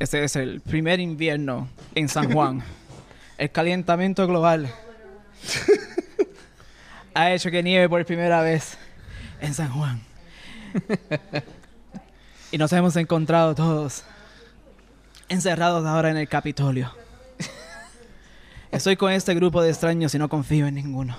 Este 0.00 0.24
es 0.24 0.34
el 0.34 0.62
primer 0.62 0.98
invierno 0.98 1.68
en 1.94 2.08
San 2.08 2.32
Juan. 2.32 2.62
el 3.36 3.50
calentamiento 3.50 4.26
global 4.26 4.72
ha 7.14 7.32
hecho 7.32 7.50
que 7.50 7.62
nieve 7.62 7.86
por 7.86 8.02
primera 8.06 8.40
vez 8.40 8.78
en 9.42 9.52
San 9.52 9.70
Juan. 9.70 10.00
y 12.50 12.56
nos 12.56 12.72
hemos 12.72 12.96
encontrado 12.96 13.54
todos 13.54 14.04
encerrados 15.28 15.84
ahora 15.84 16.10
en 16.10 16.16
el 16.16 16.28
Capitolio. 16.28 16.94
Estoy 18.72 18.96
con 18.96 19.12
este 19.12 19.34
grupo 19.34 19.60
de 19.60 19.68
extraños 19.68 20.14
y 20.14 20.18
no 20.18 20.30
confío 20.30 20.66
en 20.66 20.76
ninguno. 20.76 21.14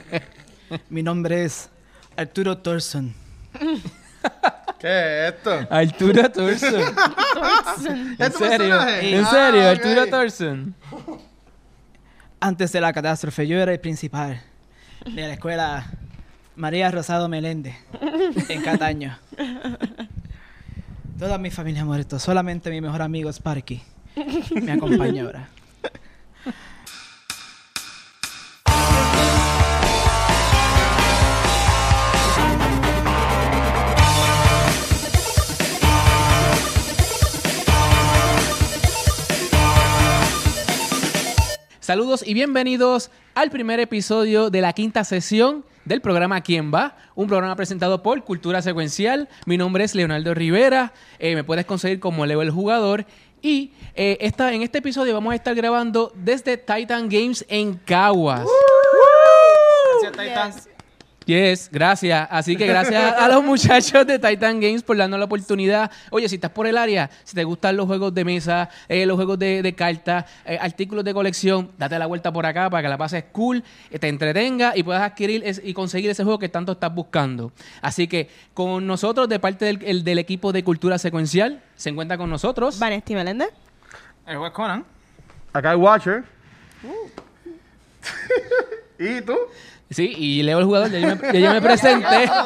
Mi 0.88 1.02
nombre 1.02 1.44
es 1.44 1.68
Arturo 2.16 2.56
Thorson. 2.56 3.14
¿Qué 4.82 5.28
es 5.28 5.34
esto? 5.34 5.66
Arturo 5.70 6.30
Thorson. 6.30 6.74
¿Es 8.18 8.26
¿En 8.26 8.32
serio? 8.32 8.88
¿En 8.88 9.24
Ah, 9.24 9.30
serio? 9.30 9.60
ok. 9.62 9.66
Arturo 9.78 10.06
Thorson. 10.08 10.74
Antes 12.40 12.72
de 12.72 12.80
la 12.80 12.92
catástrofe, 12.92 13.46
yo 13.46 13.58
era 13.60 13.72
el 13.72 13.78
principal 13.80 14.42
de 15.06 15.22
la 15.28 15.34
escuela 15.34 15.86
María 16.56 16.90
Rosado 16.90 17.28
Meléndez 17.28 17.76
en 18.48 18.62
Cataño. 18.62 19.16
Toda 21.18 21.38
mi 21.38 21.50
familia 21.50 21.82
ha 21.82 21.84
muerto, 21.84 22.18
solamente 22.18 22.68
mi 22.70 22.80
mejor 22.80 23.02
amigo 23.02 23.30
Sparky 23.32 23.80
me 24.60 24.72
acompaña 24.72 25.22
ahora. 25.22 25.48
Saludos 41.92 42.26
y 42.26 42.32
bienvenidos 42.32 43.10
al 43.34 43.50
primer 43.50 43.78
episodio 43.78 44.48
de 44.48 44.62
la 44.62 44.72
quinta 44.72 45.04
sesión 45.04 45.62
del 45.84 46.00
programa 46.00 46.40
¿Quién 46.40 46.72
va? 46.72 46.96
Un 47.14 47.28
programa 47.28 47.54
presentado 47.54 48.02
por 48.02 48.24
Cultura 48.24 48.62
Secuencial. 48.62 49.28
Mi 49.44 49.58
nombre 49.58 49.84
es 49.84 49.94
Leonardo 49.94 50.32
Rivera. 50.32 50.94
Eh, 51.18 51.34
me 51.34 51.44
puedes 51.44 51.66
conseguir 51.66 52.00
como 52.00 52.24
Leo 52.24 52.40
el 52.40 52.50
Jugador. 52.50 53.04
Y 53.42 53.72
eh, 53.94 54.16
esta, 54.22 54.54
en 54.54 54.62
este 54.62 54.78
episodio 54.78 55.12
vamos 55.12 55.34
a 55.34 55.36
estar 55.36 55.54
grabando 55.54 56.14
desde 56.16 56.56
Titan 56.56 57.10
Games 57.10 57.44
en 57.50 57.74
Caguas. 57.74 58.46
Yes, 60.00 60.68
gracias. 61.70 62.28
Así 62.30 62.56
que 62.56 62.66
gracias 62.66 63.14
a 63.18 63.28
los 63.28 63.42
muchachos 63.44 64.06
de 64.06 64.18
Titan 64.18 64.60
Games 64.60 64.82
por 64.82 64.96
darnos 64.96 65.18
la 65.18 65.24
oportunidad. 65.24 65.90
Oye, 66.10 66.28
si 66.28 66.36
estás 66.36 66.50
por 66.50 66.66
el 66.66 66.76
área, 66.76 67.10
si 67.24 67.34
te 67.34 67.44
gustan 67.44 67.76
los 67.76 67.86
juegos 67.86 68.14
de 68.14 68.24
mesa, 68.24 68.68
eh, 68.88 69.06
los 69.06 69.16
juegos 69.16 69.38
de, 69.38 69.62
de 69.62 69.74
cartas, 69.74 70.24
eh, 70.44 70.58
artículos 70.60 71.04
de 71.04 71.14
colección, 71.14 71.70
date 71.78 71.98
la 71.98 72.06
vuelta 72.06 72.32
por 72.32 72.46
acá 72.46 72.68
para 72.70 72.82
que 72.82 72.88
la 72.88 72.98
pases 72.98 73.24
cool, 73.32 73.62
eh, 73.90 73.98
te 73.98 74.08
entretenga 74.08 74.76
y 74.76 74.82
puedas 74.82 75.02
adquirir 75.02 75.42
es- 75.44 75.60
y 75.64 75.74
conseguir 75.74 76.10
ese 76.10 76.24
juego 76.24 76.38
que 76.38 76.48
tanto 76.48 76.72
estás 76.72 76.94
buscando. 76.94 77.52
Así 77.80 78.06
que 78.08 78.28
con 78.54 78.86
nosotros, 78.86 79.28
de 79.28 79.38
parte 79.38 79.64
del, 79.64 79.78
el- 79.84 80.04
del 80.04 80.18
equipo 80.18 80.52
de 80.52 80.64
Cultura 80.64 80.98
Secuencial, 80.98 81.62
se 81.76 81.90
encuentra 81.90 82.16
con 82.18 82.28
nosotros. 82.30 82.78
Vanesti 82.78 83.14
Meléndez. 83.14 83.48
El 84.26 84.38
juez 84.38 84.52
Conan. 84.52 84.84
Acá 85.52 85.70
hay 85.72 85.76
Watcher. 85.76 86.24
¿Y 88.98 89.20
tú? 89.22 89.36
Sí, 89.92 90.12
y 90.16 90.42
Leo 90.42 90.58
el 90.58 90.64
jugador, 90.64 90.90
ya 90.90 90.98
yo 90.98 91.16
me, 91.16 91.32
ya 91.32 91.40
yo 91.40 91.50
me 91.52 91.62
presenté. 91.62 92.30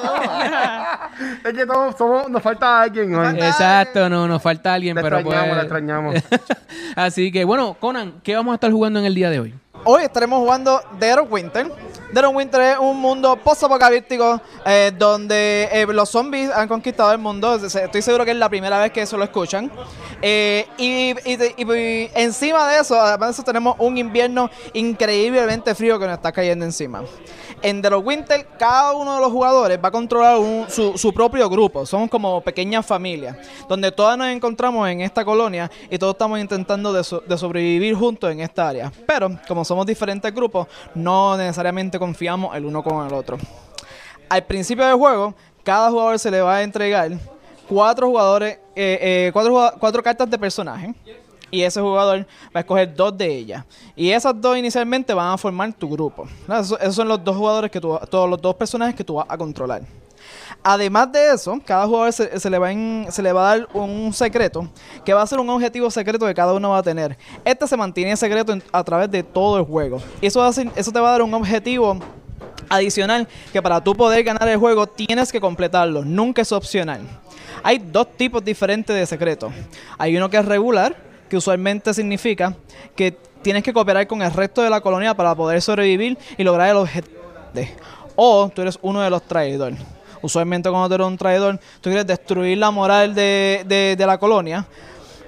Es 1.44 1.54
que 1.54 1.64
todos 1.64 1.96
somos, 1.96 2.28
nos 2.28 2.42
falta 2.42 2.82
alguien 2.82 3.14
hoy. 3.14 3.36
Exacto, 3.36 4.08
no, 4.10 4.28
nos 4.28 4.42
falta 4.42 4.74
alguien, 4.74 4.96
Le 4.96 5.02
pero 5.02 5.18
extrañamos, 5.18 5.48
pues... 5.48 5.56
le 5.56 5.62
extrañamos. 5.62 6.14
Así 6.96 7.32
que 7.32 7.44
bueno, 7.44 7.76
Conan, 7.80 8.20
¿qué 8.22 8.36
vamos 8.36 8.52
a 8.52 8.56
estar 8.56 8.70
jugando 8.70 8.98
en 8.98 9.06
el 9.06 9.14
día 9.14 9.30
de 9.30 9.40
hoy? 9.40 9.54
Hoy 9.88 10.02
estaremos 10.02 10.40
jugando 10.40 10.80
Dead 10.98 11.16
Winter. 11.30 11.70
Dead 12.12 12.34
Winter 12.34 12.60
es 12.60 12.78
un 12.78 13.00
mundo 13.00 13.36
post-apocalíptico 13.36 14.40
eh, 14.64 14.90
donde 14.98 15.68
eh, 15.70 15.86
los 15.86 16.08
zombies 16.08 16.50
han 16.50 16.66
conquistado 16.66 17.12
el 17.12 17.18
mundo. 17.18 17.54
Estoy 17.54 18.02
seguro 18.02 18.24
que 18.24 18.32
es 18.32 18.36
la 18.36 18.48
primera 18.48 18.80
vez 18.80 18.90
que 18.90 19.02
eso 19.02 19.16
lo 19.16 19.22
escuchan. 19.22 19.70
Eh, 20.22 20.66
y, 20.78 21.14
encima 22.14 22.68
de 22.68 22.80
eso, 22.80 23.00
además 23.00 23.28
de 23.28 23.32
eso, 23.34 23.42
tenemos 23.44 23.76
un 23.78 23.96
invierno 23.98 24.50
increíblemente 24.72 25.72
frío 25.74 26.00
que 26.00 26.06
nos 26.06 26.16
está 26.16 26.32
cayendo 26.32 26.64
encima. 26.64 27.02
En 27.62 27.82
Dead 27.82 27.94
Winter, 27.94 28.46
cada 28.58 28.92
uno 28.92 29.16
de 29.16 29.20
los 29.20 29.30
jugadores 29.30 29.78
va 29.82 29.88
a 29.88 29.92
controlar 29.92 30.38
su, 30.70 31.12
propio 31.14 31.48
grupo. 31.48 31.84
Somos 31.86 32.08
como 32.10 32.40
pequeñas 32.40 32.84
familias, 32.86 33.36
donde 33.68 33.92
todas 33.92 34.16
nos 34.18 34.28
encontramos 34.28 34.88
en 34.88 35.00
esta 35.00 35.24
colonia 35.24 35.70
y 35.90 35.98
todos 35.98 36.14
estamos 36.14 36.38
intentando 36.38 36.92
de 36.92 37.04
sobrevivir 37.38 37.94
juntos 37.94 38.32
en 38.32 38.40
esta 38.40 38.68
área. 38.68 38.92
Pero, 39.06 39.38
como 39.46 39.64
somos 39.64 39.75
diferentes 39.84 40.32
grupos, 40.32 40.68
no 40.94 41.36
necesariamente 41.36 41.98
confiamos 41.98 42.56
el 42.56 42.64
uno 42.64 42.82
con 42.82 43.06
el 43.06 43.12
otro. 43.12 43.36
Al 44.28 44.44
principio 44.44 44.86
del 44.86 44.96
juego, 44.96 45.34
cada 45.62 45.90
jugador 45.90 46.18
se 46.18 46.30
le 46.30 46.40
va 46.40 46.56
a 46.56 46.62
entregar 46.62 47.10
cuatro 47.68 48.06
jugadores, 48.06 48.58
eh, 48.74 48.98
eh, 49.00 49.30
cuatro, 49.32 49.72
cuatro 49.78 50.02
cartas 50.02 50.30
de 50.30 50.38
personaje. 50.38 50.94
Y 51.50 51.62
ese 51.62 51.80
jugador 51.80 52.20
va 52.46 52.54
a 52.54 52.60
escoger 52.60 52.92
dos 52.94 53.16
de 53.16 53.26
ellas. 53.26 53.64
Y 53.94 54.10
esas 54.10 54.38
dos 54.40 54.58
inicialmente 54.58 55.14
van 55.14 55.32
a 55.32 55.38
formar 55.38 55.72
tu 55.72 55.88
grupo. 55.88 56.26
esos 56.48 56.94
son 56.94 57.08
los 57.08 57.22
dos 57.22 57.36
jugadores 57.36 57.70
que 57.70 57.80
tú, 57.80 57.98
todos 58.10 58.28
los 58.28 58.40
dos 58.40 58.54
personajes 58.56 58.94
que 58.94 59.04
tú 59.04 59.14
vas 59.14 59.26
a 59.28 59.38
controlar. 59.38 59.82
Además 60.68 61.12
de 61.12 61.30
eso, 61.30 61.60
cada 61.64 61.86
jugador 61.86 62.12
se, 62.12 62.50
le 62.50 62.58
va 63.32 63.52
a 63.52 63.56
dar 63.56 63.68
un 63.72 64.12
secreto 64.12 64.68
que 65.04 65.14
va 65.14 65.22
a 65.22 65.26
ser 65.28 65.38
un 65.38 65.48
objetivo 65.48 65.88
secreto 65.92 66.26
que 66.26 66.34
cada 66.34 66.52
uno 66.54 66.70
va 66.70 66.78
a 66.78 66.82
tener. 66.82 67.16
Este 67.44 67.68
se 67.68 67.76
mantiene 67.76 68.16
secreto 68.16 68.52
a 68.72 68.82
través 68.82 69.08
de 69.08 69.22
todo 69.22 69.58
el 69.58 69.64
juego. 69.64 70.02
Y 70.20 70.26
eso, 70.26 70.44
eso 70.44 70.90
te 70.90 70.98
va 70.98 71.10
a 71.10 71.12
dar 71.12 71.22
un 71.22 71.32
objetivo 71.34 72.00
adicional 72.68 73.28
que 73.52 73.62
para 73.62 73.80
tú 73.80 73.94
poder 73.94 74.24
ganar 74.24 74.48
el 74.48 74.56
juego 74.56 74.88
tienes 74.88 75.30
que 75.30 75.40
completarlo. 75.40 76.04
Nunca 76.04 76.42
es 76.42 76.50
opcional. 76.50 77.02
Hay 77.62 77.78
dos 77.78 78.08
tipos 78.16 78.44
diferentes 78.44 78.96
de 78.96 79.06
secretos. 79.06 79.52
Hay 79.96 80.16
uno 80.16 80.28
que 80.28 80.36
es 80.36 80.44
regular, 80.44 80.96
que 81.30 81.36
usualmente 81.36 81.94
significa 81.94 82.56
que 82.96 83.16
tienes 83.40 83.62
que 83.62 83.72
cooperar 83.72 84.08
con 84.08 84.20
el 84.20 84.32
resto 84.32 84.62
de 84.62 84.70
la 84.70 84.80
colonia 84.80 85.14
para 85.14 85.32
poder 85.36 85.62
sobrevivir 85.62 86.18
y 86.36 86.42
lograr 86.42 86.70
el 86.70 86.76
objetivo. 86.78 87.20
O 88.16 88.50
tú 88.52 88.62
eres 88.62 88.76
uno 88.82 89.00
de 89.00 89.10
los 89.10 89.22
traidores. 89.22 89.78
Usualmente 90.26 90.68
cuando 90.68 90.88
tú 90.88 90.94
eres 90.96 91.06
un 91.06 91.16
traidor, 91.16 91.58
tú 91.80 91.88
quieres 91.90 92.06
destruir 92.06 92.58
la 92.58 92.70
moral 92.70 93.14
de, 93.14 93.64
de- 93.66 94.06
la 94.06 94.18
colonia 94.18 94.66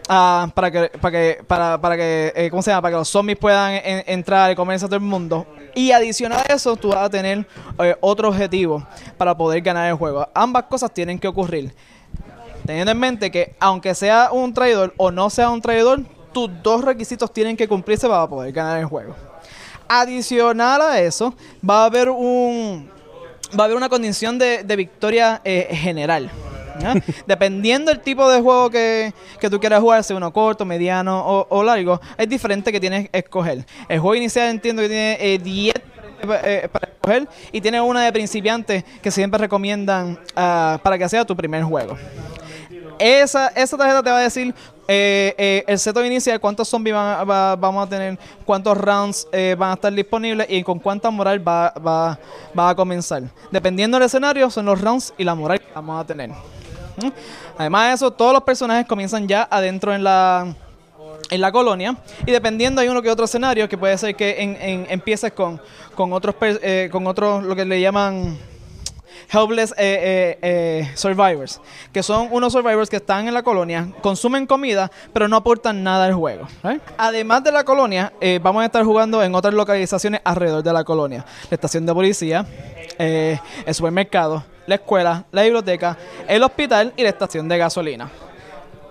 ah, 0.08 0.48
para 0.54 0.70
que, 0.70 0.88
para 1.00 1.10
que, 1.12 1.44
para, 1.46 1.80
para 1.80 1.96
que, 1.96 2.32
eh, 2.34 2.50
¿cómo 2.50 2.62
se 2.62 2.70
llama? 2.70 2.82
Para 2.82 2.92
que 2.92 2.98
los 2.98 3.08
zombies 3.08 3.38
puedan 3.38 3.74
en- 3.74 4.04
entrar 4.06 4.50
y 4.50 4.54
comerse 4.56 4.84
a 4.86 4.88
todo 4.88 4.96
el 4.96 5.02
mundo. 5.02 5.46
Y 5.74 5.92
adicional 5.92 6.42
a 6.48 6.52
eso, 6.52 6.74
tú 6.76 6.88
vas 6.88 6.98
a 7.04 7.10
tener 7.10 7.46
eh, 7.78 7.94
otro 8.00 8.28
objetivo 8.28 8.84
para 9.16 9.36
poder 9.36 9.60
ganar 9.62 9.88
el 9.88 9.94
juego. 9.94 10.28
Ambas 10.34 10.64
cosas 10.64 10.92
tienen 10.92 11.18
que 11.18 11.28
ocurrir. 11.28 11.72
Teniendo 12.66 12.90
en 12.90 12.98
mente 12.98 13.30
que 13.30 13.54
aunque 13.60 13.94
sea 13.94 14.30
un 14.32 14.52
traidor 14.52 14.92
o 14.96 15.10
no 15.10 15.30
sea 15.30 15.48
un 15.50 15.62
traidor, 15.62 16.00
tus 16.32 16.50
dos 16.62 16.84
requisitos 16.84 17.32
tienen 17.32 17.56
que 17.56 17.66
cumplirse 17.68 18.08
para 18.08 18.26
poder 18.28 18.52
ganar 18.52 18.78
el 18.78 18.84
juego. 18.86 19.14
Adicional 19.88 20.82
a 20.82 21.00
eso, 21.00 21.32
va 21.68 21.82
a 21.82 21.84
haber 21.86 22.10
un 22.10 22.90
va 23.56 23.62
a 23.62 23.66
haber 23.66 23.76
una 23.76 23.88
condición 23.88 24.38
de, 24.38 24.64
de 24.64 24.76
victoria 24.76 25.40
eh, 25.44 25.68
general. 25.72 26.30
Dependiendo 27.26 27.90
del 27.90 28.00
tipo 28.00 28.30
de 28.30 28.40
juego 28.40 28.70
que, 28.70 29.12
que 29.40 29.50
tú 29.50 29.58
quieras 29.58 29.80
jugar, 29.80 30.04
sea 30.04 30.16
uno 30.16 30.32
corto, 30.32 30.64
mediano 30.64 31.18
o, 31.18 31.46
o 31.50 31.62
largo, 31.62 32.00
es 32.16 32.28
diferente 32.28 32.72
que 32.72 32.80
tienes 32.80 33.08
que 33.08 33.18
escoger. 33.18 33.66
El 33.88 33.98
juego 34.00 34.14
inicial 34.14 34.48
entiendo 34.48 34.82
que 34.82 34.88
tiene 34.88 35.18
eh, 35.20 35.38
10 35.38 35.74
eh, 36.44 36.68
para 36.70 36.88
escoger 36.88 37.28
y 37.52 37.60
tiene 37.60 37.80
una 37.80 38.04
de 38.04 38.12
principiantes 38.12 38.84
que 39.02 39.10
siempre 39.10 39.38
recomiendan 39.38 40.18
ah, 40.36 40.78
para 40.82 40.98
que 40.98 41.08
sea 41.08 41.24
tu 41.24 41.36
primer 41.36 41.62
juego. 41.62 41.96
Esa, 42.98 43.48
esa 43.48 43.76
tarjeta 43.76 44.02
te 44.02 44.10
va 44.10 44.18
a 44.18 44.22
decir 44.22 44.54
eh, 44.88 45.34
eh, 45.38 45.64
el 45.66 45.78
setup 45.78 46.04
inicial, 46.04 46.40
cuántos 46.40 46.68
zombies 46.68 46.94
vamos 46.94 47.86
a 47.86 47.88
tener, 47.88 48.18
cuántos 48.44 48.76
rounds 48.76 49.28
eh, 49.32 49.54
van 49.58 49.70
a 49.70 49.74
estar 49.74 49.92
disponibles 49.92 50.46
y 50.50 50.62
con 50.62 50.78
cuánta 50.78 51.10
moral 51.10 51.46
va, 51.46 51.72
va- 51.86 52.18
va 52.58 52.70
a 52.70 52.74
comenzar. 52.74 53.22
Dependiendo 53.50 53.98
del 53.98 54.06
escenario, 54.06 54.50
son 54.50 54.64
los 54.66 54.80
rounds 54.80 55.12
y 55.18 55.24
la 55.24 55.34
moral 55.34 55.60
que 55.60 55.66
vamos 55.74 56.00
a 56.02 56.06
tener. 56.06 56.30
¿Mm? 56.30 57.08
Además 57.58 57.88
de 57.88 57.94
eso, 57.94 58.10
todos 58.10 58.32
los 58.32 58.42
personajes 58.42 58.86
comienzan 58.86 59.28
ya 59.28 59.46
adentro 59.50 59.94
en 59.94 60.02
la 60.04 60.54
en 61.30 61.42
la 61.42 61.52
colonia 61.52 61.94
y 62.24 62.30
dependiendo 62.32 62.80
hay 62.80 62.88
uno 62.88 63.02
que 63.02 63.10
otro 63.10 63.26
escenario 63.26 63.68
que 63.68 63.76
puede 63.76 63.98
ser 63.98 64.14
que 64.16 64.40
en, 64.42 64.56
en- 64.62 64.86
empieces 64.88 65.30
con, 65.32 65.60
con 65.94 66.12
otros 66.14 66.34
eh, 66.40 66.88
con 66.90 67.06
otros 67.06 67.44
lo 67.44 67.54
que 67.54 67.66
le 67.66 67.78
llaman 67.82 68.38
helpless 69.30 69.72
eh, 69.72 69.74
eh, 69.78 70.38
eh, 70.42 70.90
survivors 70.94 71.60
que 71.92 72.02
son 72.02 72.28
unos 72.30 72.52
survivors 72.52 72.88
que 72.88 72.96
están 72.96 73.28
en 73.28 73.34
la 73.34 73.42
colonia 73.42 73.92
consumen 74.00 74.46
comida 74.46 74.90
pero 75.12 75.28
no 75.28 75.36
aportan 75.36 75.82
nada 75.82 76.06
al 76.06 76.14
juego 76.14 76.46
además 76.96 77.44
de 77.44 77.52
la 77.52 77.64
colonia 77.64 78.12
eh, 78.20 78.40
vamos 78.42 78.62
a 78.62 78.66
estar 78.66 78.84
jugando 78.84 79.22
en 79.22 79.34
otras 79.34 79.54
localizaciones 79.54 80.20
alrededor 80.24 80.62
de 80.62 80.72
la 80.72 80.84
colonia 80.84 81.24
la 81.50 81.54
estación 81.54 81.84
de 81.84 81.94
policía 81.94 82.46
eh, 82.98 83.38
el 83.66 83.74
supermercado 83.74 84.44
la 84.66 84.76
escuela 84.76 85.24
la 85.32 85.42
biblioteca 85.42 85.96
el 86.26 86.42
hospital 86.42 86.92
y 86.96 87.02
la 87.02 87.10
estación 87.10 87.48
de 87.48 87.58
gasolina 87.58 88.10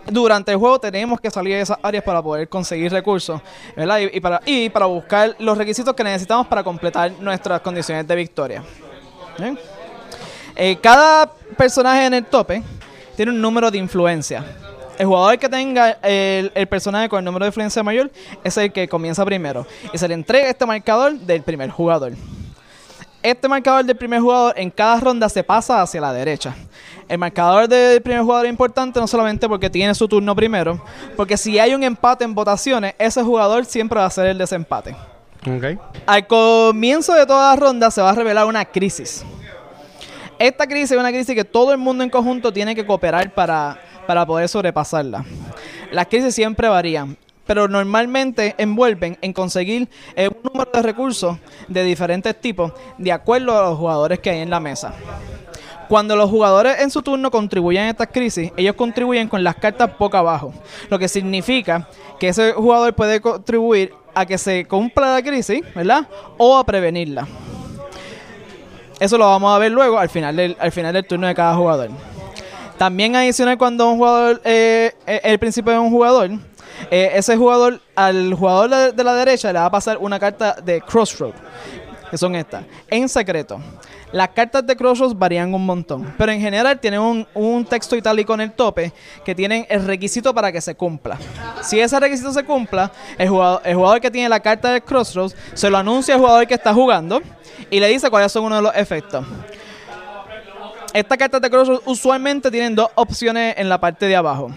durante 0.10 0.52
el 0.52 0.58
juego 0.58 0.80
tenemos 0.80 1.20
que 1.20 1.30
salir 1.30 1.56
de 1.56 1.62
esas 1.62 1.78
áreas 1.82 2.02
para 2.02 2.22
poder 2.22 2.48
conseguir 2.48 2.90
recursos, 2.94 3.42
¿verdad? 3.76 4.00
Y, 4.00 4.18
y 4.18 4.20
para, 4.22 4.42
y 4.46 4.70
para 4.70 4.86
buscar 4.86 5.36
los 5.40 5.58
requisitos 5.58 5.94
que 5.94 6.02
necesitamos 6.02 6.48
para 6.48 6.64
completar 6.64 7.12
nuestras 7.20 7.60
condiciones 7.60 8.08
de 8.08 8.16
victoria. 8.16 8.64
¿Bien? 9.38 9.60
Eh, 10.60 10.76
cada 10.82 11.30
personaje 11.56 12.08
en 12.08 12.16
el 12.16 12.26
tope 12.26 12.64
tiene 13.16 13.32
un 13.32 13.40
número 13.40 13.70
de 13.70 13.78
influencia. 13.78 14.44
El 14.98 15.06
jugador 15.06 15.38
que 15.38 15.48
tenga 15.48 15.92
el, 16.02 16.52
el 16.56 16.68
personaje 16.68 17.08
con 17.08 17.20
el 17.20 17.26
número 17.26 17.46
de 17.46 17.50
influencia 17.50 17.84
mayor 17.84 18.10
es 18.44 18.58
el 18.58 18.74
que 18.74 18.88
comienza 18.88 19.24
primero. 19.24 19.68
Y 19.94 19.98
se 20.00 20.08
le 20.08 20.16
entrega 20.16 20.50
este 20.50 20.66
marcador 20.66 21.14
del 21.14 21.44
primer 21.44 21.70
jugador. 21.70 22.14
Este 23.22 23.48
marcador 23.48 23.86
del 23.86 23.96
primer 23.96 24.20
jugador 24.20 24.56
en 24.58 24.72
cada 24.72 25.00
ronda 25.00 25.30
se 25.30 25.44
pasa 25.44 25.84
hacia 25.84 26.02
la 26.02 26.12
derecha. 26.12 26.56
El 27.08 27.20
marcador 27.20 27.68
del 27.68 28.02
primer 28.02 28.24
jugador 28.24 28.48
es 28.48 28.52
importante 28.52 29.00
no 29.00 29.06
solamente 29.06 29.48
porque 29.48 29.70
tiene 29.70 29.94
su 29.94 30.08
turno 30.08 30.36
primero, 30.36 30.84
porque 31.16 31.38
si 31.38 31.60
hay 31.60 31.76
un 31.76 31.84
empate 31.84 32.24
en 32.24 32.34
votaciones, 32.34 32.96
ese 32.98 33.22
jugador 33.22 33.66
siempre 33.66 34.00
va 34.00 34.08
a 34.08 34.10
ser 34.10 34.26
el 34.26 34.40
desempate. 34.40 34.96
Ok. 35.46 35.80
Al 36.08 36.26
comienzo 36.26 37.14
de 37.14 37.28
toda 37.28 37.54
la 37.54 37.60
ronda 37.60 37.92
se 37.92 38.02
va 38.02 38.10
a 38.10 38.16
revelar 38.16 38.46
una 38.46 38.66
crisis. 38.66 39.24
Esta 40.40 40.68
crisis 40.68 40.92
es 40.92 40.98
una 40.98 41.10
crisis 41.10 41.34
que 41.34 41.44
todo 41.44 41.72
el 41.72 41.80
mundo 41.80 42.04
en 42.04 42.12
conjunto 42.12 42.54
tiene 42.54 42.76
que 42.76 42.86
cooperar 42.86 43.34
para, 43.34 43.80
para 44.06 44.26
poder 44.26 44.48
sobrepasarla. 44.48 45.26
Las 45.92 46.08
crisis 46.08 46.36
siempre 46.36 46.68
varían, 46.68 47.18
pero 47.48 47.68
normalmente 47.68 48.54
envuelven 48.60 49.18
en 49.22 49.34
conseguir 49.34 49.90
eh, 50.16 50.28
un 50.28 50.38
número 50.44 50.70
de 50.72 50.82
recursos 50.84 51.38
de 51.68 51.84
diferentes 51.84 52.40
tipos 52.40 52.72
de 53.00 53.12
acuerdo 53.12 53.58
a 53.58 53.70
los 53.70 53.80
jugadores 53.80 54.20
que 54.20 54.30
hay 54.30 54.40
en 54.40 54.52
la 54.52 54.60
mesa. 54.60 54.94
Cuando 55.90 56.16
los 56.16 56.30
jugadores 56.30 56.82
en 56.82 56.92
su 56.92 57.02
turno 57.02 57.32
contribuyen 57.32 57.84
a 57.84 57.90
estas 57.90 58.10
crisis, 58.10 58.52
ellos 58.58 58.76
contribuyen 58.76 59.30
con 59.30 59.44
las 59.44 59.56
cartas 59.56 59.92
poco 59.98 60.18
abajo, 60.18 60.54
lo 60.90 61.00
que 61.00 61.08
significa 61.08 61.88
que 62.20 62.28
ese 62.28 62.52
jugador 62.52 62.94
puede 62.94 63.22
contribuir 63.22 63.94
a 64.14 64.26
que 64.26 64.38
se 64.38 64.66
cumpla 64.66 65.14
la 65.14 65.24
crisis, 65.24 65.62
¿verdad? 65.74 66.08
O 66.38 66.58
a 66.58 66.66
prevenirla. 66.66 67.26
Eso 69.00 69.18
lo 69.18 69.26
vamos 69.26 69.56
a 69.56 69.60
ver 69.60 69.72
luego 69.72 70.00
al 70.00 70.10
final 70.10 70.36
del, 70.36 70.58
al 70.60 70.72
final 70.72 70.94
del 70.94 71.06
turno 71.06 71.28
de 71.28 71.36
cada 71.36 71.56
jugador. 71.56 71.90
También 72.78 73.16
adicional 73.16 73.58
cuando 73.58 73.90
un 73.90 73.98
jugador, 73.98 74.42
eh, 74.44 74.94
eh, 75.06 75.22
el 75.24 75.40
principio 75.40 75.74
de 75.74 75.80
un 75.80 75.90
jugador, 75.90 76.30
eh, 76.92 77.12
ese 77.14 77.36
jugador, 77.36 77.82
al 77.96 78.34
jugador 78.34 78.70
de, 78.70 78.92
de 78.92 79.04
la 79.04 79.14
derecha 79.16 79.52
le 79.52 79.60
va 79.60 79.66
a 79.66 79.72
pasar 79.72 79.98
una 80.00 80.20
carta 80.20 80.56
de 80.64 80.82
Crossroad, 80.82 81.34
que 82.10 82.18
son 82.18 82.36
estas, 82.36 82.64
en 82.90 83.08
secreto. 83.10 83.60
Las 84.12 84.30
cartas 84.30 84.66
de 84.66 84.76
Crossroads 84.76 85.18
varían 85.18 85.54
un 85.54 85.66
montón, 85.66 86.14
pero 86.18 86.32
en 86.32 86.40
general 86.40 86.80
tienen 86.80 87.02
un, 87.02 87.28
un 87.34 87.66
texto 87.66 87.96
itálico 87.96 88.34
en 88.34 88.42
el 88.42 88.52
tope 88.54 88.94
que 89.26 89.36
tienen 89.36 89.66
el 89.70 89.86
requisito 89.86 90.34
para 90.34 90.52
que 90.52 90.62
se 90.62 90.76
cumpla. 90.76 91.18
Si 91.62 91.80
ese 91.80 92.00
requisito 92.00 92.32
se 92.32 92.44
cumpla, 92.44 92.92
el 93.18 93.28
jugador, 93.28 93.62
el 93.66 93.76
jugador 93.76 94.00
que 94.00 94.10
tiene 94.10 94.30
la 94.30 94.40
carta 94.40 94.72
de 94.72 94.82
Crossroads 94.82 95.36
se 95.54 95.70
lo 95.70 95.78
anuncia 95.78 96.14
al 96.14 96.22
jugador 96.22 96.48
que 96.48 96.54
está 96.54 96.74
jugando 96.74 97.22
y 97.70 97.80
le 97.80 97.88
dice 97.88 98.10
cuáles 98.10 98.32
son 98.32 98.46
uno 98.46 98.56
de 98.56 98.62
los 98.62 98.76
efectos. 98.76 99.26
Estas 100.94 101.18
cartas 101.18 101.42
de 101.42 101.50
Crossroads 101.50 101.84
usualmente 101.86 102.50
tienen 102.50 102.76
dos 102.76 102.90
opciones 102.96 103.56
en 103.58 103.68
la 103.68 103.80
parte 103.80 104.08
de 104.08 104.16
abajo. 104.16 104.52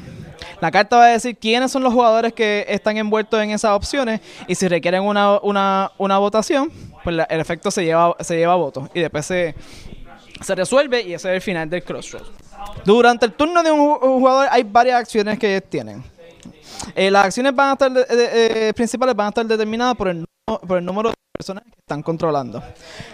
La 0.61 0.71
carta 0.71 0.97
va 0.97 1.05
a 1.05 1.09
decir 1.09 1.37
quiénes 1.39 1.71
son 1.73 1.83
los 1.83 1.93
jugadores 1.93 2.33
que 2.33 2.67
están 2.69 2.97
envueltos 2.97 3.41
en 3.43 3.51
esas 3.51 3.73
opciones 3.73 4.21
y 4.47 4.55
si 4.55 4.69
requieren 4.69 5.03
una, 5.03 5.39
una, 5.41 5.91
una 5.99 6.19
votación, 6.19 6.71
pues 7.03 7.17
el 7.29 7.41
efecto 7.41 7.71
se 7.71 7.85
lleva, 7.85 8.15
se 8.21 8.37
lleva 8.37 8.53
a 8.53 8.57
voto 8.57 8.89
y 8.93 9.01
después 9.01 9.25
se, 9.25 9.55
se 10.43 10.55
resuelve 10.55 11.01
y 11.03 11.15
ese 11.15 11.29
es 11.31 11.35
el 11.37 11.41
final 11.41 11.69
del 11.71 11.83
Crossroads. 11.83 12.29
Durante 12.85 13.25
el 13.27 13.33
turno 13.33 13.63
de 13.63 13.71
un 13.71 13.81
ju- 13.81 14.03
un 14.03 14.21
jugador 14.21 14.49
hay 14.51 14.63
varias 14.65 15.01
acciones 15.01 15.39
que 15.39 15.61
tienen. 15.63 16.03
Eh, 16.95 17.11
las 17.11 17.27
acciones 17.27 17.55
van 17.55 17.71
a 17.71 17.73
estar 17.73 17.91
de- 17.93 18.69
eh, 18.69 18.73
principales 18.75 19.15
van 19.15 19.27
a 19.27 19.29
estar 19.31 19.47
determinadas 19.47 19.97
por 19.97 20.09
el, 20.09 20.25
por 20.45 20.79
el 20.79 20.85
número 20.85 21.09
de 21.11 21.15
personajes 21.33 21.73
que 21.73 21.81
están 21.81 22.03
controlando. 22.03 22.63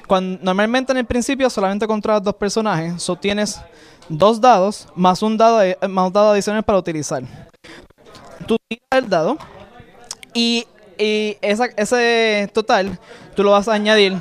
Cuando, 0.09 0.39
normalmente 0.43 0.91
en 0.93 0.99
el 0.99 1.05
principio 1.05 1.49
solamente 1.49 1.87
controlas 1.87 2.23
dos 2.23 2.35
personajes, 2.35 3.01
so 3.03 3.15
tienes 3.17 3.61
dos 4.09 4.41
dados 4.41 4.89
más 4.95 5.23
un 5.23 5.37
dado, 5.37 5.63
eh, 5.63 5.77
más 5.89 6.07
un 6.09 6.13
dado 6.13 6.31
adicional 6.31 6.63
para 6.63 6.79
utilizar. 6.79 7.23
Tú 8.47 8.57
tiras 8.69 9.05
el 9.05 9.09
dado 9.09 9.37
y, 10.35 10.67
y 10.99 11.37
esa- 11.41 11.71
ese 11.77 12.51
total 12.55 12.99
tú 13.35 13.43
lo 13.43 13.51
vas 13.53 13.69
a 13.69 13.73
añadir 13.75 14.17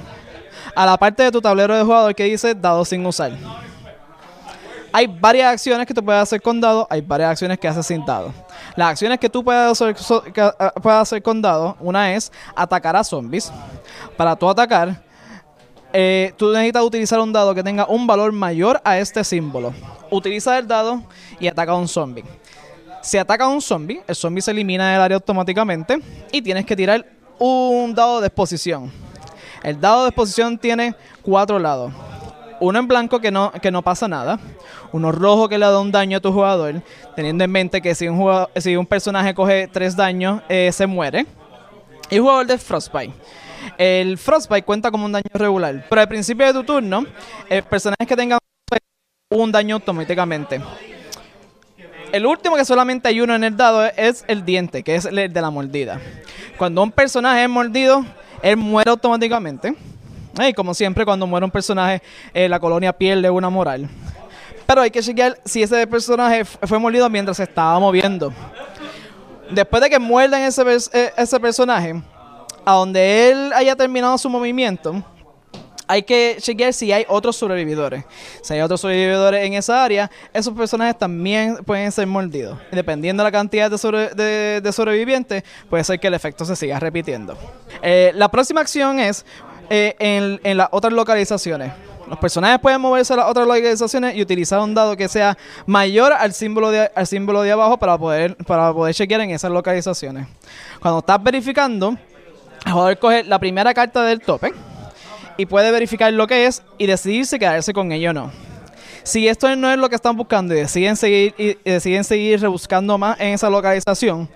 a 0.76 0.86
la 0.86 0.98
parte 0.98 1.24
de 1.24 1.32
tu 1.32 1.42
tablero 1.42 1.76
de 1.76 1.84
jugador 1.84 2.16
que 2.16 2.24
dice 2.24 2.54
dado 2.56 2.84
sin 2.86 3.06
usar. 3.06 3.32
Hay 4.92 5.08
varias 5.08 5.52
acciones 5.52 5.86
que 5.86 5.94
tú 5.94 6.04
puedes 6.04 6.22
hacer 6.22 6.42
con 6.42 6.62
dado, 6.62 6.88
hay 6.90 7.02
varias 7.02 7.32
acciones 7.32 7.60
que 7.60 7.68
haces 7.68 7.86
sin 7.86 8.06
dado. 8.06 8.32
Las 8.78 8.92
acciones 8.92 9.20
que 9.20 9.30
tú 9.30 9.44
puedes 9.44 9.70
hacer, 9.72 9.94
que, 10.32 10.42
ah, 10.42 10.74
puedes 10.82 11.00
hacer 11.02 11.22
con 11.22 11.42
dado, 11.42 11.76
una 11.82 12.14
es 12.14 12.32
atacar 12.56 12.96
a 12.96 13.04
zombies. 13.04 13.52
Para 14.16 14.36
tú 14.38 14.50
atacar, 14.50 15.02
eh, 15.98 16.34
tú 16.36 16.52
necesitas 16.52 16.84
utilizar 16.84 17.20
un 17.22 17.32
dado 17.32 17.56
que 17.56 17.64
tenga 17.64 17.86
un 17.88 18.06
valor 18.06 18.34
mayor 18.34 18.82
a 18.84 18.98
este 19.00 19.24
símbolo. 19.24 19.74
Utiliza 20.12 20.58
el 20.58 20.68
dado 20.68 21.02
y 21.40 21.48
ataca 21.48 21.72
a 21.72 21.76
un 21.76 21.88
zombie. 21.88 22.24
Si 23.02 23.18
ataca 23.18 23.46
a 23.46 23.48
un 23.48 23.62
zombie, 23.62 24.02
el 24.06 24.16
zombie 24.16 24.42
se 24.42 24.52
elimina 24.52 24.92
del 24.92 25.02
área 25.02 25.16
automáticamente 25.16 26.00
y 26.32 26.42
tienes 26.42 26.66
que 26.66 26.76
tirar 26.76 27.06
un 27.40 27.94
dado 27.96 28.20
de 28.20 28.28
exposición. 28.28 28.92
El 29.64 29.80
dado 29.80 30.04
de 30.04 30.10
exposición 30.10 30.58
tiene 30.58 30.94
cuatro 31.22 31.60
lados. 31.60 31.94
Uno 32.60 32.80
en 32.80 32.88
blanco 32.88 33.20
que 33.20 33.32
no, 33.32 33.52
que 33.62 33.72
no 33.72 33.82
pasa 33.82 34.08
nada. 34.08 34.38
Uno 34.92 35.12
rojo 35.12 35.48
que 35.48 35.58
le 35.58 35.66
da 35.66 35.80
un 35.80 35.92
daño 35.92 36.18
a 36.18 36.22
tu 36.22 36.32
jugador. 36.32 36.82
Teniendo 37.16 37.44
en 37.44 37.52
mente 37.52 37.82
que 37.82 37.96
si 37.96 38.08
un, 38.08 38.18
jugador- 38.18 38.50
si 38.58 38.76
un 38.76 38.86
personaje 38.86 39.34
coge 39.34 39.68
tres 39.68 39.96
daños, 39.96 40.42
eh, 40.50 40.72
se 40.74 40.86
muere. 40.88 41.26
Y 42.10 42.20
jugador 42.20 42.46
de 42.48 42.58
Frostbite. 42.58 43.14
El 43.78 44.18
Frostbite 44.18 44.64
cuenta 44.64 44.92
como 44.92 45.06
un 45.06 45.12
daño 45.12 45.24
regular. 45.34 45.86
Pero 45.90 46.02
al 46.02 46.08
principio 46.08 46.46
de 46.46 46.54
tu 46.54 46.64
turno, 46.64 47.06
el 47.50 47.64
personaje 47.64 48.06
que 48.06 48.16
tenga 48.16 48.38
un 49.30 49.52
daño 49.52 49.76
automáticamente. 49.76 50.62
El 52.12 52.26
último 52.26 52.56
que 52.56 52.64
solamente 52.64 53.08
hay 53.10 53.20
uno 53.20 53.36
en 53.36 53.44
el 53.44 53.58
dado 53.58 53.84
es 53.86 54.24
el 54.28 54.46
diente, 54.46 54.84
que 54.84 54.96
es 54.96 55.06
el 55.06 55.34
de 55.34 55.42
la 55.42 55.50
mordida. 55.50 56.00
Cuando 56.58 56.82
un 56.84 56.92
personaje 56.92 57.44
es 57.44 57.50
mordido, 57.50 58.06
él 58.42 58.58
muere 58.58 58.90
automáticamente. 58.90 59.76
Y 60.48 60.54
como 60.54 60.74
siempre, 60.74 61.06
cuando 61.06 61.28
muere 61.28 61.46
un 61.46 61.52
personaje, 61.52 62.02
eh, 62.34 62.48
la 62.48 62.60
colonia 62.60 62.94
pierde 62.94 63.30
una 63.30 63.50
moral. 63.50 63.90
Pero 64.66 64.82
hay 64.82 64.92
que 64.92 65.02
chequear 65.02 65.38
si 65.46 65.64
ese 65.64 65.86
personaje 65.88 66.46
fue 66.46 66.80
mordido 66.80 67.10
mientras 67.10 67.38
se 67.38 67.44
estaba 67.44 67.80
moviendo. 67.80 68.34
Después 69.50 69.82
de 69.84 69.90
que 69.90 70.00
muerdan 70.00 70.42
ese, 70.42 70.64
eh, 70.94 71.14
ese 71.18 71.40
personaje, 71.40 72.02
a 72.66 72.74
donde 72.74 73.30
él 73.30 73.54
haya 73.54 73.76
terminado 73.76 74.18
su 74.18 74.30
movimiento, 74.30 75.04
hay 75.88 76.02
que 76.04 76.38
chequear 76.40 76.74
si 76.74 76.92
hay 76.92 77.06
otros 77.08 77.36
sobrevividores. 77.36 78.04
Si 78.42 78.54
hay 78.54 78.62
otros 78.62 78.82
sobrevividores 78.82 79.46
en 79.46 79.54
esa 79.54 79.84
área, 79.84 80.10
esos 80.34 80.54
personajes 80.54 80.98
también 80.98 81.58
pueden 81.58 81.92
ser 81.92 82.08
mordidos. 82.08 82.58
Dependiendo 82.72 83.24
de 83.24 83.28
la 83.28 83.32
cantidad 83.32 83.70
de 83.70 84.72
sobrevivientes, 84.72 85.44
puede 85.70 85.84
ser 85.84 86.00
que 86.00 86.08
el 86.08 86.16
efecto 86.16 86.44
se 86.46 86.56
siga 86.56 86.80
repitiendo. 86.80 87.38
Eh, 87.82 88.12
la 88.16 88.30
próxima 88.30 88.62
acción 88.62 89.00
es 89.00 89.26
eh, 89.70 89.96
en, 90.00 90.40
en 90.44 90.58
las 90.58 90.70
otras 90.72 90.94
localizaciones. 90.94 91.72
Los 92.08 92.20
personajes 92.20 92.60
pueden 92.60 92.80
moverse 92.82 93.14
a 93.14 93.18
las 93.18 93.26
otras 93.26 93.48
localizaciones 93.48 94.16
y 94.16 94.22
utilizar 94.22 94.60
un 94.60 94.76
dado 94.76 94.96
que 94.96 95.08
sea 95.08 95.38
mayor 95.66 96.14
al 96.14 96.34
símbolo 96.34 96.70
de, 96.70 96.92
al 96.94 97.08
símbolo 97.08 97.42
de 97.42 97.52
abajo 97.52 97.78
para 97.78 97.98
poder, 97.98 98.36
para 98.38 98.72
poder 98.74 98.94
chequear 98.94 99.22
en 99.22 99.32
esas 99.32 99.52
localizaciones. 99.52 100.28
Cuando 100.80 101.00
estás 101.00 101.22
verificando, 101.24 101.98
el 102.66 102.72
jugador 102.72 103.00
coge 103.00 103.24
la 103.24 103.40
primera 103.40 103.74
carta 103.74 104.04
del 104.04 104.22
tope 104.22 104.54
y 105.38 105.46
puede 105.46 105.72
verificar 105.72 106.12
lo 106.14 106.28
que 106.28 106.46
es 106.46 106.64
y 106.78 106.86
decidir 106.86 107.26
si 107.26 107.40
quedarse 107.40 107.74
con 107.74 107.92
ello 107.92 108.12
o 108.12 108.14
no. 108.14 108.32
Si 109.04 109.28
esto 109.28 109.56
no 109.56 109.72
es 109.72 109.78
lo 109.78 109.90
que 109.90 109.96
están 109.96 110.18
buscando 110.18 110.54
y 110.54 110.58
deciden 110.58 110.96
seguir, 110.96 111.36
y, 111.38 111.58
deciden 111.64 112.04
seguir 112.04 112.42
rebuscando 112.42 112.98
más 112.98 113.20
en 113.20 113.34
esa 113.34 113.50
localización, 113.50 114.28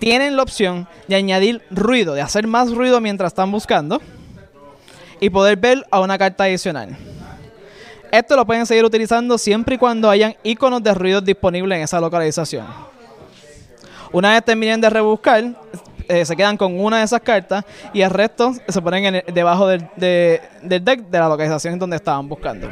tienen 0.00 0.36
la 0.36 0.42
opción 0.42 0.88
de 1.06 1.16
añadir 1.16 1.62
ruido, 1.70 2.14
de 2.14 2.22
hacer 2.22 2.46
más 2.46 2.72
ruido 2.72 3.00
mientras 3.00 3.30
están 3.30 3.52
buscando 3.52 4.00
y 5.20 5.30
poder 5.30 5.56
ver 5.56 5.86
a 5.90 6.00
una 6.00 6.18
carta 6.18 6.44
adicional. 6.44 6.96
Esto 8.10 8.36
lo 8.36 8.46
pueden 8.46 8.66
seguir 8.66 8.84
utilizando 8.84 9.36
siempre 9.36 9.74
y 9.74 9.78
cuando 9.78 10.08
hayan 10.08 10.34
iconos 10.42 10.82
de 10.82 10.94
ruido 10.94 11.20
disponibles 11.20 11.76
en 11.76 11.84
esa 11.84 12.00
localización. 12.00 12.66
Una 14.10 14.32
vez 14.32 14.44
terminen 14.44 14.80
de 14.80 14.88
rebuscar, 14.88 15.44
eh, 16.08 16.24
se 16.24 16.34
quedan 16.36 16.56
con 16.56 16.78
una 16.80 16.98
de 16.98 17.04
esas 17.04 17.20
cartas 17.20 17.64
y 17.92 18.00
el 18.00 18.10
resto 18.10 18.52
se 18.66 18.82
ponen 18.82 19.04
en 19.06 19.14
el- 19.16 19.24
debajo 19.34 19.66
del, 19.66 19.88
de- 19.96 20.40
del 20.62 20.84
deck 20.84 21.00
de 21.02 21.18
la 21.18 21.28
localización 21.28 21.78
donde 21.78 21.96
estaban 21.96 22.28
buscando. 22.28 22.68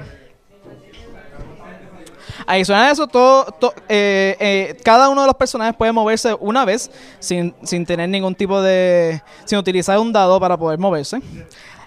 Adicional 2.47 2.85
a 2.85 2.90
eso, 2.93 3.07
todo, 3.07 3.45
to- 3.52 3.75
eh, 3.88 4.37
eh, 4.38 4.76
cada 4.85 5.09
uno 5.09 5.23
de 5.23 5.26
los 5.26 5.37
personajes 5.37 5.75
puede 5.75 5.90
moverse 5.93 6.35
una 6.38 6.64
vez 6.64 6.90
sin, 7.19 7.55
sin 7.62 7.85
tener 7.87 8.09
ningún 8.09 8.35
tipo 8.35 8.61
de... 8.61 9.21
sin 9.45 9.59
utilizar 9.59 9.99
un 9.99 10.12
dado 10.12 10.38
para 10.38 10.57
poder 10.57 10.78
moverse. 10.78 11.21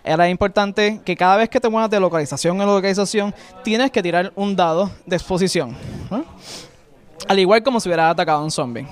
Era 0.03 0.27
importante 0.27 1.01
que 1.05 1.15
cada 1.15 1.37
vez 1.37 1.49
que 1.49 1.59
te 1.59 1.69
muevas 1.69 1.89
de 1.89 1.99
localización 1.99 2.59
en 2.59 2.67
localización, 2.67 3.33
tienes 3.63 3.91
que 3.91 4.01
tirar 4.01 4.31
un 4.35 4.55
dado 4.55 4.89
de 5.05 5.15
exposición. 5.17 5.77
al 7.27 7.37
igual 7.39 7.61
como 7.61 7.79
si 7.79 7.87
hubiera 7.89 8.09
atacado 8.09 8.39
a 8.39 8.43
un 8.43 8.51
zombie. 8.51 8.87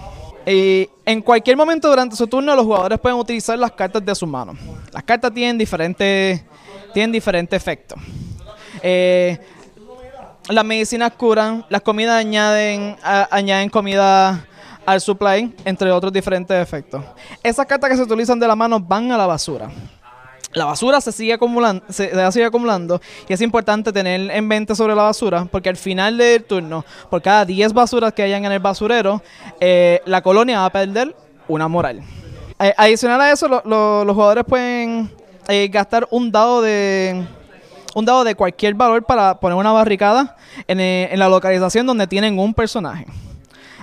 En 0.50 1.22
cualquier 1.22 1.58
momento 1.58 1.90
durante 1.90 2.16
su 2.16 2.26
turno 2.26 2.56
los 2.56 2.64
jugadores 2.64 2.98
pueden 3.00 3.18
utilizar 3.18 3.60
las 3.60 3.74
cartas 3.74 4.06
de 4.06 4.16
su 4.16 4.26
mano. 4.26 4.54
Las 4.94 5.04
cartas 5.04 5.34
tienen 5.34 5.58
diferentes, 5.58 6.42
tienen 6.94 7.22
efectos. 7.52 8.00
Eh, 8.82 9.38
las 10.48 10.64
medicinas 10.64 11.12
curan, 11.12 11.66
las 11.68 11.82
comidas 11.82 12.16
añaden, 12.16 12.96
añaden 13.04 13.70
comida 13.70 14.48
al 14.86 15.02
supply, 15.02 15.54
entre 15.66 15.92
otros 15.92 16.14
diferentes 16.14 16.56
efectos. 16.56 17.04
Esas 17.44 17.66
cartas 17.66 17.90
que 17.90 17.98
se 17.98 18.04
utilizan 18.04 18.40
de 18.40 18.48
la 18.48 18.56
mano 18.56 18.80
van 18.80 19.12
a 19.12 19.18
la 19.18 19.28
basura. 19.28 19.70
La 20.54 20.66
basura 20.66 21.02
se 21.02 21.12
sigue 21.12 21.34
acumulando, 21.34 21.84
se, 21.90 22.32
sigue 22.32 22.46
acumulando 22.46 23.02
y 23.28 23.34
es 23.34 23.42
importante 23.42 23.92
tener 23.92 24.32
en 24.32 24.48
mente 24.48 24.76
sobre 24.76 24.96
la 24.96 25.04
basura 25.04 25.46
porque 25.52 25.70
al 25.70 25.76
final 25.78 26.18
del 26.18 26.44
turno, 26.46 26.86
por 27.10 27.22
cada 27.22 27.44
10 27.46 27.74
basuras 27.74 28.14
que 28.14 28.24
hayan 28.24 28.46
en 28.46 28.52
el 28.54 28.60
basurero, 28.60 29.22
eh, 29.60 30.02
la 30.06 30.22
colonia 30.22 30.60
va 30.62 30.66
a 30.66 30.70
perder 30.72 31.16
una 31.48 31.68
moral. 31.68 32.02
Eh, 32.60 32.74
adicional 32.78 33.20
a 33.22 33.32
eso, 33.32 33.48
lo- 33.48 33.62
lo- 33.66 34.06
los 34.06 34.16
jugadores 34.16 34.46
pueden 34.46 35.12
eh, 35.50 35.68
gastar 35.68 36.08
un 36.12 36.32
dado 36.32 36.62
de 36.62 37.24
un 37.94 38.06
dado 38.06 38.24
de 38.24 38.36
cualquier 38.36 38.74
valor 38.74 39.04
para 39.04 39.40
poner 39.40 39.58
una 39.58 39.72
barricada 39.74 40.38
en, 40.68 40.80
en 40.80 41.20
la 41.20 41.28
localización 41.30 41.86
donde 41.86 42.08
tienen 42.08 42.38
un 42.40 42.54
personaje. 42.54 43.06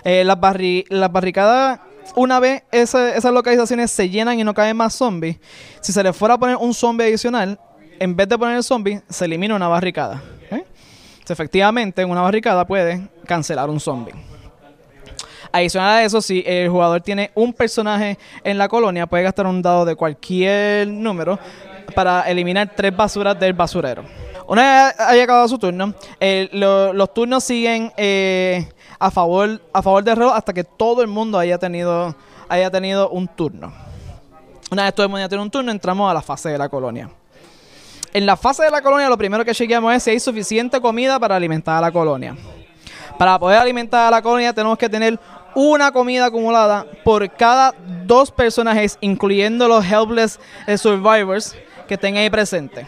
Las, 0.04 0.36
barri- 0.38 0.84
las 0.88 1.10
barricadas, 1.10 1.80
una 2.16 2.40
vez 2.40 2.62
esas 2.70 3.24
localizaciones 3.32 3.90
se 3.90 4.08
llenan 4.08 4.38
y 4.38 4.44
no 4.44 4.54
caen 4.54 4.76
más 4.76 4.94
zombies, 4.94 5.36
si 5.80 5.92
se 5.92 6.02
le 6.02 6.12
fuera 6.12 6.34
a 6.34 6.38
poner 6.38 6.56
un 6.56 6.72
zombie 6.74 7.06
adicional, 7.06 7.58
en 7.98 8.14
vez 8.16 8.28
de 8.28 8.38
poner 8.38 8.56
el 8.56 8.62
zombie, 8.64 9.00
se 9.08 9.24
elimina 9.24 9.54
una 9.54 9.68
barricada. 9.68 10.22
¿eh? 10.50 10.64
Efectivamente, 11.28 12.04
una 12.04 12.20
barricada 12.22 12.66
puede 12.66 13.08
cancelar 13.26 13.70
un 13.70 13.80
zombie. 13.80 14.14
Adicional 15.52 15.90
a 15.98 16.02
eso, 16.04 16.20
si 16.20 16.42
el 16.46 16.68
jugador 16.68 17.00
tiene 17.00 17.30
un 17.34 17.52
personaje 17.52 18.18
en 18.42 18.58
la 18.58 18.66
colonia, 18.68 19.06
puede 19.06 19.22
gastar 19.22 19.46
un 19.46 19.62
dado 19.62 19.84
de 19.84 19.94
cualquier 19.94 20.88
número 20.88 21.38
para 21.94 22.22
eliminar 22.22 22.72
tres 22.74 22.96
basuras 22.96 23.38
del 23.38 23.52
basurero. 23.52 24.02
Una 24.48 24.86
vez 24.86 25.00
haya 25.00 25.22
acabado 25.22 25.46
su 25.48 25.56
turno, 25.58 25.94
eh, 26.18 26.48
lo- 26.52 26.92
los 26.92 27.14
turnos 27.14 27.44
siguen 27.44 27.92
eh, 27.96 28.68
a 29.04 29.10
favor 29.10 29.60
a 29.70 29.82
favor 29.82 30.02
del 30.02 30.16
reloj 30.16 30.32
hasta 30.34 30.54
que 30.54 30.64
todo 30.64 31.02
el 31.02 31.08
mundo 31.08 31.38
haya 31.38 31.58
tenido 31.58 32.16
haya 32.48 32.70
tenido 32.70 33.10
un 33.10 33.28
turno. 33.28 33.70
Una 34.70 34.84
vez 34.84 34.94
todo 34.94 35.04
el 35.04 35.10
mundo 35.10 35.18
haya 35.18 35.28
tenido 35.28 35.44
un 35.44 35.50
turno, 35.50 35.70
entramos 35.70 36.10
a 36.10 36.14
la 36.14 36.22
fase 36.22 36.48
de 36.48 36.56
la 36.56 36.70
colonia. 36.70 37.10
En 38.14 38.24
la 38.24 38.34
fase 38.34 38.62
de 38.64 38.70
la 38.70 38.80
colonia, 38.80 39.10
lo 39.10 39.18
primero 39.18 39.44
que 39.44 39.54
chequeamos 39.54 39.92
es 39.92 40.02
si 40.04 40.10
hay 40.10 40.20
suficiente 40.20 40.80
comida 40.80 41.18
para 41.18 41.36
alimentar 41.36 41.76
a 41.76 41.80
la 41.82 41.92
colonia. 41.92 42.34
Para 43.18 43.38
poder 43.38 43.58
alimentar 43.58 44.06
a 44.06 44.10
la 44.10 44.22
colonia 44.22 44.54
tenemos 44.54 44.78
que 44.78 44.88
tener 44.88 45.20
una 45.54 45.92
comida 45.92 46.26
acumulada 46.26 46.86
por 47.04 47.30
cada 47.30 47.74
dos 48.06 48.30
personajes, 48.30 48.96
incluyendo 49.02 49.68
los 49.68 49.84
helpless 49.84 50.40
eh, 50.66 50.78
survivors 50.78 51.54
que 51.86 51.94
estén 51.94 52.16
ahí 52.16 52.30
presentes. 52.30 52.86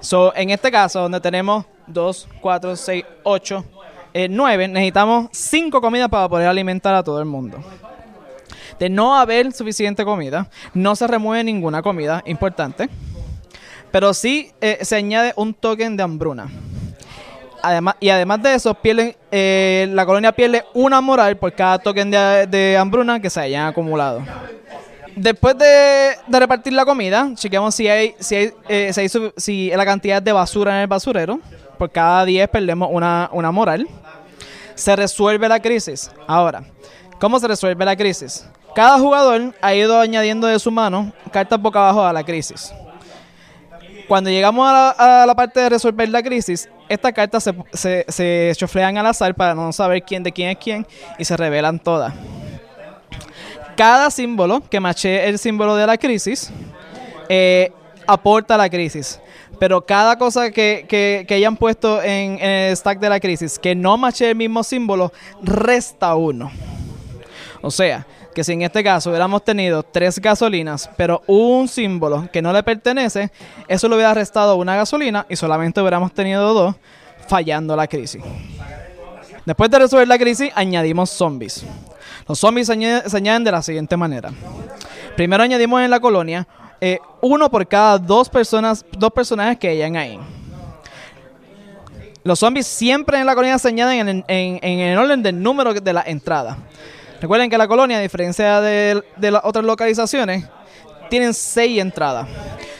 So, 0.00 0.34
en 0.36 0.50
este 0.50 0.70
caso, 0.70 1.00
donde 1.00 1.20
tenemos 1.20 1.64
2, 1.86 2.28
4, 2.42 2.76
6, 2.76 3.04
8, 3.22 3.64
9, 4.14 4.68
necesitamos 4.68 5.28
5 5.32 5.80
comidas 5.80 6.08
para 6.08 6.28
poder 6.28 6.48
alimentar 6.48 6.94
a 6.94 7.02
todo 7.02 7.18
el 7.18 7.26
mundo. 7.26 7.58
De 8.78 8.88
no 8.88 9.14
haber 9.14 9.52
suficiente 9.52 10.04
comida, 10.04 10.48
no 10.74 10.96
se 10.96 11.06
remueve 11.06 11.44
ninguna 11.44 11.82
comida 11.82 12.22
importante, 12.26 12.88
pero 13.90 14.14
sí 14.14 14.50
eh, 14.60 14.78
se 14.82 14.96
añade 14.96 15.32
un 15.36 15.54
token 15.54 15.96
de 15.96 16.02
hambruna. 16.02 16.48
Además, 17.62 17.94
y 18.00 18.08
además 18.08 18.42
de 18.42 18.54
eso, 18.54 18.74
pierden, 18.74 19.14
eh, 19.30 19.86
la 19.92 20.04
colonia 20.04 20.32
pierde 20.32 20.64
una 20.74 21.00
moral 21.00 21.36
por 21.36 21.52
cada 21.52 21.78
token 21.78 22.10
de, 22.10 22.76
hambruna 22.76 23.20
que 23.20 23.30
se 23.30 23.40
hayan 23.40 23.68
acumulado. 23.68 24.20
Después 25.14 25.56
de, 25.58 26.16
repartir 26.28 26.72
la 26.72 26.84
comida, 26.84 27.30
chequeamos 27.34 27.74
si 27.74 27.86
hay, 27.86 28.16
si 28.18 28.34
hay, 28.34 28.52
eh, 28.68 28.92
si 28.92 29.00
hay 29.00 29.08
si 29.36 29.70
la 29.70 29.84
cantidad 29.84 30.20
de 30.20 30.32
basura 30.32 30.74
en 30.74 30.80
el 30.80 30.86
basurero. 30.88 31.38
Por 31.78 31.90
cada 31.90 32.24
10 32.24 32.48
perdemos 32.48 32.88
una, 32.90 33.28
una 33.32 33.52
moral. 33.52 33.86
Se 34.74 34.96
resuelve 34.96 35.48
la 35.48 35.60
crisis. 35.60 36.10
Ahora, 36.26 36.64
¿cómo 37.20 37.38
se 37.38 37.48
resuelve 37.48 37.84
la 37.84 37.96
crisis? 37.96 38.46
Cada 38.74 38.98
jugador 38.98 39.54
ha 39.60 39.74
ido 39.74 40.00
añadiendo 40.00 40.46
de 40.46 40.58
su 40.58 40.70
mano 40.70 41.12
cartas 41.30 41.60
boca 41.60 41.78
abajo 41.78 42.04
a 42.04 42.12
la 42.12 42.24
crisis. 42.24 42.72
Cuando 44.08 44.30
llegamos 44.30 44.66
a 44.68 45.24
la, 45.26 45.34
parte 45.34 45.60
de 45.60 45.68
resolver 45.70 46.08
la 46.08 46.22
crisis, 46.22 46.68
estas 46.88 47.12
cartas 47.12 47.44
se, 47.44 47.54
se, 47.72 48.04
se 48.08 48.52
choflean 48.56 48.98
al 48.98 49.06
azar 49.06 49.34
para 49.34 49.54
no 49.54 49.72
saber 49.72 50.02
quién 50.02 50.22
de 50.22 50.32
quién 50.32 50.50
es 50.50 50.58
quién 50.58 50.86
y 51.18 51.24
se 51.24 51.36
revelan 51.36 51.78
todas. 51.78 52.12
Cada 53.76 54.10
símbolo 54.10 54.62
que 54.68 54.80
mache 54.80 55.28
el 55.28 55.38
símbolo 55.38 55.76
de 55.76 55.86
la 55.86 55.96
crisis 55.96 56.50
eh, 57.28 57.72
aporta 58.06 58.56
la 58.56 58.68
crisis. 58.68 59.18
Pero 59.62 59.86
cada 59.86 60.18
cosa 60.18 60.50
que, 60.50 60.86
que- 60.88 61.24
que 61.28 61.34
hayan 61.34 61.56
puesto 61.56 62.02
en, 62.02 62.32
en 62.40 62.50
el 62.50 62.76
stack 62.76 62.98
de 62.98 63.08
la 63.08 63.20
crisis 63.20 63.60
que 63.60 63.76
no 63.76 63.96
mache 63.96 64.28
el 64.30 64.34
mismo 64.34 64.64
símbolo, 64.64 65.12
resta 65.40 66.16
uno. 66.16 66.50
O 67.60 67.70
sea, 67.70 68.04
que 68.34 68.42
si 68.42 68.54
en 68.54 68.62
este 68.62 68.82
caso 68.82 69.10
hubiéramos 69.10 69.44
tenido 69.44 69.84
tres 69.84 70.18
gasolinas, 70.18 70.90
pero 70.96 71.22
un 71.28 71.68
símbolo 71.68 72.28
que 72.32 72.42
no 72.42 72.52
le 72.52 72.64
pertenece, 72.64 73.30
eso 73.68 73.88
le 73.88 73.94
hubiera 73.94 74.12
restado 74.14 74.56
una 74.56 74.74
gasolina 74.74 75.26
y 75.28 75.36
solamente 75.36 75.80
hubiéramos 75.80 76.12
tenido 76.12 76.52
dos, 76.52 76.74
fallando 77.28 77.76
la 77.76 77.86
crisis. 77.86 78.20
Después 79.46 79.70
de 79.70 79.78
resolver 79.78 80.08
la 80.08 80.18
crisis, 80.18 80.50
añadimos 80.56 81.08
zombies. 81.10 81.64
Los 82.26 82.40
zombies 82.40 82.66
se 82.66 82.72
añade- 82.72 83.08
se 83.08 83.16
añaden 83.16 83.44
de 83.44 83.52
la 83.52 83.62
siguiente 83.62 83.96
manera. 83.96 84.32
Primero 85.14 85.44
añadimos 85.44 85.80
en 85.82 85.90
la 85.92 86.00
colonia 86.00 86.48
eh, 86.84 86.98
uno 87.20 87.48
por 87.48 87.64
cada 87.68 87.96
dos 87.96 88.28
personas, 88.28 88.84
dos 88.98 89.12
personajes 89.12 89.56
que 89.56 89.68
hayan 89.68 89.96
ahí. 89.96 90.18
Los 92.24 92.40
zombies 92.40 92.66
siempre 92.66 93.18
en 93.20 93.26
la 93.26 93.34
colonia 93.36 93.56
se 93.58 93.68
añaden 93.68 94.08
en, 94.08 94.24
en- 94.26 94.58
en 94.62 94.78
el 94.80 94.98
orden 94.98 95.22
del 95.22 95.40
número 95.40 95.72
de 95.74 95.92
la 95.92 96.02
entrada. 96.02 96.56
Recuerden 97.20 97.48
que 97.48 97.56
la 97.56 97.68
colonia, 97.68 97.98
a 97.98 98.00
diferencia 98.00 98.60
de, 98.60 99.02
de 99.16 99.30
las 99.30 99.42
otras 99.44 99.64
localizaciones, 99.64 100.44
tienen 101.08 101.34
seis 101.34 101.80
entradas. 101.80 102.26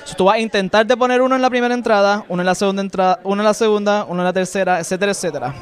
Si 0.04 0.16
tú 0.16 0.24
vas 0.24 0.34
a 0.34 0.38
intentar 0.40 0.84
de 0.84 0.96
poner 0.96 1.22
uno 1.22 1.36
en 1.36 1.42
la 1.42 1.48
primera 1.48 1.72
entrada, 1.74 2.24
uno 2.28 2.42
en 2.42 2.46
la 2.46 2.54
segunda 2.56 2.82
entrada, 2.82 3.20
uno 3.22 3.40
en 3.42 3.46
la 3.46 3.54
segunda, 3.54 4.04
uno 4.08 4.20
en 4.20 4.24
la 4.24 4.32
tercera, 4.32 4.80
etcétera, 4.80 5.12
etcétera. 5.12 5.54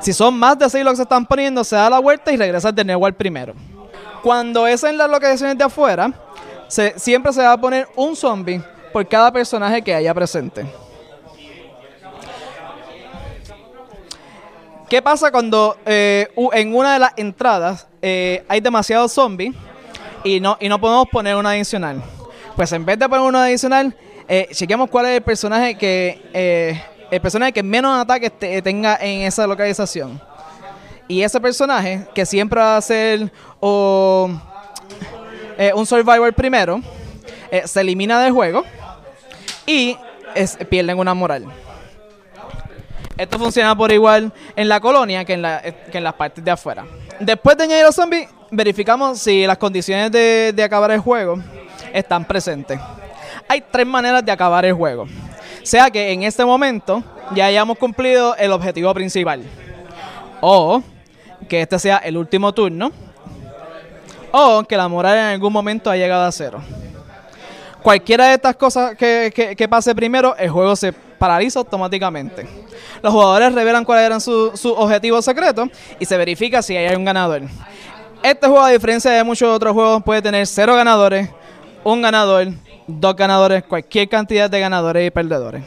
Si 0.00 0.12
son 0.12 0.36
más 0.36 0.58
de 0.58 0.68
seis 0.68 0.84
los 0.84 0.94
que 0.94 0.96
se 0.96 1.02
están 1.02 1.24
poniendo, 1.26 1.62
se 1.62 1.76
da 1.76 1.88
la 1.88 2.00
vuelta 2.00 2.32
y 2.32 2.36
regresas 2.36 2.74
de 2.74 2.84
nuevo 2.84 3.06
al 3.06 3.14
primero. 3.14 3.54
Cuando 4.22 4.66
es 4.66 4.82
en 4.82 4.96
las 4.98 5.08
localizaciones 5.08 5.56
de 5.58 5.64
afuera, 5.64 6.12
se- 6.68 6.98
siempre 6.98 7.32
se 7.32 7.42
va 7.42 7.52
a 7.52 7.60
poner 7.60 7.88
un 7.96 8.14
zombie 8.16 8.60
por 8.92 9.06
cada 9.08 9.32
personaje 9.32 9.82
que 9.82 9.94
haya 9.94 10.12
presente. 10.14 10.64
¿Qué 14.88 15.00
pasa 15.02 15.30
cuando 15.30 15.76
eh, 15.86 16.28
en 16.52 16.74
una 16.74 16.92
de 16.92 16.98
las 16.98 17.12
entradas 17.16 17.86
eh, 18.02 18.44
hay 18.48 18.60
demasiados 18.60 19.12
zombies 19.12 19.54
y 20.22 20.40
no, 20.40 20.56
y 20.60 20.68
no 20.68 20.78
podemos 20.80 21.08
poner 21.10 21.34
una 21.36 21.50
adicional? 21.50 22.02
Pues 22.54 22.70
en 22.72 22.84
vez 22.84 22.98
de 22.98 23.08
poner 23.08 23.24
una 23.26 23.44
adicional, 23.44 23.96
eh, 24.28 24.48
chequeamos 24.52 24.90
cuál 24.90 25.06
es 25.06 25.12
el 25.16 25.22
personaje 25.22 25.76
que 25.76 26.22
eh, 26.32 26.80
el 27.10 27.20
personaje 27.20 27.52
que 27.52 27.62
menos 27.62 27.98
ataques 27.98 28.30
te- 28.38 28.60
tenga 28.62 28.96
en 29.00 29.22
esa 29.22 29.46
localización. 29.46 30.20
Y 31.08 31.22
ese 31.22 31.40
personaje, 31.40 32.06
que 32.14 32.24
siempre 32.24 32.60
va 32.60 32.76
a 32.76 32.80
ser 32.80 33.32
o, 33.60 34.30
eh, 35.58 35.72
un 35.74 35.86
survivor 35.86 36.32
primero, 36.32 36.80
eh, 37.50 37.62
se 37.66 37.80
elimina 37.80 38.20
del 38.20 38.32
juego 38.32 38.64
y 39.66 39.96
pierden 40.68 40.98
una 40.98 41.14
moral. 41.14 41.46
Esto 43.16 43.38
funciona 43.38 43.76
por 43.76 43.92
igual 43.92 44.32
en 44.56 44.68
la 44.68 44.80
colonia 44.80 45.24
que 45.24 45.34
en, 45.34 45.42
la- 45.42 45.60
eh, 45.64 45.74
que 45.92 45.98
en 45.98 46.04
las 46.04 46.14
partes 46.14 46.44
de 46.44 46.50
afuera. 46.50 46.84
Después 47.20 47.56
de 47.56 47.64
añadir 47.64 47.84
los 47.84 47.94
zombies, 47.94 48.28
verificamos 48.50 49.20
si 49.20 49.46
las 49.46 49.56
condiciones 49.58 50.10
de 50.10 50.62
acabar 50.64 50.90
el 50.90 50.98
juego 51.00 51.38
están 51.92 52.24
presentes. 52.24 52.80
Hay 53.48 53.62
tres 53.70 53.86
maneras 53.86 54.24
de 54.24 54.32
acabar 54.32 54.64
el 54.64 54.72
juego. 54.72 55.06
Sea 55.62 55.90
que 55.90 56.10
en 56.12 56.24
este 56.24 56.44
momento 56.44 57.02
ya 57.34 57.46
hayamos 57.46 57.78
cumplido 57.78 58.34
el 58.36 58.50
objetivo 58.52 58.92
principal. 58.92 59.42
O 60.40 60.82
que 61.48 61.60
este 61.62 61.78
sea 61.78 61.98
el 61.98 62.16
último 62.16 62.52
turno. 62.52 62.90
O 64.36 64.64
que 64.64 64.76
la 64.76 64.88
moral 64.88 65.16
en 65.16 65.24
algún 65.26 65.52
momento 65.52 65.88
ha 65.88 65.96
llegado 65.96 66.24
a 66.24 66.32
cero. 66.32 66.60
Cualquiera 67.84 68.26
de 68.28 68.34
estas 68.34 68.56
cosas 68.56 68.96
que, 68.96 69.54
que- 69.56 69.68
pase 69.68 69.94
primero, 69.94 70.34
el 70.36 70.50
juego 70.50 70.74
se 70.74 70.92
paraliza 70.92 71.60
automáticamente. 71.60 72.44
Los 73.00 73.12
jugadores 73.12 73.54
revelan 73.54 73.84
cuáles 73.84 74.06
eran 74.06 74.20
sus 74.20 74.58
sus 74.58 74.72
objetivos 74.76 75.24
secretos 75.24 75.68
y 76.00 76.04
se 76.04 76.16
verifica 76.16 76.62
si 76.62 76.76
hay 76.76 76.96
un 76.96 77.04
ganador. 77.04 77.42
Este 78.24 78.48
juego, 78.48 78.64
a 78.64 78.70
diferencia 78.70 79.12
de 79.12 79.22
muchos 79.22 79.48
otros 79.54 79.72
juegos, 79.72 80.02
puede 80.02 80.20
tener 80.20 80.44
cero 80.48 80.74
ganadores, 80.74 81.28
un 81.84 82.02
ganador, 82.02 82.48
dos 82.88 83.14
ganadores, 83.14 83.62
cualquier 83.62 84.08
cantidad 84.08 84.50
de 84.50 84.58
ganadores 84.58 85.06
y 85.06 85.10
perdedores. 85.12 85.62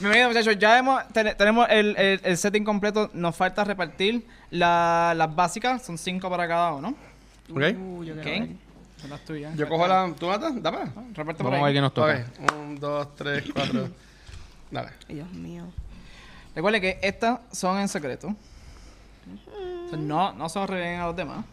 Bienvenidos 0.00 0.32
muchachos, 0.34 0.58
ya 0.58 0.78
hemos, 0.78 1.00
ten- 1.12 1.36
tenemos 1.36 1.66
el, 1.70 2.20
setting 2.36 2.64
completo, 2.64 3.08
nos 3.12 3.36
falta 3.36 3.62
repartir 3.62 4.26
La- 4.50 5.12
las 5.16 5.32
básicas 5.32 5.82
son 5.84 5.96
cinco 5.96 6.28
para 6.28 6.48
cada 6.48 6.72
uno. 6.72 6.94
¿Ok? 7.50 7.62
Uh, 7.78 8.04
yo. 8.04 8.14
Son 9.00 9.10
las 9.10 9.24
tuyas. 9.24 9.56
Yo 9.56 9.68
cojo 9.68 9.86
la... 9.86 10.12
¿Tú 10.18 10.26
matas? 10.26 10.60
Dame. 10.60 10.90
Reparte 11.14 11.42
por 11.42 11.52
Vamos 11.52 11.60
a 11.60 11.64
ver 11.66 11.74
qué 11.74 11.80
nos 11.80 11.94
toca. 11.94 12.26
Ok. 12.40 12.52
Un, 12.52 12.80
dos, 12.80 13.14
tres, 13.14 13.44
cuatro. 13.52 13.88
Dale. 14.70 14.90
Dios 15.08 15.30
mío. 15.32 15.64
Recuerde 16.54 16.80
que 16.80 16.98
estas 17.02 17.40
son 17.52 17.78
en 17.78 17.88
secreto. 17.88 18.34
O 19.86 19.88
sea, 19.88 19.98
no, 19.98 20.32
no 20.32 20.48
se 20.48 20.66
revelen 20.66 21.00
a 21.00 21.06
los 21.06 21.16
demás. 21.16 21.44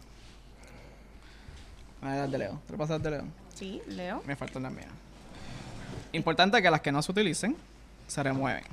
A 2.02 2.10
ver, 2.10 2.16
las 2.22 2.30
de 2.32 2.38
Leo. 2.38 2.60
¿Te 2.66 2.76
pasas 2.76 3.02
de 3.02 3.10
Leo? 3.10 3.24
Sí, 3.54 3.80
Leo. 3.86 4.22
Me 4.26 4.34
faltan 4.34 4.64
las 4.64 4.72
mías. 4.72 4.88
Importante 6.12 6.60
que 6.60 6.70
las 6.70 6.80
que 6.80 6.90
no 6.90 7.00
se 7.02 7.12
utilicen 7.12 7.56
se 8.06 8.22
remueven. 8.22 8.64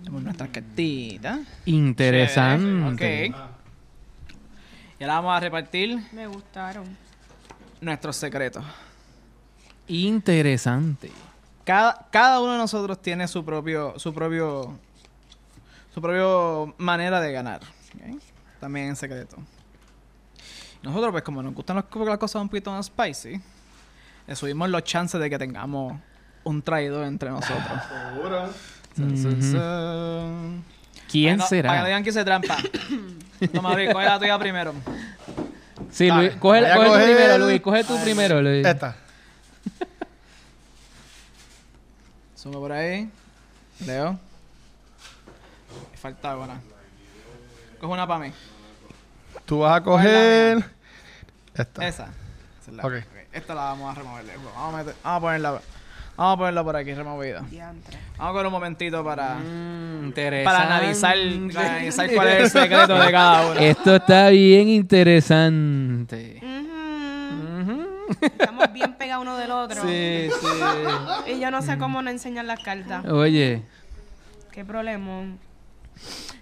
Tenemos 0.00 0.22
nuestras 0.22 0.50
cartitas. 0.50 1.40
Interesante. 1.66 3.32
Ok. 3.32 3.49
Y 5.00 5.04
ahora 5.04 5.14
vamos 5.16 5.36
a 5.36 5.40
repartir 5.40 5.98
Me 6.12 6.26
gustaron. 6.26 6.84
nuestros 7.80 8.14
secretos. 8.16 8.62
Interesante. 9.88 11.10
Cada, 11.64 12.06
cada 12.10 12.40
uno 12.40 12.52
de 12.52 12.58
nosotros 12.58 13.00
tiene 13.00 13.26
su 13.26 13.44
propio, 13.44 13.98
su 13.98 14.12
propio, 14.14 14.78
su 15.94 16.00
propio 16.02 16.74
manera 16.78 17.20
de 17.20 17.32
ganar. 17.32 17.60
También 18.60 18.88
en 18.88 18.96
secreto. 18.96 19.36
Nosotros, 20.82 21.10
pues, 21.12 21.22
como 21.24 21.42
nos 21.42 21.54
gustan 21.54 21.76
las, 21.76 21.84
las 22.06 22.18
cosas 22.18 22.42
un 22.42 22.48
poquito 22.48 22.70
más 22.70 22.86
spicy, 22.86 23.40
le 24.26 24.36
subimos 24.36 24.68
los 24.68 24.84
chances 24.84 25.20
de 25.20 25.28
que 25.30 25.38
tengamos 25.38 25.98
un 26.44 26.62
traidor 26.62 27.04
entre 27.06 27.30
nosotros. 27.30 27.80
Seguro. 28.14 28.48
Sun. 28.96 30.62
¿Quién 31.10 31.36
no- 31.38 31.44
Para 31.44 31.48
que 31.48 31.56
será? 31.56 31.84
digan 31.86 32.02
que 32.04 32.10
hice 32.10 32.24
trampa. 32.24 32.56
Toma, 33.48 33.74
Luis, 33.74 33.92
coge 33.92 34.04
la 34.04 34.18
tuya 34.18 34.38
primero. 34.38 34.74
Sí, 35.90 36.06
Dale. 36.08 36.22
Luis, 36.28 36.36
coge, 36.38 36.60
Voy 36.60 36.70
a 36.70 36.74
coge 36.76 36.86
tú 36.88 36.92
coger- 36.94 37.04
primero, 37.04 37.38
Luis. 37.38 37.60
Coge 37.60 37.84
tú 37.84 38.02
primero, 38.02 38.42
Luis. 38.42 38.66
Esta. 38.66 38.96
Sube 42.36 42.54
por 42.56 42.72
ahí. 42.72 43.10
Leo. 43.86 44.18
Me 45.92 45.98
falta 45.98 46.36
una. 46.36 46.60
Coge 47.80 47.92
una 47.92 48.06
para 48.06 48.20
mí. 48.20 48.32
Tú 49.44 49.60
vas 49.60 49.80
a 49.80 49.82
coger... 49.82 50.64
Esta. 51.54 51.86
Esa. 51.88 52.04
Esa 52.60 52.70
es 52.70 52.72
la 52.74 52.82
Ok. 52.86 52.92
ok. 52.94 53.04
Esta 53.32 53.54
la 53.54 53.62
vamos 53.62 53.90
a 53.96 53.98
remover. 53.98 54.24
del 54.24 54.36
juego. 54.36 54.52
Vamos 54.54 54.74
a, 54.74 54.76
meter- 54.78 54.94
vamos 55.02 55.18
a 55.18 55.20
ponerla. 55.20 55.60
Vamos 56.20 56.34
a 56.34 56.36
ponerla 56.36 56.62
por 56.64 56.76
aquí. 56.76 56.90
Diantre. 56.92 57.96
Vamos 58.18 58.30
a 58.30 58.32
coger 58.32 58.46
un 58.46 58.52
momentito 58.52 59.02
para, 59.02 59.36
Mm, 59.36 60.12
para 60.44 60.62
analizar, 60.64 61.16
para 61.54 61.76
analizar 61.76 62.10
cuál 62.14 62.28
es 62.28 62.40
el 62.42 62.50
secreto 62.62 62.94
de 62.94 63.10
cada 63.10 63.50
uno. 63.50 63.58
Esto 63.58 63.96
está 63.96 64.28
bien 64.28 64.68
interesante. 64.68 66.42
Estamos 68.20 68.70
bien 68.70 68.92
pegados 68.98 69.22
uno 69.22 69.38
del 69.38 69.50
otro. 69.50 69.80
Sí, 69.80 70.28
sí. 70.30 71.32
Y 71.32 71.40
yo 71.40 71.50
no 71.50 71.62
sé 71.62 71.78
cómo 71.78 72.02
no 72.02 72.10
enseñar 72.10 72.44
las 72.44 72.60
cartas. 72.60 73.02
Oye, 73.06 73.62
Qué 74.52 74.62
problema. 74.62 75.22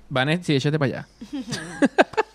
Vanessa, 0.09 0.43
sí, 0.43 0.57
échate 0.57 0.77
para 0.77 0.91
allá. 0.91 1.09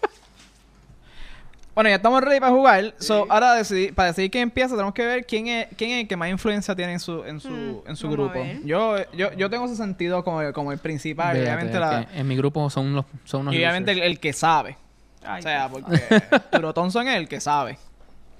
Bueno, 1.75 1.89
ya 1.89 1.95
estamos 1.95 2.21
ready 2.21 2.39
para 2.39 2.51
jugar. 2.51 2.93
So, 2.99 3.25
ahora 3.29 3.55
decidir- 3.55 3.95
para 3.95 4.09
decidir 4.09 4.29
quién 4.29 4.43
empieza, 4.43 4.75
tenemos 4.75 4.93
que 4.93 5.05
ver 5.05 5.25
quién 5.25 5.47
es, 5.47 5.67
quién 5.75 5.89
es 5.91 6.01
el 6.03 6.07
que 6.07 6.15
más 6.15 6.29
influencia 6.29 6.75
tiene 6.75 6.93
en 6.93 6.99
su, 6.99 7.23
en 7.23 7.39
su, 7.39 7.49
Mm, 7.49 7.89
en 7.89 7.95
su 7.95 8.09
grupo. 8.11 8.39
Yo, 8.63 8.95
yo, 9.13 9.33
yo 9.33 9.49
tengo 9.49 9.65
ese 9.65 9.75
sentido 9.75 10.23
como, 10.23 10.41
el- 10.41 10.53
como 10.53 10.71
el 10.71 10.77
principal. 10.77 11.35
obviamente, 11.35 11.79
la- 11.79 12.07
en 12.13 12.27
mi 12.27 12.35
grupo 12.35 12.69
son, 12.69 12.93
los, 12.93 13.05
son 13.25 13.41
unos 13.41 13.55
y 13.55 13.57
obviamente 13.57 13.91
el, 14.05 14.19
que 14.19 14.33
sabe. 14.33 14.77
Ay, 15.25 15.39
o 15.39 15.43
sea, 15.43 15.69
porque 15.69 15.89
Turo 16.51 16.73
Thompson 16.73 17.07
es 17.07 17.17
el 17.17 17.27
que 17.27 17.39
sabe. 17.41 17.77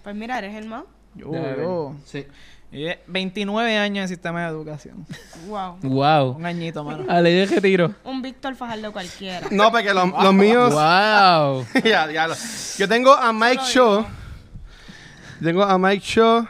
Pues 0.03 0.15
mira, 0.15 0.37
eres 0.37 0.53
el 0.55 0.67
más. 0.67 0.83
Yo, 1.15 1.31
yo. 1.31 1.95
Sí. 2.05 2.25
Y 2.73 2.87
es 2.87 2.97
29 3.07 3.77
años 3.77 4.01
en 4.03 4.07
sistema 4.09 4.41
de 4.41 4.47
educación. 4.49 5.05
Wow. 5.47 5.77
Wow. 5.83 6.31
Un 6.37 6.45
añito, 6.45 6.83
mano. 6.85 7.05
A 7.09 7.19
ley 7.21 7.35
de 7.35 7.45
retiro. 7.45 7.93
Un 8.05 8.21
Víctor 8.21 8.55
Fajardo 8.55 8.91
cualquiera. 8.93 9.45
No, 9.51 9.69
porque 9.71 9.93
los, 9.93 10.09
los 10.09 10.33
míos... 10.33 10.73
Wow. 10.73 11.65
ya, 11.83 12.09
ya 12.11 12.27
lo- 12.27 12.35
Yo 12.77 12.87
tengo 12.87 13.13
a 13.13 13.31
Mike 13.33 13.61
Shaw. 13.65 14.05
Tengo 15.41 15.63
a 15.63 15.77
Mike 15.77 16.03
Shaw 16.05 16.47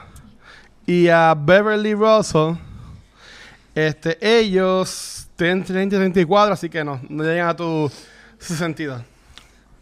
y 0.86 1.08
a 1.10 1.34
Beverly 1.36 1.96
Russell. 1.96 2.54
Este, 3.74 4.18
ellos 4.22 5.28
tienen 5.36 5.64
30 5.64 5.96
y 5.96 6.00
34, 6.00 6.54
así 6.54 6.70
que 6.70 6.84
no, 6.84 7.02
no 7.10 7.24
llegan 7.24 7.48
a 7.50 7.56
tu 7.56 7.92
62. 8.38 9.02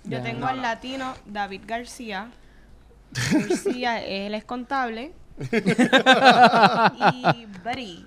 Yo 0.05 0.09
Ya, 0.09 0.23
tengo 0.23 0.47
al 0.47 0.61
latino 0.61 1.13
David 1.25 1.61
García. 1.67 2.31
García, 3.33 4.01
él 4.03 4.33
es 4.35 4.45
contable. 4.45 5.11
y 5.51 7.45
Buddy. 7.63 8.05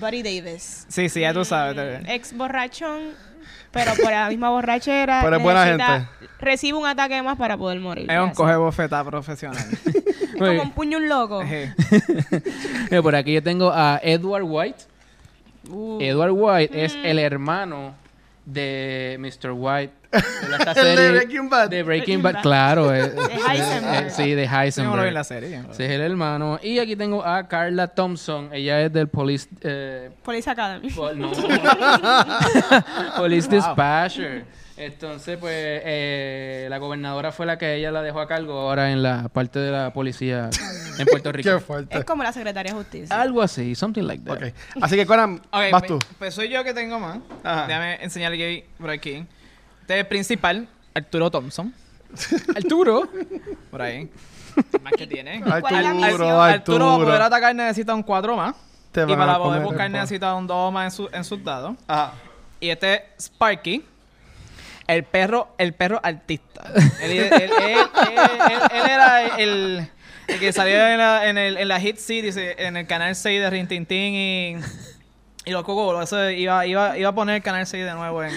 Buddy 0.00 0.22
Davis. 0.22 0.86
Sí, 0.88 1.08
sí, 1.08 1.20
ya 1.20 1.34
tú 1.34 1.44
sabes. 1.44 2.02
Ex 2.08 2.36
borrachón, 2.36 3.10
pero 3.70 3.92
por 3.94 4.10
la 4.10 4.28
misma 4.28 4.50
borrachera. 4.50 5.20
Pero 5.22 5.36
es 5.36 5.42
buena 5.42 5.66
gente. 5.66 6.08
Recibe 6.38 6.78
un 6.78 6.86
ataque 6.86 7.22
más 7.22 7.36
para 7.36 7.56
poder 7.56 7.78
morir. 7.80 8.10
Es 8.10 8.18
un 8.18 8.30
coge 8.30 8.56
bofeta 8.56 9.04
profesional. 9.04 9.64
Es 9.84 10.32
como 10.38 10.62
un 10.62 10.72
puño 10.72 10.98
un 10.98 11.08
loco. 11.08 11.42
Mira, 12.90 13.02
Por 13.02 13.14
aquí 13.14 13.34
yo 13.34 13.42
tengo 13.42 13.70
a 13.70 14.00
Edward 14.02 14.44
White. 14.44 14.84
Uh, 15.68 15.98
Edward 16.00 16.32
White 16.32 16.84
es 16.84 16.96
el 17.04 17.18
hermano 17.18 17.94
de 18.44 19.16
Mr. 19.20 19.52
White. 19.52 19.92
de 20.64 20.70
El 20.70 20.74
de 20.74 20.74
serie 20.74 21.10
Breaking 21.12 21.48
Bad. 21.48 21.68
De 21.70 21.82
Breaking 21.82 22.22
Breaking 22.22 22.22
Bad, 22.22 22.32
Bad. 22.34 22.42
claro. 22.42 22.94
eh, 22.94 23.08
De 23.08 23.34
Heisenberg. 23.48 24.06
eh, 24.06 24.10
sí, 24.10 24.34
de 24.34 24.46
Sí, 24.48 24.54
Heisenberg. 24.54 25.06
en 25.06 25.14
la 25.14 25.24
serie. 25.24 25.62
Ese 25.70 25.84
es 25.86 25.90
el 25.92 26.00
hermano. 26.02 26.58
Y 26.62 26.78
aquí 26.78 26.94
tengo 26.96 27.24
a 27.24 27.48
Carla 27.48 27.88
Thompson. 27.88 28.50
Ella 28.52 28.80
es 28.82 28.92
del 28.92 29.08
Police... 29.08 29.48
eh, 29.62 30.10
Police 30.22 30.50
Academy. 30.50 30.90
pol- 30.90 31.18
no. 31.18 31.32
Police 33.16 33.48
Dispatcher. 33.48 34.44
Entonces, 34.76 35.36
pues, 35.38 35.52
eh, 35.54 36.66
la 36.68 36.78
gobernadora 36.78 37.30
fue 37.30 37.44
la 37.46 37.56
que 37.58 37.74
ella 37.76 37.92
la 37.92 38.02
dejó 38.02 38.20
a 38.20 38.26
cargo 38.26 38.58
ahora 38.58 38.90
en 38.90 39.02
la 39.02 39.28
parte 39.28 39.58
de 39.58 39.70
la 39.70 39.92
policía 39.92 40.48
en 40.98 41.06
Puerto 41.06 41.30
Rico. 41.32 41.50
Qué 41.50 41.60
fuerte. 41.60 41.98
Es 41.98 42.04
como 42.04 42.22
la 42.22 42.32
secretaria 42.32 42.72
de 42.72 42.78
justicia. 42.78 43.20
Algo 43.20 43.42
así, 43.42 43.74
something 43.74 44.02
like 44.02 44.24
that. 44.24 44.36
Ok. 44.38 44.54
Así 44.80 44.96
que, 44.96 45.06
Conan, 45.06 45.34
Ok, 45.50 45.70
vas 45.70 45.82
pues, 45.82 45.86
tú. 45.86 45.98
pues 46.18 46.34
soy 46.34 46.48
yo 46.48 46.64
que 46.64 46.72
tengo 46.74 46.98
más. 46.98 47.18
Ajá. 47.44 47.66
Déjame 47.66 48.02
enseñarle 48.02 48.44
aquí, 48.44 48.64
por 48.78 48.90
aquí. 48.90 49.26
Este 49.82 49.94
es 49.94 50.00
el 50.00 50.06
principal, 50.06 50.68
Arturo 50.94 51.30
Thompson. 51.30 51.72
Arturo. 52.56 53.08
Por 53.70 53.82
ahí. 53.82 54.08
más 54.82 54.92
que 54.96 55.06
tiene. 55.06 55.40
¿Cuál 55.42 55.58
es 55.76 55.82
la 55.82 55.90
Arturo, 55.90 55.94
misión? 56.24 56.40
Arturo 56.40 56.86
para 56.86 57.04
poder 57.04 57.22
atacar 57.22 57.54
necesita 57.54 57.94
un 57.94 58.02
4 58.02 58.36
más. 58.36 58.54
Te 58.92 59.02
y 59.02 59.06
para 59.06 59.32
a 59.32 59.38
poder 59.38 59.60
comer 59.60 59.62
buscar 59.62 59.90
necesita 59.90 60.34
un 60.34 60.46
2 60.46 60.72
más 60.72 60.84
en, 60.84 60.90
su- 60.96 61.10
en 61.12 61.24
sus 61.24 61.42
dados. 61.42 61.76
Ajá. 61.88 62.12
Y 62.60 62.68
este 62.70 62.94
es 62.94 63.02
Sparky. 63.26 63.84
El 64.86 65.04
perro, 65.04 65.54
el 65.58 65.72
perro 65.74 66.00
artista. 66.02 66.62
él, 67.02 67.10
él- 67.12 67.32
él- 67.32 67.32
él- 67.32 67.50
él- 68.50 68.60
él 68.72 68.90
era 68.90 69.36
el, 69.38 69.88
el 70.28 70.38
que 70.40 70.52
salió 70.52 70.86
en 70.86 70.98
la, 70.98 71.28
en 71.28 71.38
el, 71.38 71.56
en 71.56 71.68
la 71.68 71.80
Hit 71.80 71.96
City, 71.98 72.28
en 72.58 72.76
el 72.76 72.86
canal 72.86 73.14
6 73.16 73.40
de 73.40 73.50
Rin 73.50 73.66
Tin 73.68 73.86
Tin 73.86 74.14
y, 74.14 74.56
y 75.44 75.50
los 75.50 75.64
cocos. 75.64 76.02
Eso 76.04 76.30
iba, 76.30 76.64
iba, 76.66 76.96
iba 76.96 77.08
a 77.08 77.14
poner 77.14 77.36
el 77.36 77.42
canal 77.42 77.66
6 77.66 77.84
de 77.84 77.92
nuevo 77.94 78.22
en 78.22 78.32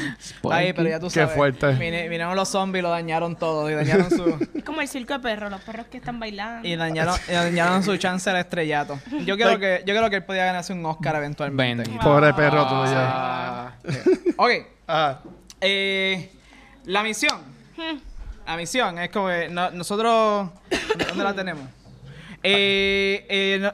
ahí, 0.51 0.73
pero 0.73 0.89
ya 0.89 0.99
tú 0.99 1.07
Qué 1.07 1.19
sabes. 1.21 1.35
fuerte. 1.35 1.67
Vine- 1.73 2.09
vinieron 2.09 2.35
los 2.35 2.49
zombies 2.49 2.81
y 2.81 2.83
lo 2.83 2.89
dañaron 2.89 3.35
todo. 3.35 3.69
Y 3.69 3.73
dañaron 3.75 4.09
su, 4.09 4.37
Es 4.55 4.63
como 4.65 4.81
el 4.81 4.87
circo 4.87 5.13
de 5.13 5.19
perros, 5.19 5.51
los 5.51 5.61
perros 5.61 5.85
que 5.87 5.97
están 5.97 6.19
bailando. 6.19 6.67
y 6.67 6.75
dañaron, 6.75 7.15
y 7.27 7.31
dañaron 7.31 7.83
su 7.83 7.95
chance 7.97 8.29
al 8.29 8.37
estrellato. 8.37 8.99
Yo 9.25 9.35
creo 9.37 9.59
que, 9.59 9.83
yo 9.85 9.95
creo 9.95 10.09
que 10.09 10.15
él 10.17 10.23
podía 10.23 10.45
ganarse 10.45 10.73
un 10.73 10.85
Oscar 10.85 11.15
eventualmente. 11.17 11.83
Bendito. 11.83 12.03
Pobre 12.03 12.33
perro 12.33 12.67
tuyo. 12.67 12.93
Ah, 12.95 13.73
ok. 14.37 14.51
Ajá. 14.87 15.21
Eh, 15.61 16.31
la 16.85 17.03
misión. 17.03 17.39
La 18.47 18.57
misión 18.57 18.97
es 18.99 19.09
como 19.09 19.27
que 19.27 19.47
no- 19.49 19.71
nosotros. 19.71 20.49
¿Dónde 21.07 21.23
la 21.23 21.33
tenemos? 21.33 21.63
Eh, 22.43 23.25
eh, 23.29 23.57
no- 23.59 23.73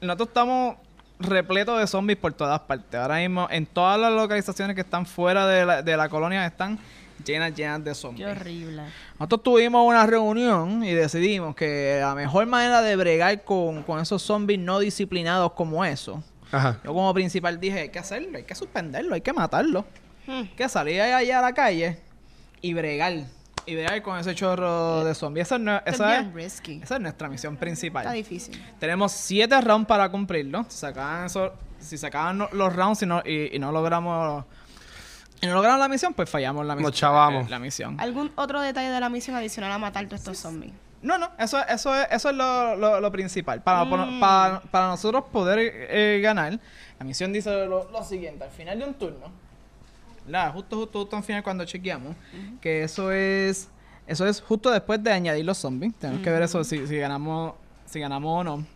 nosotros 0.00 0.28
estamos 0.28 0.76
repletos 1.18 1.78
de 1.80 1.86
zombies 1.86 2.18
por 2.18 2.32
todas 2.32 2.60
partes. 2.60 2.98
Ahora 3.00 3.16
mismo, 3.16 3.48
en 3.50 3.66
todas 3.66 3.98
las 3.98 4.12
localizaciones 4.12 4.74
que 4.74 4.82
están 4.82 5.06
fuera 5.06 5.46
de 5.46 5.64
la, 5.66 5.82
de 5.82 5.96
la 5.96 6.08
colonia, 6.08 6.46
están 6.46 6.78
llenas, 7.24 7.54
llenas 7.54 7.82
de 7.84 7.90
Qué 7.90 7.94
zombies. 7.94 8.28
horrible. 8.28 8.82
Nosotros 9.18 9.42
tuvimos 9.42 9.86
una 9.86 10.06
reunión 10.06 10.84
y 10.84 10.92
decidimos 10.92 11.54
que 11.56 11.98
la 12.00 12.14
mejor 12.14 12.46
manera 12.46 12.82
de 12.82 12.96
bregar 12.96 13.42
con, 13.44 13.82
con 13.82 14.00
esos 14.00 14.22
zombies 14.22 14.60
no 14.60 14.78
disciplinados 14.78 15.52
como 15.52 15.84
eso. 15.84 16.22
Ajá. 16.52 16.78
Yo 16.84 16.92
como 16.92 17.12
principal 17.12 17.58
dije, 17.58 17.80
hay 17.80 17.88
que 17.88 17.98
hacerlo, 17.98 18.36
hay 18.36 18.44
que 18.44 18.54
suspenderlo, 18.54 19.14
hay 19.14 19.20
que 19.20 19.32
matarlo. 19.32 19.84
Hmm. 20.26 20.32
Hay 20.42 20.48
que 20.56 20.68
salir 20.68 21.00
allá 21.00 21.38
a 21.38 21.42
la 21.42 21.52
calle 21.52 21.98
y 22.60 22.74
bregar. 22.74 23.14
Y 23.66 23.74
bregar 23.74 24.00
con 24.02 24.18
ese 24.18 24.34
chorro 24.34 25.04
de 25.04 25.14
zombies. 25.14 25.46
Esa 25.50 25.82
esa 25.84 26.20
es- 26.20 26.32
risky. 26.32 26.80
esa 26.82 26.94
es 26.96 27.00
nuestra 27.00 27.28
misión 27.28 27.54
Está 27.54 27.60
principal. 27.60 28.12
difícil. 28.12 28.62
Tenemos 28.78 29.10
siete 29.12 29.60
rounds 29.60 29.88
para 29.88 30.08
cumplirlo. 30.08 30.64
Si 30.68 30.78
sacaban, 30.78 31.26
eso- 31.26 31.52
si 31.80 31.98
sacaban 31.98 32.38
no- 32.38 32.48
los 32.52 32.74
rounds 32.74 33.02
y 33.02 33.06
no, 33.06 33.22
y, 33.24 33.54
y 33.56 33.58
no 33.58 33.72
logramos 33.72 34.44
y 35.42 35.46
no 35.46 35.54
logramos 35.54 35.80
la 35.80 35.88
misión, 35.88 36.14
pues 36.14 36.30
fallamos 36.30 36.64
la 36.64 36.74
misión. 36.76 36.90
Nos 36.90 36.98
chavamos. 36.98 37.46
eh, 37.46 37.50
La 37.50 37.58
misión. 37.58 38.00
¿Algún 38.00 38.32
otro 38.36 38.60
detalle 38.62 38.88
de 38.90 39.00
la 39.00 39.08
misión 39.10 39.36
adicional 39.36 39.70
a 39.72 39.78
matar 39.78 40.06
todos 40.06 40.20
estos 40.20 40.38
zombies? 40.38 40.72
No, 41.02 41.18
no, 41.18 41.30
eso, 41.38 41.58
eso 41.68 41.94
es, 41.94 42.06
eso 42.10 42.30
es 42.30 42.36
lo, 42.36 42.74
lo- 42.76 43.00
lo 43.00 43.12
principal. 43.12 43.62
Para, 43.62 43.84
Mm. 43.84 44.18
para, 44.18 44.60
para 44.62 44.86
nosotros 44.88 45.24
poder 45.30 45.58
eh, 45.60 46.20
ganar, 46.22 46.58
la 46.98 47.04
misión 47.04 47.32
dice 47.32 47.66
lo, 47.66 47.90
lo 47.90 48.02
siguiente: 48.02 48.44
al 48.44 48.50
final 48.50 48.78
de 48.78 48.84
un 48.86 48.94
turno, 48.94 49.30
¿verdad? 50.26 50.52
Justo, 50.52 50.76
justo, 50.76 50.98
justo 51.00 51.16
al 51.16 51.22
final 51.22 51.42
cuando 51.42 51.64
chequeamos, 51.64 52.14
que 52.60 52.82
eso 52.84 53.10
es 53.10 53.68
eso 54.06 54.26
es 54.26 54.40
justo 54.40 54.70
después 54.70 55.02
de 55.02 55.12
añadir 55.12 55.44
los 55.44 55.58
zombies. 55.58 55.94
Tenemos 55.98 56.22
que 56.22 56.30
ver 56.30 56.42
eso 56.42 56.62
si, 56.62 56.86
si 56.86 56.96
ganamos 56.98 57.54
si 57.86 57.98
ganamos 58.00 58.40
o 58.40 58.44
no. 58.44 58.66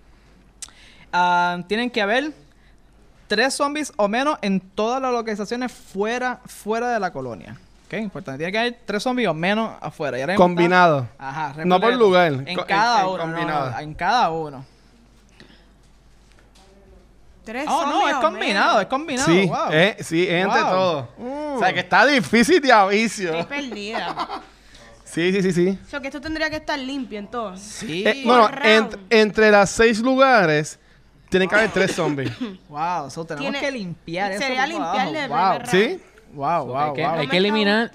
Ah, 1.12 1.62
tienen 1.66 1.90
que 1.90 2.00
haber 2.02 2.32
tres 3.26 3.54
zombies 3.54 3.92
o 3.96 4.08
menos 4.08 4.38
en 4.42 4.60
todas 4.60 5.00
las 5.02 5.12
localizaciones 5.12 5.72
fuera, 5.72 6.40
fuera 6.46 6.92
de 6.92 7.00
la 7.00 7.12
colonia. 7.12 7.56
¿Ok? 7.86 7.94
Importante. 7.94 8.38
Tiene 8.38 8.52
que 8.52 8.58
haber 8.58 8.78
tres 8.84 9.02
zombies 9.02 9.28
o 9.28 9.34
menos 9.34 9.72
afuera. 9.80 10.34
Combinado. 10.36 11.08
Ajá, 11.18 11.64
No 11.64 11.80
por 11.80 11.92
lugar, 11.94 12.32
En 12.46 12.56
co- 12.56 12.64
cada 12.66 13.00
en- 13.00 13.06
en 13.06 13.10
uno. 13.12 13.18
no, 13.26 13.32
combinado. 13.34 13.70
no, 13.72 13.78
en 13.80 13.94
cada 13.94 14.30
uno. 14.30 14.64
Tres 17.50 17.64
Oh, 17.68 17.84
no, 17.86 18.08
es 18.08 18.14
combinado, 18.16 18.68
menos. 18.76 18.82
es 18.82 18.86
combinado. 18.88 19.26
Sí, 19.28 19.46
wow. 19.46 19.58
eh, 19.72 19.96
sí, 20.00 20.22
es 20.28 20.44
entre 20.44 20.60
Wow. 20.62 20.70
todo. 20.70 21.08
Mm. 21.18 21.56
O 21.56 21.58
sea, 21.58 21.72
que 21.72 21.80
está 21.80 22.06
difícil 22.06 22.60
de 22.60 22.72
avicio. 22.72 23.34
Estoy 23.34 23.58
perdida. 23.62 24.14
Sí, 25.04 25.32
sí, 25.32 25.42
sí, 25.42 25.52
sí. 25.52 25.78
o 25.84 25.90
sea, 25.90 25.98
que 25.98 26.06
esto 26.06 26.20
tendría 26.20 26.48
que 26.48 26.54
estar 26.54 26.78
limpio 26.78 27.18
entonces. 27.18 27.66
Sí. 27.66 28.04
Eh, 28.06 28.22
bueno, 28.24 28.48
ent- 28.48 28.96
entre 29.10 29.50
las 29.50 29.68
seis 29.70 29.98
lugares 29.98 30.78
tienen 31.28 31.48
que 31.48 31.56
haber 31.56 31.70
tres 31.72 31.96
zombies. 31.96 32.30
wow, 32.68 33.10
so 33.10 33.24
tenemos 33.24 33.50
Tiene- 33.50 33.58
que 33.58 33.72
limpiar 33.72 34.30
eso. 34.30 34.40
sería 34.40 34.64
limpiarle 34.68 35.26
wow. 35.26 35.36
primer 35.58 35.66
¿Sí? 35.66 36.00
Wow, 36.32 36.66
wow, 36.66 36.76
hay 36.78 36.92
que- 36.92 37.02
wow. 37.08 37.14
hay 37.18 37.26
que 37.26 37.36
eliminar-. 37.38 37.90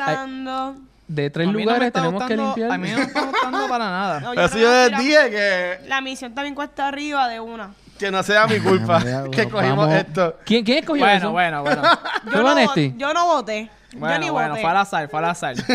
De 1.08 1.30
tres 1.30 1.48
no 1.48 1.54
lugares 1.54 1.94
tenemos 1.94 2.22
que 2.26 2.36
limpiar. 2.36 2.72
A 2.74 2.78
mí 2.78 2.90
no 2.90 2.98
me 2.98 3.04
está 3.04 3.22
gustando 3.22 3.70
para 3.70 3.86
nada. 3.86 4.20
No, 4.20 4.32
Pero 4.36 4.48
si 4.50 4.54
creo 4.56 4.64
yo 4.66 4.90
que 4.90 4.90
les 4.98 5.00
dije 5.06 5.30
que, 5.30 5.88
La 5.88 6.02
misión 6.02 6.36
también 6.36 6.54
cuesta 6.54 6.90
arriba 6.90 7.30
de 7.30 7.40
una. 7.40 7.74
Que 7.98 8.12
no 8.12 8.22
sea 8.24 8.46
mi 8.48 8.60
culpa 8.60 9.02
que 9.32 9.48
cogimos 9.50 9.88
Vamos. 9.88 9.94
esto. 9.96 10.38
¿Quién, 10.46 10.64
¿Quién 10.66 10.80
escogió 10.80 11.04
Bueno, 11.04 11.18
eso? 11.18 11.32
bueno, 11.32 11.62
bueno. 11.64 11.82
¿Fue 12.24 12.32
Yo 12.34 12.44
no, 12.44 12.76
yo 12.98 13.14
no 13.14 13.26
voté. 13.28 13.70
yo 13.92 14.00
Bueno, 14.00 14.20
ni 14.20 14.30
bueno, 14.30 14.50
voté. 14.50 14.62
fue 14.62 14.70
al 14.70 14.78
azar, 14.78 15.10
fue 15.10 15.20
al 15.20 15.26
azar. 15.26 15.56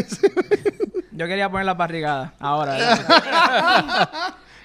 Yo 1.13 1.27
quería 1.27 1.51
poner 1.51 1.67
las 1.67 1.77
barrigadas. 1.77 2.31
Ahora. 2.41 2.79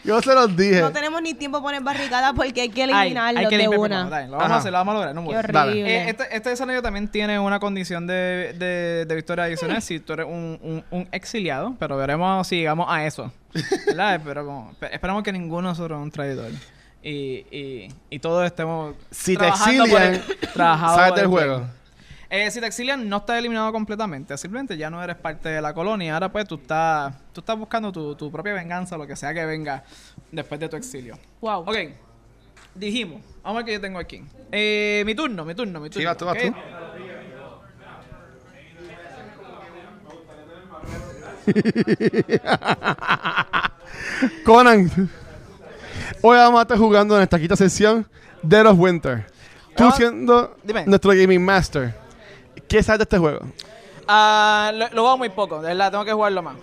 Yo 0.05 0.21
se 0.21 0.33
los 0.35 0.55
dije. 0.55 0.79
No 0.81 0.91
tenemos 0.91 1.21
ni 1.21 1.33
tiempo 1.33 1.57
para 1.57 1.79
poner 1.79 1.81
barricadas 1.81 2.33
porque 2.35 2.61
hay 2.61 2.69
que 2.69 2.83
Ay, 2.83 2.91
eliminarlos 2.91 3.43
hay 3.43 3.49
que 3.49 3.57
de 3.57 3.67
una. 3.67 4.03
Lo 4.03 4.09
vamos 4.37 4.45
Ajá. 4.45 4.53
a 4.53 4.57
hacer, 4.59 4.71
lo 4.71 4.77
vamos 4.77 4.91
a 4.91 4.95
lograr. 4.97 5.15
No 5.15 5.27
Qué 5.27 5.35
horrible. 5.37 5.81
Eh, 5.97 6.09
este, 6.11 6.35
este 6.35 6.51
escenario 6.51 6.81
también 6.83 7.07
tiene 7.07 7.39
una 7.39 7.59
condición 7.59 8.05
de, 8.05 8.55
de, 8.57 9.05
de 9.05 9.15
victoria 9.15 9.45
adicional 9.45 9.81
si 9.81 9.99
tú 9.99 10.13
eres 10.13 10.27
un, 10.27 10.59
un, 10.61 10.83
un 10.91 11.07
exiliado, 11.11 11.75
pero 11.79 11.97
veremos 11.97 12.47
si 12.47 12.57
llegamos 12.57 12.85
a 12.89 13.03
eso. 13.05 13.33
¿Verdad? 13.87 14.21
Pero 14.23 14.45
como, 14.45 14.73
pe- 14.79 14.93
esperamos 14.93 15.23
que 15.23 15.31
ninguno 15.33 15.69
de 15.69 15.71
nosotros 15.73 15.97
es 15.99 16.03
un 16.03 16.11
traidor. 16.11 16.51
Y, 17.05 17.45
y, 17.51 17.87
y 18.09 18.17
todos 18.17 18.43
estemos. 18.47 18.95
Si 19.11 19.37
te 19.37 19.47
exilian, 19.47 20.23
por 20.55 21.11
del 21.13 21.19
el 21.19 21.27
juego. 21.27 21.67
Eh, 22.31 22.49
si 22.49 22.59
te 22.59 22.65
exilian, 22.65 23.07
no 23.07 23.17
estás 23.17 23.37
eliminado 23.37 23.71
completamente. 23.71 24.35
Simplemente 24.39 24.75
ya 24.75 24.89
no 24.89 25.03
eres 25.03 25.15
parte 25.15 25.49
de 25.49 25.61
la 25.61 25.75
colonia. 25.75 26.15
Ahora, 26.15 26.31
pues, 26.31 26.47
tú 26.47 26.55
estás, 26.55 27.13
tú 27.31 27.41
estás 27.41 27.59
buscando 27.59 27.91
tu, 27.91 28.15
tu 28.15 28.31
propia 28.31 28.53
venganza, 28.53 28.97
lo 28.97 29.05
que 29.05 29.15
sea 29.15 29.35
que 29.35 29.45
venga 29.45 29.83
después 30.31 30.59
de 30.59 30.67
tu 30.67 30.77
exilio. 30.77 31.19
Wow. 31.41 31.59
Ok. 31.67 31.77
Dijimos. 32.73 33.21
Vamos 33.43 33.61
a 33.61 33.63
ver 33.63 33.65
qué 33.65 33.73
yo 33.73 33.81
tengo 33.81 33.99
aquí. 33.99 34.23
Eh, 34.51 35.03
mi 35.05 35.13
turno, 35.13 35.45
mi 35.45 35.53
turno, 35.53 35.79
mi 35.79 35.91
turno. 35.91 36.01
Sí, 36.01 36.05
vas 36.05 36.17
tú, 36.17 36.25
vas 36.25 36.39
tú. 36.39 36.51
Conan, 44.43 44.89
hoy 46.21 46.37
vamos 46.37 46.59
a 46.59 46.61
estar 46.63 46.77
jugando 46.77 47.15
en 47.17 47.23
esta 47.23 47.39
quinta 47.39 47.55
sesión 47.55 48.07
de 48.41 48.63
los 48.63 48.77
Winter. 48.77 49.25
Tú 49.75 49.85
Ah, 49.87 49.93
siendo 49.95 50.55
dime. 50.63 50.85
nuestro 50.85 51.11
gaming 51.11 51.43
master, 51.43 51.93
¿qué 52.67 52.81
sabes 52.81 52.99
de 52.99 53.03
este 53.03 53.17
juego? 53.17 53.39
Ah, 54.07 54.71
lo, 54.73 54.85
lo 54.89 55.01
juego 55.01 55.17
muy 55.17 55.29
poco, 55.29 55.61
de 55.61 55.69
verdad, 55.69 55.91
tengo 55.91 56.05
que 56.05 56.13
jugarlo 56.13 56.41
más. 56.41 56.55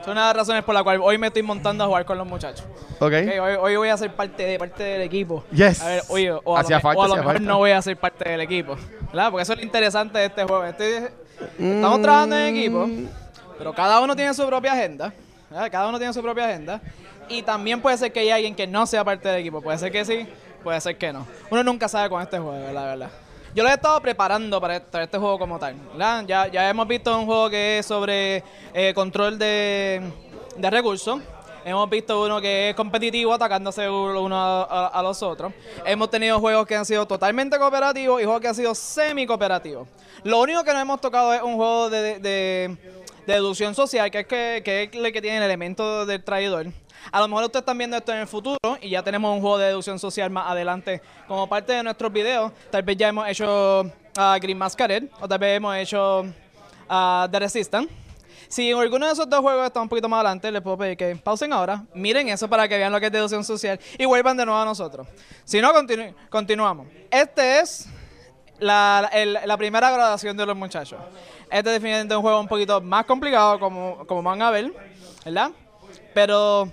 Es 0.00 0.06
una 0.06 0.20
de 0.22 0.26
las 0.28 0.36
razones 0.36 0.62
por 0.64 0.74
la 0.74 0.82
cual 0.84 1.00
hoy 1.02 1.18
me 1.18 1.26
estoy 1.28 1.42
montando 1.42 1.82
a 1.84 1.86
jugar 1.88 2.04
con 2.04 2.16
los 2.16 2.26
muchachos. 2.26 2.64
¿Ok? 3.00 3.12
Ok, 3.12 3.40
hoy, 3.42 3.54
hoy 3.60 3.76
voy 3.76 3.88
a 3.88 3.96
ser 3.96 4.12
parte, 4.14 4.44
de, 4.44 4.58
parte 4.58 4.82
del 4.82 5.02
equipo. 5.02 5.44
Yes. 5.52 5.82
A 5.82 5.88
ver, 5.88 6.02
oye, 6.08 6.32
o 6.32 6.56
a 6.56 6.60
Hacía 6.60 6.76
lo, 6.76 6.78
me- 6.78 6.82
falta, 6.82 6.98
o 7.00 7.02
a 7.04 7.08
lo 7.08 7.14
hacía 7.14 7.22
mejor 7.22 7.34
falta. 7.36 7.48
no 7.48 7.58
voy 7.58 7.70
a 7.72 7.82
ser 7.82 7.96
parte 7.96 8.28
del 8.30 8.40
equipo. 8.40 8.76
¿Verdad? 9.12 9.30
Porque 9.30 9.42
eso 9.42 9.52
es 9.52 9.58
lo 9.58 9.64
interesante 9.64 10.18
de 10.18 10.26
este 10.26 10.44
juego. 10.44 10.64
Este- 10.64 11.10
estamos 11.58 12.02
trabajando 12.02 12.36
en 12.36 12.56
equipo, 12.56 12.88
pero 13.58 13.72
cada 13.74 14.00
uno 14.00 14.14
tiene 14.14 14.32
su 14.32 14.46
propia 14.46 14.72
agenda. 14.72 15.12
Cada 15.50 15.88
uno 15.88 15.98
tiene 15.98 16.12
su 16.12 16.22
propia 16.22 16.44
agenda. 16.46 16.80
Y 17.28 17.42
también 17.42 17.80
puede 17.80 17.96
ser 17.98 18.12
que 18.12 18.20
haya 18.20 18.36
alguien 18.36 18.54
que 18.54 18.66
no 18.66 18.86
sea 18.86 19.04
parte 19.04 19.28
del 19.28 19.40
equipo. 19.40 19.60
Puede 19.60 19.78
ser 19.78 19.90
que 19.90 20.04
sí, 20.04 20.26
puede 20.62 20.80
ser 20.80 20.96
que 20.96 21.12
no. 21.12 21.26
Uno 21.50 21.62
nunca 21.64 21.88
sabe 21.88 22.08
con 22.08 22.22
este 22.22 22.38
juego, 22.38 22.72
la 22.72 22.84
verdad. 22.84 23.10
Yo 23.54 23.62
lo 23.62 23.70
he 23.70 23.72
estado 23.72 24.00
preparando 24.00 24.60
para 24.60 24.76
este, 24.76 24.88
para 24.90 25.04
este 25.04 25.18
juego 25.18 25.38
como 25.38 25.58
tal. 25.58 25.74
Ya, 26.26 26.46
ya 26.48 26.68
hemos 26.68 26.86
visto 26.86 27.18
un 27.18 27.24
juego 27.26 27.48
que 27.50 27.78
es 27.78 27.86
sobre 27.86 28.44
eh, 28.74 28.92
control 28.94 29.38
de, 29.38 30.02
de 30.56 30.70
recursos. 30.70 31.20
Hemos 31.64 31.90
visto 31.90 32.22
uno 32.22 32.40
que 32.40 32.70
es 32.70 32.76
competitivo, 32.76 33.32
atacándose 33.34 33.88
uno 33.90 34.36
a, 34.36 34.62
a- 34.62 34.86
a 34.88 35.02
los 35.02 35.20
otros. 35.22 35.52
Hemos 35.84 36.10
tenido 36.10 36.38
juegos 36.38 36.64
que 36.66 36.76
han 36.76 36.84
sido 36.84 37.06
totalmente 37.06 37.58
cooperativos 37.58 38.20
y 38.20 38.24
juegos 38.24 38.40
que 38.40 38.48
han 38.48 38.54
sido 38.54 38.72
semi-cooperativos. 38.72 39.88
Lo 40.22 40.38
único 40.40 40.62
que 40.62 40.72
no 40.72 40.78
hemos 40.78 41.00
tocado 41.00 41.32
es 41.34 41.42
un 41.42 41.56
juego 41.56 41.90
de- 41.90 42.18
de- 42.20 42.76
de 43.26 43.32
deducción 43.34 43.74
social, 43.74 44.10
que 44.10 44.20
es, 44.20 44.26
que, 44.26 44.62
que 44.64 44.82
es 44.84 44.94
el 44.94 45.12
que 45.12 45.20
tiene 45.22 45.38
el 45.38 45.42
elemento 45.42 46.06
del 46.06 46.22
traidor. 46.22 46.66
A 47.12 47.20
lo 47.20 47.28
mejor 47.28 47.44
ustedes 47.44 47.62
están 47.62 47.78
viendo 47.78 47.96
esto 47.96 48.12
en 48.12 48.18
el 48.20 48.26
futuro 48.26 48.58
y 48.80 48.90
ya 48.90 49.02
tenemos 49.02 49.32
un 49.34 49.40
juego 49.40 49.58
de 49.58 49.66
deducción 49.66 49.98
social 49.98 50.30
más 50.30 50.50
adelante 50.50 51.00
como 51.28 51.48
parte 51.48 51.72
de 51.72 51.82
nuestros 51.82 52.12
videos. 52.12 52.52
Tal 52.70 52.82
vez 52.82 52.96
ya 52.96 53.08
hemos 53.08 53.28
hecho 53.28 53.90
ah, 54.16 54.38
Green 54.40 54.58
Masquerade 54.58 55.08
o 55.20 55.28
tal 55.28 55.38
vez 55.38 55.56
hemos 55.56 55.76
hecho 55.76 56.24
ah, 56.88 57.28
The 57.30 57.38
Resistance. 57.38 57.92
Si 58.48 58.70
en 58.70 58.78
alguno 58.78 59.06
de 59.06 59.12
esos 59.12 59.28
dos 59.28 59.40
juegos 59.40 59.66
está 59.66 59.80
un 59.80 59.88
poquito 59.88 60.08
más 60.08 60.18
adelante, 60.20 60.50
les 60.52 60.62
puedo 60.62 60.78
pedir 60.78 60.96
que 60.96 61.16
pausen 61.16 61.52
ahora, 61.52 61.82
miren 61.94 62.28
eso 62.28 62.48
para 62.48 62.68
que 62.68 62.78
vean 62.78 62.92
lo 62.92 63.00
que 63.00 63.06
es 63.06 63.12
deducción 63.12 63.42
social 63.44 63.78
y 63.98 64.04
vuelvan 64.04 64.36
de 64.36 64.46
nuevo 64.46 64.60
a 64.60 64.64
nosotros. 64.64 65.06
Si 65.44 65.60
no, 65.60 65.72
continu- 65.74 66.14
continuamos. 66.30 66.86
Este 67.10 67.58
es 67.60 67.88
la, 68.60 69.10
el- 69.12 69.38
la 69.44 69.56
primera 69.56 69.90
graduación 69.90 70.36
de 70.36 70.46
los 70.46 70.56
muchachos. 70.56 70.98
Este 71.50 71.58
es 71.58 71.64
definitivamente 71.64 72.16
un 72.16 72.22
juego 72.22 72.40
un 72.40 72.48
poquito 72.48 72.80
más 72.80 73.04
complicado, 73.04 73.58
como, 73.58 74.06
como 74.06 74.22
van 74.22 74.42
a 74.42 74.50
ver, 74.50 74.72
¿verdad? 75.24 75.50
Pero 76.12 76.64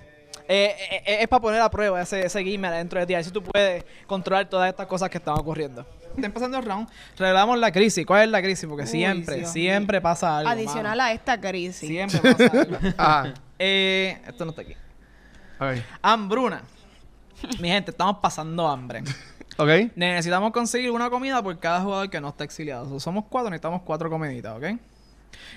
eh, 0.48 0.74
eh, 0.90 1.02
eh, 1.06 1.16
es 1.20 1.28
para 1.28 1.40
poner 1.40 1.60
a 1.60 1.70
prueba 1.70 2.00
ese, 2.02 2.26
ese 2.26 2.42
gamer 2.42 2.72
dentro 2.72 3.00
de 3.00 3.06
ti, 3.06 3.14
a 3.14 3.18
ver 3.18 3.24
si 3.24 3.30
tú 3.30 3.42
puedes 3.42 3.84
controlar 4.06 4.48
todas 4.48 4.68
estas 4.68 4.86
cosas 4.86 5.08
que 5.10 5.18
están 5.18 5.38
ocurriendo. 5.38 5.86
Está 6.14 6.26
empezando 6.26 6.58
el 6.58 6.64
round, 6.64 6.88
revelamos 7.18 7.58
la 7.58 7.72
crisis. 7.72 8.06
¿Cuál 8.06 8.22
es 8.22 8.28
la 8.28 8.40
crisis? 8.40 8.68
Porque 8.68 8.86
siempre, 8.86 9.36
Dios 9.36 9.50
siempre 9.50 10.00
pasa 10.00 10.38
algo. 10.38 10.50
Adicional 10.50 10.98
mano. 10.98 11.02
a 11.02 11.12
esta 11.12 11.40
crisis. 11.40 11.88
Siempre 11.88 12.20
pasa 12.20 12.60
algo. 12.60 12.76
Ajá. 12.96 13.34
Eh, 13.58 14.20
esto 14.26 14.44
no 14.44 14.50
está 14.50 14.62
aquí. 14.62 14.76
Ok. 15.58 15.82
Hambruna. 16.02 16.62
Mi 17.58 17.68
gente, 17.68 17.90
estamos 17.90 18.18
pasando 18.18 18.66
hambre. 18.68 19.02
Ok. 19.56 19.68
Necesitamos 19.96 20.52
conseguir 20.52 20.90
una 20.90 21.10
comida 21.10 21.42
por 21.42 21.58
cada 21.58 21.80
jugador 21.80 22.10
que 22.10 22.20
no 22.20 22.28
está 22.28 22.44
exiliado. 22.44 22.88
So, 22.88 23.00
somos 23.00 23.24
cuatro, 23.28 23.50
necesitamos 23.50 23.82
cuatro 23.82 24.10
comiditas, 24.10 24.56
¿ok? 24.56 24.78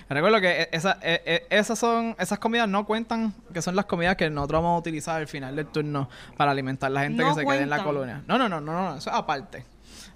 Recuerdo 0.10 0.39
que 0.41 0.62
e- 0.63 0.69
esa- 0.71 0.97
e- 1.01 1.21
e- 1.25 1.47
esas 1.49 1.77
son 1.77 2.15
esas 2.19 2.39
comidas 2.39 2.67
no 2.69 2.86
cuentan, 2.86 3.33
que 3.53 3.62
son 3.62 3.75
las 3.75 3.86
comidas 3.86 4.15
que 4.15 4.29
nosotros 4.29 4.62
vamos 4.63 4.77
a 4.77 4.79
utilizar 4.79 5.17
al 5.21 5.27
final 5.27 5.55
del 5.55 5.65
turno 5.67 6.10
para 6.38 6.51
alimentar 6.51 6.88
a 6.88 6.93
la 6.93 7.01
gente 7.01 7.21
No 7.23 7.29
que 7.29 7.41
se 7.41 7.45
quede 7.45 7.62
en 7.63 7.69
la 7.69 7.83
colonia. 7.83 8.23
No, 8.27 8.38
no, 8.38 8.47
no, 8.47 8.62
no, 8.62 8.73
no, 8.73 8.97
eso 8.97 9.10
es 9.10 9.15
aparte. 9.15 9.65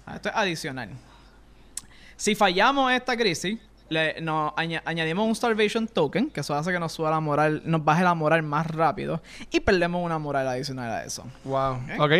Ah, 0.06 0.16
Esto 0.16 0.30
es 0.30 0.34
adicional. 0.36 0.88
Si 2.16 2.34
fallamos 2.34 2.92
esta 2.92 3.16
crisis, 3.16 3.58
le, 3.88 4.20
nos 4.20 4.52
aña- 4.56 4.82
añadimos 4.84 5.26
un 5.26 5.34
Starvation 5.34 5.86
Token, 5.86 6.30
que 6.30 6.40
eso 6.40 6.54
hace 6.54 6.72
que 6.72 6.78
nos 6.78 6.92
suba 6.92 7.10
la 7.10 7.20
moral, 7.20 7.62
nos 7.64 7.84
baje 7.84 8.02
la 8.02 8.14
moral 8.14 8.42
más 8.42 8.66
rápido 8.68 9.22
y 9.50 9.60
perdemos 9.60 10.04
una 10.04 10.18
moral 10.18 10.48
adicional 10.48 10.90
a 10.90 11.04
eso. 11.04 11.24
Wow. 11.44 11.74
Ok. 11.98 12.00
Ok. 12.00 12.12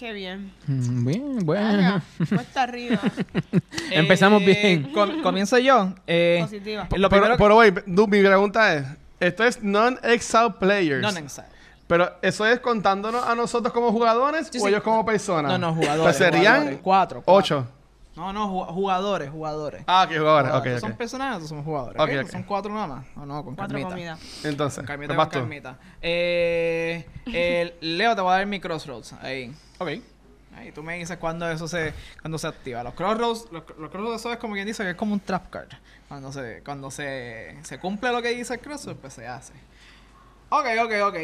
Qué 0.00 0.14
bien. 0.14 0.50
Mm, 0.66 1.04
Bien, 1.06 1.38
bueno. 1.44 2.00
Cuesta 2.30 2.62
arriba. 2.62 2.98
Empezamos 3.90 4.40
Eh, 4.40 4.46
bien. 4.46 4.92
com- 4.94 5.20
comienzo 5.22 5.58
yo. 5.58 5.92
Eh, 6.06 6.38
Positiva. 6.40 6.88
Lo 6.96 7.10
Pero, 7.10 7.56
wait, 7.58 7.84
du- 7.84 8.06
mi 8.06 8.22
pregunta 8.22 8.72
es, 8.76 8.86
esto 9.20 9.44
es 9.44 9.62
non-exile 9.62 10.54
players. 10.58 11.02
no, 11.02 11.12
necesario. 11.12 11.50
Pero 11.86 12.10
eso 12.22 12.46
es 12.46 12.60
contándonos 12.60 13.22
a 13.26 13.34
nosotros 13.34 13.74
como 13.74 13.92
jugadores 13.92 14.48
Sí, 14.50 14.56
o 14.58 14.62
sí. 14.62 14.68
ellos 14.68 14.82
como 14.82 15.04
personas. 15.04 15.52
No, 15.52 15.58
no, 15.58 15.74
jugadores. 15.74 16.02
Pues 16.04 16.16
serían 16.16 16.54
jugadores. 16.54 16.78
Cuatro, 16.82 17.22
cuatro. 17.22 17.56
ocho. 17.58 17.66
No, 18.16 18.32
no, 18.32 18.48
ju- 18.48 18.66
jugadores, 18.74 19.30
jugadores. 19.30 19.82
Ah, 19.86 20.02
ok, 20.06 20.16
jugadores. 20.18 20.50
Jugadores. 20.50 20.74
Ok, 20.76 20.80
Son 20.80 20.96
personajes, 20.96 21.30
nosotros 21.34 21.48
somos 21.50 21.64
jugadores. 21.64 22.00
Ok, 22.02 22.08
¿ok? 22.10 22.24
ok. 22.24 22.30
Son 22.32 22.42
cuatro 22.42 22.72
nada 22.74 22.86
más. 22.86 23.06
No, 23.16 23.24
no, 23.24 23.44
con 23.44 23.54
Cuatro 23.54 23.74
Carmita. 23.78 23.88
comidas. 23.90 24.44
Entonces, 24.44 24.78
Con 24.78 24.86
Carmita, 24.86 25.08
con 25.08 25.16
vas 25.16 25.28
tú. 25.30 25.38
Carmita. 25.38 25.78
Eh, 26.02 27.06
el- 27.26 27.96
Leo, 27.98 28.14
te 28.14 28.20
voy 28.20 28.32
a 28.32 28.36
dar 28.38 28.46
mi 28.46 28.60
crossroads. 28.60 29.12
Ahí. 29.14 29.54
Ok. 29.78 29.88
Ahí 30.56 30.72
tú 30.72 30.82
me 30.82 30.96
dices 30.98 31.16
cuándo 31.18 31.48
eso 31.50 31.68
se, 31.68 31.94
cuando 32.20 32.36
se 32.36 32.48
activa. 32.48 32.82
Los 32.82 32.94
crossroads, 32.94 33.46
los, 33.52 33.62
los 33.78 33.90
crossroads 33.90 34.20
eso 34.20 34.32
es 34.32 34.38
como 34.38 34.54
quien 34.54 34.66
dice 34.66 34.82
que 34.82 34.90
es 34.90 34.96
como 34.96 35.14
un 35.14 35.20
trap 35.20 35.48
card. 35.48 35.68
Cuando 36.08 36.32
se, 36.32 36.62
cuando 36.64 36.90
se, 36.90 37.56
se 37.62 37.78
cumple 37.78 38.10
lo 38.10 38.20
que 38.20 38.30
dice 38.34 38.54
el 38.54 38.60
crossroad, 38.60 38.96
pues 38.96 39.14
se 39.14 39.26
hace. 39.28 39.54
Ok, 40.50 40.66
ok, 40.84 40.92
ok. 41.04 41.16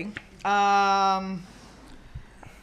Um, 0.46 1.40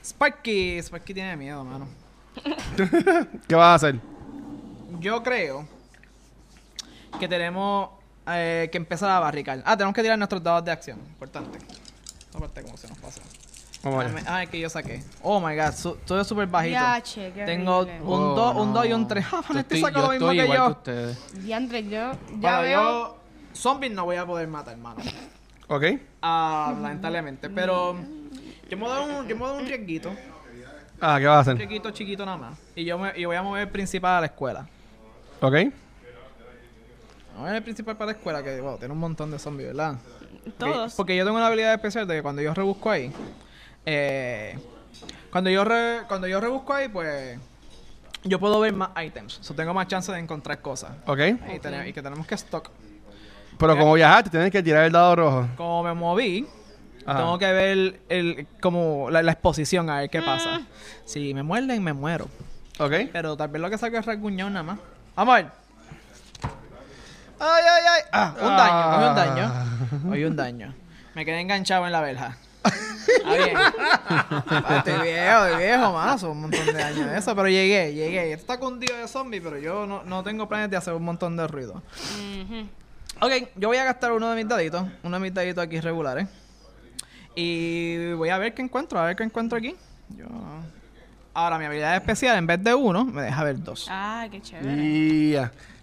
Sparky, 0.03 0.77
Sparky 0.81 1.13
tiene 1.13 1.35
miedo, 1.35 1.63
mano. 1.65 1.87
¿Qué 3.47 3.55
vas 3.55 3.65
a 3.67 3.75
hacer? 3.75 3.99
Yo 4.99 5.23
creo 5.23 5.65
que 7.19 7.27
tenemos 7.27 7.89
eh, 8.27 8.69
que 8.71 8.77
empezar 8.77 9.09
a 9.11 9.19
barricar. 9.19 9.61
Ah, 9.65 9.75
tenemos 9.77 9.93
que 9.95 10.01
tirar 10.01 10.17
nuestros 10.17 10.41
dados 10.43 10.63
de 10.65 10.71
acción. 10.71 10.99
Importante. 10.99 11.59
Esa 12.29 12.39
parte 12.39 12.61
como 12.63 12.77
se 12.77 12.87
nos 12.87 12.97
pasa. 12.97 13.21
Vamos. 13.83 14.05
Ah, 14.27 14.43
es 14.43 14.49
que 14.49 14.59
yo 14.59 14.69
saqué. 14.69 15.03
Oh 15.21 15.39
my 15.41 15.55
god, 15.57 15.73
su- 15.73 15.95
todo 16.05 16.21
es 16.21 16.27
súper 16.27 16.47
bajito. 16.47 16.79
Diache, 16.79 17.33
qué 17.33 17.43
Tengo 17.43 17.79
horrible. 17.79 18.01
un 18.01 18.07
Oh, 18.23 18.35
2, 18.35 18.55
un 18.55 18.67
no. 18.69 18.73
2 18.79 18.85
y 18.87 18.93
un 18.93 19.07
3. 19.07 19.25
Ah, 19.33 19.41
este 19.47 19.59
estoy- 19.59 19.81
saca 19.81 19.95
yo 19.99 20.01
lo 20.05 20.11
mismo 20.11 20.31
estoy 20.31 20.37
que 20.37 20.43
igual 20.43 20.57
yo. 20.57 20.65
que 20.65 20.71
ustedes. 20.71 21.43
Diantre, 21.43 21.83
yo 21.83 21.89
ya 21.89 22.17
Bueno, 22.31 22.61
veo. 22.61 22.81
yo 22.81 23.17
zombies 23.53 23.91
no 23.91 24.05
voy 24.05 24.15
a 24.15 24.25
poder 24.25 24.47
matar, 24.47 24.73
hermano. 24.75 25.01
¿Ok? 25.67 25.83
Ah, 26.21 26.73
lamentablemente. 26.81 27.49
Pero 27.49 27.95
yo 28.69 28.77
me 28.77 28.83
voy 28.83 28.91
a 28.91 28.99
dar 28.99 29.09
un, 29.21 29.27
yo 29.27 29.35
me 29.35 29.51
un 29.51 29.65
riesguito. 29.65 30.15
Ah, 31.01 31.17
¿qué 31.19 31.25
vas 31.25 31.35
a 31.35 31.51
Un 31.51 31.57
hacer? 31.57 31.57
riesguito 31.57 31.91
chiquito 31.91 32.25
nada 32.25 32.37
más. 32.37 32.57
Y 32.77 32.85
yo, 32.85 32.97
me, 32.97 33.11
y 33.17 33.25
voy 33.25 33.35
a 33.35 33.43
mover 33.43 33.63
el 33.63 33.69
principal 33.69 34.15
a 34.17 34.19
la 34.21 34.27
escuela. 34.27 34.65
¿Ok? 35.43 35.55
A 37.35 37.39
mover 37.39 37.55
el 37.55 37.63
principal 37.63 37.97
para 37.97 38.11
la 38.11 38.17
escuela, 38.17 38.41
que 38.43 38.61
wow, 38.61 38.77
tiene 38.77 38.93
un 38.93 38.99
montón 38.99 39.29
de 39.31 39.39
zombies, 39.39 39.69
¿verdad? 39.69 39.95
Todos. 40.57 40.75
Porque, 40.77 40.93
porque 40.97 41.17
yo 41.17 41.25
tengo 41.25 41.37
una 41.37 41.47
habilidad 41.47 41.73
especial 41.73 42.07
de 42.07 42.15
que 42.15 42.21
cuando 42.21 42.41
yo 42.41 42.53
rebusco 42.53 42.89
ahí, 42.91 43.11
eh, 43.85 44.57
cuando 45.31 45.49
yo 45.49 45.63
re- 45.65 46.01
cuando 46.07 46.27
yo 46.27 46.39
rebusco 46.39 46.73
ahí, 46.73 46.87
pues 46.87 47.39
yo 48.23 48.39
puedo 48.39 48.59
ver 48.59 48.73
más 48.73 48.91
items. 49.03 49.39
So, 49.41 49.53
tengo 49.53 49.73
más 49.73 49.87
chance 49.87 50.11
de 50.11 50.19
encontrar 50.19 50.61
cosas. 50.61 50.91
¿Ok? 51.07 51.19
Y, 51.55 51.59
que 51.91 52.01
tenemos 52.01 52.25
que 52.25 52.35
stock. 52.35 52.69
Pero 53.57 53.77
como 53.77 53.93
viajaste, 53.93 54.29
tienes 54.29 54.51
que 54.51 54.63
tirar 54.63 54.85
el 54.85 54.91
dado 54.91 55.15
rojo. 55.15 55.47
Como 55.57 55.83
me 55.83 55.93
moví, 55.93 56.47
Ajá. 57.05 57.17
tengo 57.19 57.37
que 57.37 57.51
ver 57.51 57.99
el, 58.09 58.47
como 58.61 59.09
la, 59.09 59.21
la 59.23 59.31
exposición 59.33 59.89
a 59.89 59.99
ver 59.99 60.09
qué 60.09 60.21
pasa. 60.21 60.61
Si 61.05 61.33
me 61.33 61.43
muerden, 61.43 61.83
me 61.83 61.93
muero. 61.93 62.27
¿Ok? 62.79 62.93
Pero 63.11 63.35
tal 63.37 63.49
vez 63.49 63.61
lo 63.61 63.69
que 63.69 63.77
saco 63.77 63.97
es 63.97 64.05
rasguñón 64.05 64.53
nada 64.53 64.63
más. 64.63 64.79
Vamos 65.15 65.33
a 65.33 65.37
ver. 65.37 65.51
Ay, 67.39 67.63
ay, 67.69 67.83
ay. 67.89 68.01
Ah, 68.11 68.33
un 68.39 68.57
daño, 68.57 68.83
cogí 68.91 69.05
un 69.05 69.15
daño. 69.15 69.53
Cogí 70.09 70.23
un 70.23 70.35
daño. 70.35 70.75
Me 71.13 71.25
quedé 71.25 71.39
enganchado 71.41 71.85
en 71.85 71.91
la 71.91 72.01
verja. 72.01 72.37
Está 72.63 73.33
bien. 73.37 73.57
Ah, 73.57 74.75
estoy 74.77 75.01
viejo, 75.01 75.45
estoy 75.45 75.63
viejo, 75.63 75.93
mano. 75.93 76.17
Son 76.17 76.31
un 76.31 76.41
montón 76.41 76.65
de 76.65 76.81
años 76.83 77.09
de 77.09 77.17
eso. 77.17 77.35
Pero 77.35 77.47
llegué, 77.49 77.93
llegué. 77.93 78.31
Esto 78.31 78.41
está 78.53 78.59
cundido 78.59 78.95
de 78.97 79.07
zombie, 79.07 79.41
pero 79.41 79.57
yo 79.59 79.85
no, 79.85 80.03
no 80.03 80.23
tengo 80.23 80.47
planes 80.47 80.69
de 80.69 80.77
hacer 80.77 80.93
un 80.93 81.03
montón 81.03 81.35
de 81.35 81.47
ruido. 81.47 81.83
Ok, 83.21 83.31
yo 83.55 83.67
voy 83.67 83.77
a 83.77 83.83
gastar 83.83 84.13
uno 84.13 84.29
de 84.29 84.35
mis 84.37 84.47
daditos. 84.47 84.87
Uno 85.03 85.17
de 85.17 85.21
mis 85.21 85.33
daditos 85.33 85.63
aquí 85.63 85.79
regulares. 85.79 86.27
Y 87.35 88.13
voy 88.13 88.29
a 88.29 88.37
ver 88.37 88.53
qué 88.53 88.61
encuentro. 88.61 88.99
A 88.99 89.05
ver 89.05 89.15
qué 89.15 89.23
encuentro 89.23 89.57
aquí. 89.57 89.75
Yo... 90.09 90.25
Ahora, 91.33 91.57
mi 91.57 91.65
habilidad 91.65 91.95
especial, 91.95 92.37
en 92.37 92.45
vez 92.47 92.63
de 92.63 92.73
uno, 92.75 93.05
me 93.05 93.23
deja 93.23 93.43
ver 93.43 93.61
dos. 93.63 93.87
Ay, 93.89 94.29
qué 94.29 94.41
chévere. 94.41 94.83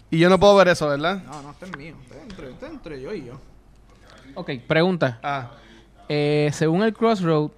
Y, 0.09 0.17
yo 0.17 0.29
no 0.29 0.39
puedo 0.39 0.55
ver 0.55 0.69
eso, 0.69 0.87
¿verdad? 0.87 1.21
No, 1.23 1.41
no, 1.41 1.51
este 1.51 1.65
es 1.65 1.77
mío. 1.77 1.95
Este 2.03 2.15
es 2.17 2.23
entre, 2.23 2.49
este 2.51 2.65
es 2.65 2.71
entre 2.71 3.01
yo 3.01 3.13
y 3.13 3.25
yo. 3.25 3.33
Ok, 4.35 4.51
pregunta. 4.67 5.19
Ah. 5.23 5.51
Eh, 6.07 6.49
según 6.53 6.83
el 6.83 6.93
Crossroad, 6.93 7.51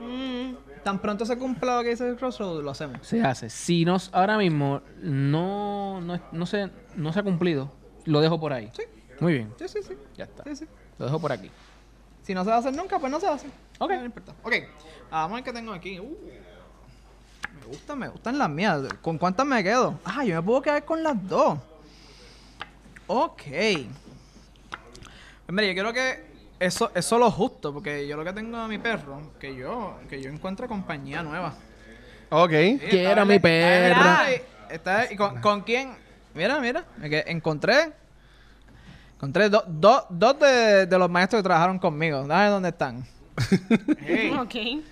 Mm, 0.00 0.54
Tan 0.84 1.00
pronto 1.00 1.26
se 1.26 1.36
cumpla 1.36 1.76
lo 1.78 1.82
que 1.82 1.90
dice 1.90 2.08
el 2.08 2.16
Crossroad, 2.16 2.62
lo 2.62 2.70
hacemos. 2.70 3.04
se 3.06 3.20
hace. 3.22 3.50
Si 3.50 3.84
nos 3.84 4.10
ahora 4.14 4.38
mismo 4.38 4.80
no, 5.02 6.00
no, 6.00 6.20
no, 6.30 6.46
se, 6.46 6.70
no 6.94 7.12
se 7.12 7.18
ha 7.18 7.22
cumplido, 7.24 7.70
lo 8.04 8.20
dejo 8.20 8.38
por 8.38 8.52
ahí. 8.52 8.70
Sí. 8.74 8.82
Muy 9.20 9.32
bien, 9.34 9.52
Sí, 9.58 9.66
sí, 9.68 9.80
sí. 9.82 9.94
ya 10.16 10.24
está. 10.24 10.44
sí, 10.44 10.54
sí. 10.54 10.66
Lo 10.98 11.06
dejo 11.06 11.18
por 11.18 11.32
aquí. 11.32 11.50
Si 12.22 12.32
no 12.32 12.44
se 12.44 12.50
va 12.50 12.56
a 12.56 12.58
hacer 12.60 12.76
nunca, 12.76 12.98
pues 13.00 13.10
no 13.10 13.18
se 13.18 13.26
va 13.26 13.32
a 13.32 13.34
hacer. 13.36 13.50
Ok. 13.78 13.90
No 13.90 14.04
importa. 14.04 14.32
Ok. 14.44 14.52
Ah, 15.10 15.22
Vamos 15.22 15.32
a 15.32 15.34
ver 15.36 15.44
qué 15.44 15.52
tengo 15.52 15.72
aquí. 15.72 15.98
Uh, 15.98 16.16
gustan, 17.68 17.98
me 17.98 18.08
gustan 18.08 18.38
las 18.38 18.48
mías. 18.50 18.80
¿Con 19.02 19.18
cuántas 19.18 19.46
me 19.46 19.62
quedo? 19.62 19.98
Ah, 20.04 20.24
yo 20.24 20.34
me 20.36 20.42
puedo 20.42 20.62
quedar 20.62 20.84
con 20.84 21.02
las 21.02 21.16
dos. 21.28 21.58
Ok. 23.06 23.42
Pues 23.42 23.86
mira, 25.48 25.66
yo 25.68 25.72
quiero 25.74 25.92
que 25.92 26.26
eso 26.60 26.90
es 26.94 27.04
solo 27.04 27.30
justo, 27.30 27.72
porque 27.72 28.06
yo 28.06 28.16
lo 28.16 28.24
que 28.24 28.32
tengo 28.32 28.56
a 28.58 28.68
mi 28.68 28.78
perro, 28.78 29.32
que 29.40 29.54
yo, 29.56 29.98
que 30.08 30.20
yo 30.20 30.28
encuentre 30.30 30.66
compañía 30.66 31.22
nueva. 31.22 31.54
Ok. 32.30 32.50
Sí, 32.50 32.80
Quiero 32.90 33.24
mi 33.24 33.34
en- 33.36 33.40
está 34.70 35.06
con, 35.16 35.40
¿con 35.40 35.60
quién? 35.62 35.92
Mira, 36.34 36.60
mira. 36.60 36.84
me 36.98 37.08
que- 37.08 37.24
encontré. 37.26 37.92
Encontré 39.14 39.48
do- 39.48 39.64
do- 39.66 40.06
dos 40.10 40.38
de, 40.38 40.86
de 40.86 40.98
los 40.98 41.10
maestros 41.10 41.40
que 41.40 41.44
trabajaron 41.44 41.78
conmigo. 41.78 42.26
Dame 42.26 42.48
dónde 42.50 42.68
están. 42.68 43.04
Hey. 44.00 44.36
Ok. 44.38 44.84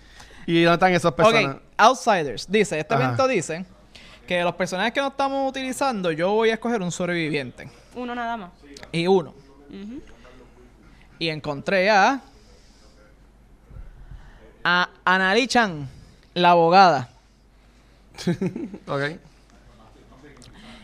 ¿Y 0.47 0.63
dónde 0.63 0.75
están 0.75 0.93
esas 0.93 1.13
personas? 1.13 1.57
Ok, 1.57 1.63
Outsiders. 1.77 2.51
Dice, 2.51 2.79
este 2.79 2.95
Ajá. 2.95 3.05
evento 3.05 3.27
dice 3.29 3.65
que 4.27 4.43
los 4.43 4.55
personajes 4.55 4.93
que 4.93 5.01
no 5.01 5.09
estamos 5.09 5.49
utilizando, 5.49 6.11
yo 6.13 6.33
voy 6.33 6.51
a 6.51 6.55
escoger 6.55 6.81
un 6.83 6.91
sobreviviente. 6.93 7.69
Uno 7.95 8.15
nada 8.15 8.37
más. 8.37 8.51
Y 8.93 9.07
uno. 9.07 9.35
Y 11.19 11.29
encontré 11.29 11.91
a. 11.91 12.21
A 14.65 14.89
Anali 15.05 15.47
Chan, 15.47 15.89
la 16.35 16.51
abogada. 16.51 17.09
Ok. 18.87 19.03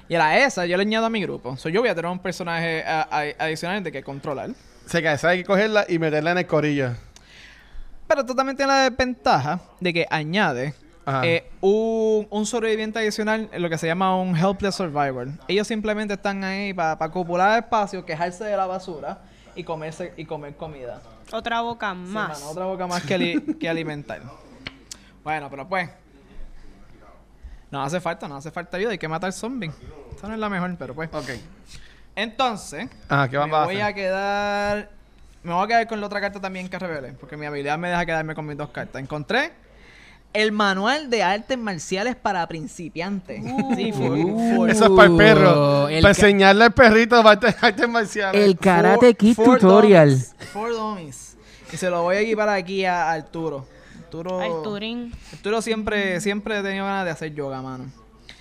Y 0.08 0.14
a 0.14 0.44
esa 0.44 0.66
yo 0.66 0.76
le 0.76 0.82
añado 0.82 1.06
a 1.06 1.10
mi 1.10 1.22
grupo. 1.22 1.56
So, 1.56 1.68
yo 1.70 1.80
voy 1.80 1.88
a 1.88 1.94
tener 1.94 2.10
un 2.10 2.18
personaje 2.18 2.84
a- 2.84 3.08
a- 3.10 3.44
adicional 3.44 3.82
de 3.82 3.90
que 3.90 4.02
controlar. 4.02 4.50
Se 4.84 5.02
cae, 5.02 5.18
hay 5.22 5.38
que 5.38 5.44
cogerla 5.44 5.86
y 5.88 5.98
meterla 5.98 6.32
en 6.32 6.38
el 6.38 6.46
corillo. 6.46 6.90
Pero 8.06 8.24
tú 8.26 8.34
también 8.34 8.56
tienes 8.56 8.74
la 8.74 8.90
desventaja 8.90 9.60
de 9.80 9.92
que 9.92 10.06
añade 10.10 10.74
eh, 11.22 11.50
un, 11.60 12.26
un 12.30 12.46
sobreviviente 12.46 12.98
adicional, 12.98 13.48
en 13.52 13.62
lo 13.62 13.68
que 13.70 13.78
se 13.78 13.86
llama 13.86 14.16
un 14.20 14.36
helpless 14.36 14.74
survivor. 14.74 15.28
Ellos 15.48 15.66
simplemente 15.66 16.14
están 16.14 16.44
ahí 16.44 16.72
para 16.74 16.96
copular 17.10 17.58
espacio, 17.58 18.04
quejarse 18.04 18.44
de 18.44 18.56
la 18.56 18.66
basura 18.66 19.22
y 19.54 19.64
comerse 19.64 20.12
y 20.16 20.24
comer 20.24 20.56
comida. 20.56 21.00
Otra 21.32 21.60
boca 21.62 21.92
Sí, 21.92 21.96
más. 22.12 22.38
mano, 22.38 22.50
otra 22.50 22.64
boca 22.66 22.86
más 22.86 23.02
que, 23.02 23.14
ali- 23.14 23.40
que 23.58 23.68
alimentar. 23.68 24.20
Bueno, 25.24 25.48
pero 25.50 25.66
pues. 25.68 25.88
No 27.70 27.82
hace 27.82 28.00
falta, 28.00 28.28
no 28.28 28.36
hace 28.36 28.50
falta 28.50 28.76
ayuda, 28.76 28.90
hay 28.92 28.98
que 28.98 29.08
matar 29.08 29.32
zombies. 29.32 29.72
Esa 30.14 30.28
no 30.28 30.34
es 30.34 30.40
la 30.40 30.50
mejor, 30.50 30.76
pero 30.78 30.94
pues. 30.94 31.08
Ok. 31.14 31.30
Entonces, 32.14 32.88
Ajá, 33.08 33.28
¿qué 33.30 33.38
me 33.38 33.44
a 33.44 33.64
voy 33.64 33.76
hacer? 33.76 33.82
a 33.82 33.94
quedar. 33.94 34.90
Me 35.42 35.52
voy 35.52 35.64
a 35.64 35.66
quedar 35.66 35.86
con 35.88 36.00
la 36.00 36.06
otra 36.06 36.20
carta 36.20 36.40
también 36.40 36.68
que 36.68 36.78
revele, 36.78 37.12
porque 37.14 37.36
mi 37.36 37.46
habilidad 37.46 37.76
me 37.78 37.88
deja 37.88 38.06
quedarme 38.06 38.34
con 38.34 38.46
mis 38.46 38.56
dos 38.56 38.70
cartas. 38.70 39.02
Encontré 39.02 39.52
el 40.32 40.52
manual 40.52 41.10
de 41.10 41.22
artes 41.22 41.58
marciales 41.58 42.14
para 42.16 42.46
principiantes. 42.46 43.42
Sí, 43.76 43.92
for- 43.92 44.56
for- 44.56 44.70
Eso 44.70 44.84
es 44.84 44.90
para 44.92 45.08
el 45.10 45.16
perro. 45.16 45.84
Uh, 45.84 45.88
el 45.88 46.02
para 46.02 46.14
enseñarle 46.14 46.64
al 46.64 46.72
perrito 46.72 47.16
artes 47.26 47.56
artes 47.60 47.88
marciales. 47.88 48.40
El 48.40 48.56
Karate 48.56 49.06
for- 49.08 49.16
Kid 49.16 49.34
for 49.34 49.58
Tutorial. 49.58 50.10
dummies, 50.10 50.34
For 50.52 50.70
dummies. 50.72 51.36
Y 51.72 51.76
se 51.76 51.90
lo 51.90 52.02
voy 52.02 52.16
a 52.16 52.20
equipar 52.20 52.48
aquí 52.50 52.84
a 52.84 53.10
Arturo. 53.10 53.66
Arturo. 54.04 54.40
Al 54.40 54.62
Turing. 54.62 55.12
Arturo 55.32 55.60
siempre, 55.62 56.20
siempre 56.20 56.58
he 56.58 56.62
tenido 56.62 56.84
ganas 56.84 57.04
de 57.06 57.10
hacer 57.10 57.34
yoga, 57.34 57.60
mano. 57.62 57.86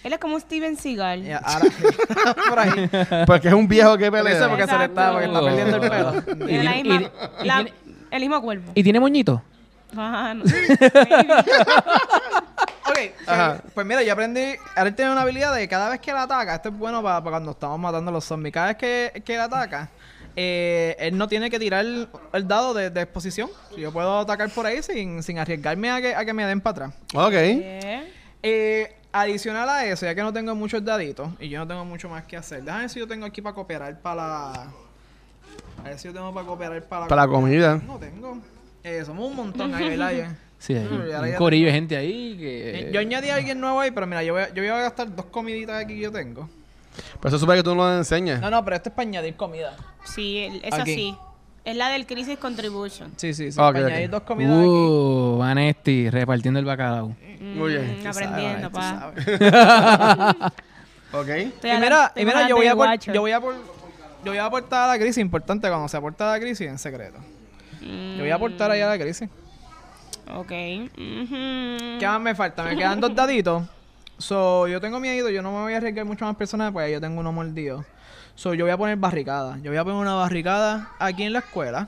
Él 0.03 0.13
es 0.13 0.19
como 0.19 0.39
Steven 0.39 0.75
Seagal. 0.77 1.39
Ahora, 1.43 1.65
por 2.49 2.59
ahí. 2.59 2.89
Porque 3.27 3.47
es 3.49 3.53
un 3.53 3.67
viejo 3.67 3.97
que 3.97 4.11
pelea. 4.11 4.47
porque 4.49 4.65
se 4.67 4.77
le 4.77 4.85
está, 4.85 5.11
porque 5.11 5.27
está 5.27 5.39
perdiendo 5.41 5.77
el 5.77 5.89
pelo. 5.89 6.21
Tiene 6.47 6.63
la 6.63 6.71
misma, 6.71 6.95
y- 7.01 7.43
y 7.43 7.45
la- 7.47 7.55
tiene- 7.55 7.73
el 8.11 8.19
mismo 8.21 8.41
cuerpo. 8.41 8.71
¿Y 8.75 8.83
tiene 8.83 8.99
moñito? 8.99 9.41
Ah, 9.95 10.33
no. 10.35 10.43
Ok, 12.83 12.95
pues, 12.95 13.11
Ajá. 13.27 13.61
pues 13.73 13.85
mira, 13.87 14.01
yo 14.03 14.13
aprendí. 14.13 14.55
Ahora 14.75 14.89
él 14.89 14.95
tiene 14.95 15.11
una 15.11 15.21
habilidad 15.21 15.53
de 15.53 15.61
que 15.61 15.67
cada 15.67 15.89
vez 15.89 15.99
que 15.99 16.11
él 16.11 16.17
ataca, 16.17 16.55
esto 16.55 16.69
es 16.69 16.77
bueno 16.77 17.01
para, 17.03 17.21
cuando 17.21 17.51
estamos 17.51 17.79
matando 17.79 18.09
a 18.09 18.13
los 18.13 18.25
zombies. 18.25 18.53
Cada 18.53 18.67
vez 18.67 18.77
que, 18.77 19.21
que 19.23 19.35
él 19.35 19.41
ataca, 19.41 19.89
eh, 20.35 20.95
él 20.99 21.17
no 21.17 21.27
tiene 21.27 21.49
que 21.49 21.59
tirar 21.59 21.85
el, 21.85 22.07
el 22.33 22.47
dado 22.47 22.73
de, 22.73 22.89
de 22.89 23.01
exposición. 23.01 23.49
Yo 23.77 23.91
puedo 23.91 24.19
atacar 24.19 24.49
por 24.49 24.65
ahí 24.65 24.81
sin, 24.81 25.21
sin 25.23 25.39
arriesgarme 25.39 25.91
a 25.91 26.01
que, 26.01 26.15
a 26.15 26.25
que 26.25 26.33
me 26.33 26.45
den 26.45 26.59
para 26.61 26.87
atrás. 26.87 26.93
Ok. 27.13 27.33
Eh, 28.43 28.95
adicional 29.11 29.67
a 29.69 29.85
eso, 29.85 30.05
ya 30.05 30.15
que 30.15 30.21
no 30.21 30.31
tengo 30.33 30.55
muchos 30.55 30.83
daditos 30.83 31.29
y 31.39 31.49
yo 31.49 31.59
no 31.59 31.67
tengo 31.67 31.85
mucho 31.85 32.09
más 32.09 32.23
que 32.25 32.37
hacer, 32.37 32.63
déjame 32.63 32.81
ver 32.83 32.89
si 32.89 32.99
yo 32.99 33.07
tengo 33.07 33.25
aquí 33.25 33.41
para 33.41 33.53
cooperar 33.55 33.99
para 34.01 34.15
la. 34.15 34.51
A 35.79 35.83
ver 35.83 35.97
si 35.99 36.07
yo 36.07 36.13
tengo 36.13 36.33
para 36.33 36.45
cooperar 36.45 36.83
para 36.83 37.01
la. 37.03 37.07
Para 37.07 37.21
la 37.23 37.27
comida. 37.27 37.81
No 37.85 37.97
tengo. 37.97 38.37
Eh, 38.83 39.03
somos 39.05 39.29
un 39.29 39.35
montón 39.35 39.73
ahí, 39.75 39.89
¿verdad? 39.89 40.35
Sí, 40.57 40.75
hay 40.75 40.85
un, 40.85 41.01
un 41.25 41.33
corillo 41.37 41.65
de 41.67 41.71
gente 41.71 41.97
ahí 41.97 42.37
Eh, 42.39 42.85
que... 42.87 42.91
Yo 42.93 42.99
añadí 42.99 43.29
a 43.29 43.35
alguien 43.35 43.59
nuevo 43.59 43.79
ahí, 43.79 43.89
pero 43.91 44.05
mira, 44.05 44.23
yo 44.23 44.33
voy 44.33 44.43
a, 44.43 44.49
yo 44.53 44.61
voy 44.61 44.67
a 44.71 44.77
gastar 44.77 45.15
dos 45.15 45.25
comiditas 45.25 45.83
aquí 45.83 45.95
que 45.95 46.01
yo 46.01 46.11
tengo. 46.11 46.47
Pero 47.19 47.29
eso 47.29 47.39
supone 47.39 47.57
que 47.59 47.63
tú 47.63 47.73
no 47.73 47.83
lo 47.89 47.97
enseñas. 47.97 48.39
No, 48.41 48.49
no, 48.51 48.63
pero 48.63 48.75
esto 48.75 48.89
es 48.89 48.95
para 48.95 49.07
añadir 49.07 49.35
comida. 49.35 49.75
Sí, 50.03 50.37
el- 50.39 50.63
esa 50.63 50.81
Aquí. 50.83 50.93
sí. 50.93 51.15
Es 51.65 51.75
la 51.75 51.89
del 51.89 52.05
Crisis 52.05 52.37
Contribution. 52.37 53.11
Sí, 53.17 53.33
sí, 53.33 53.51
sí. 53.51 53.57
Para 53.57 53.79
añadir 53.87 54.09
dos 54.09 54.21
comidas 54.23 54.51
aquí. 54.57 54.67
Uh, 54.67 55.37
Vanesti, 55.39 56.09
repartiendo 56.11 56.59
el 56.59 56.65
bacalao. 56.65 57.15
Muy 57.41 57.71
bien. 57.73 57.99
Mm, 58.03 58.07
aprendiendo, 58.07 58.71
pa. 58.71 58.99
sabes. 58.99 59.25
Ok. 61.13 61.27
Estoy 61.27 61.71
Y 61.71 61.77
mira, 61.77 62.11
y 62.15 62.23
mira, 62.25 62.47
yo 62.47 62.55
voy, 62.55 62.67
a 62.67 62.73
apor- 62.73 62.77
Watcher. 62.87 63.13
yo 63.13 63.19
voy 63.21 63.31
a 63.33 63.41
por- 63.41 63.55
yo 64.23 64.31
voy 64.31 64.37
a 64.37 64.45
aportar 64.45 64.83
a 64.89 64.93
la 64.93 64.97
crisis, 64.99 65.17
importante 65.17 65.67
cuando 65.67 65.87
se 65.89 65.97
aporta 65.97 66.29
a 66.29 66.37
la 66.37 66.39
crisis 66.39 66.67
en 66.67 66.77
secreto. 66.77 67.17
Yo 67.81 68.19
voy 68.19 68.29
a 68.29 68.35
aportar 68.35 68.71
ahí 68.71 68.79
a 68.79 68.87
la 68.87 68.97
crisis. 68.97 69.27
Ok. 70.33 70.51
Ujú. 70.93 71.99
¿Qué 71.99 72.05
más 72.05 72.21
me 72.21 72.33
falta? 72.35 72.63
Me 72.63 72.77
quedan 72.77 73.01
dos 73.01 73.13
daditos. 73.13 73.63
So, 74.19 74.67
yo 74.67 74.79
tengo 74.79 74.99
miedo, 74.99 75.29
yo 75.29 75.41
no 75.41 75.51
me 75.51 75.61
voy 75.63 75.73
a 75.73 75.77
arriesgar 75.77 76.05
mucho 76.05 76.23
más 76.25 76.35
personas 76.35 76.71
porque 76.71 76.91
yo 76.91 77.01
tengo 77.01 77.19
uno 77.19 77.31
mordido. 77.33 77.83
So, 78.35 78.53
yo 78.53 78.63
voy 78.63 78.71
a 78.71 78.77
poner 78.77 78.95
barricada. 78.97 79.57
Yo 79.63 79.71
voy 79.71 79.77
a 79.79 79.83
poner 79.83 79.99
una 79.99 80.13
barricada 80.13 80.91
aquí 80.99 81.23
en 81.23 81.33
la 81.33 81.39
escuela. 81.39 81.87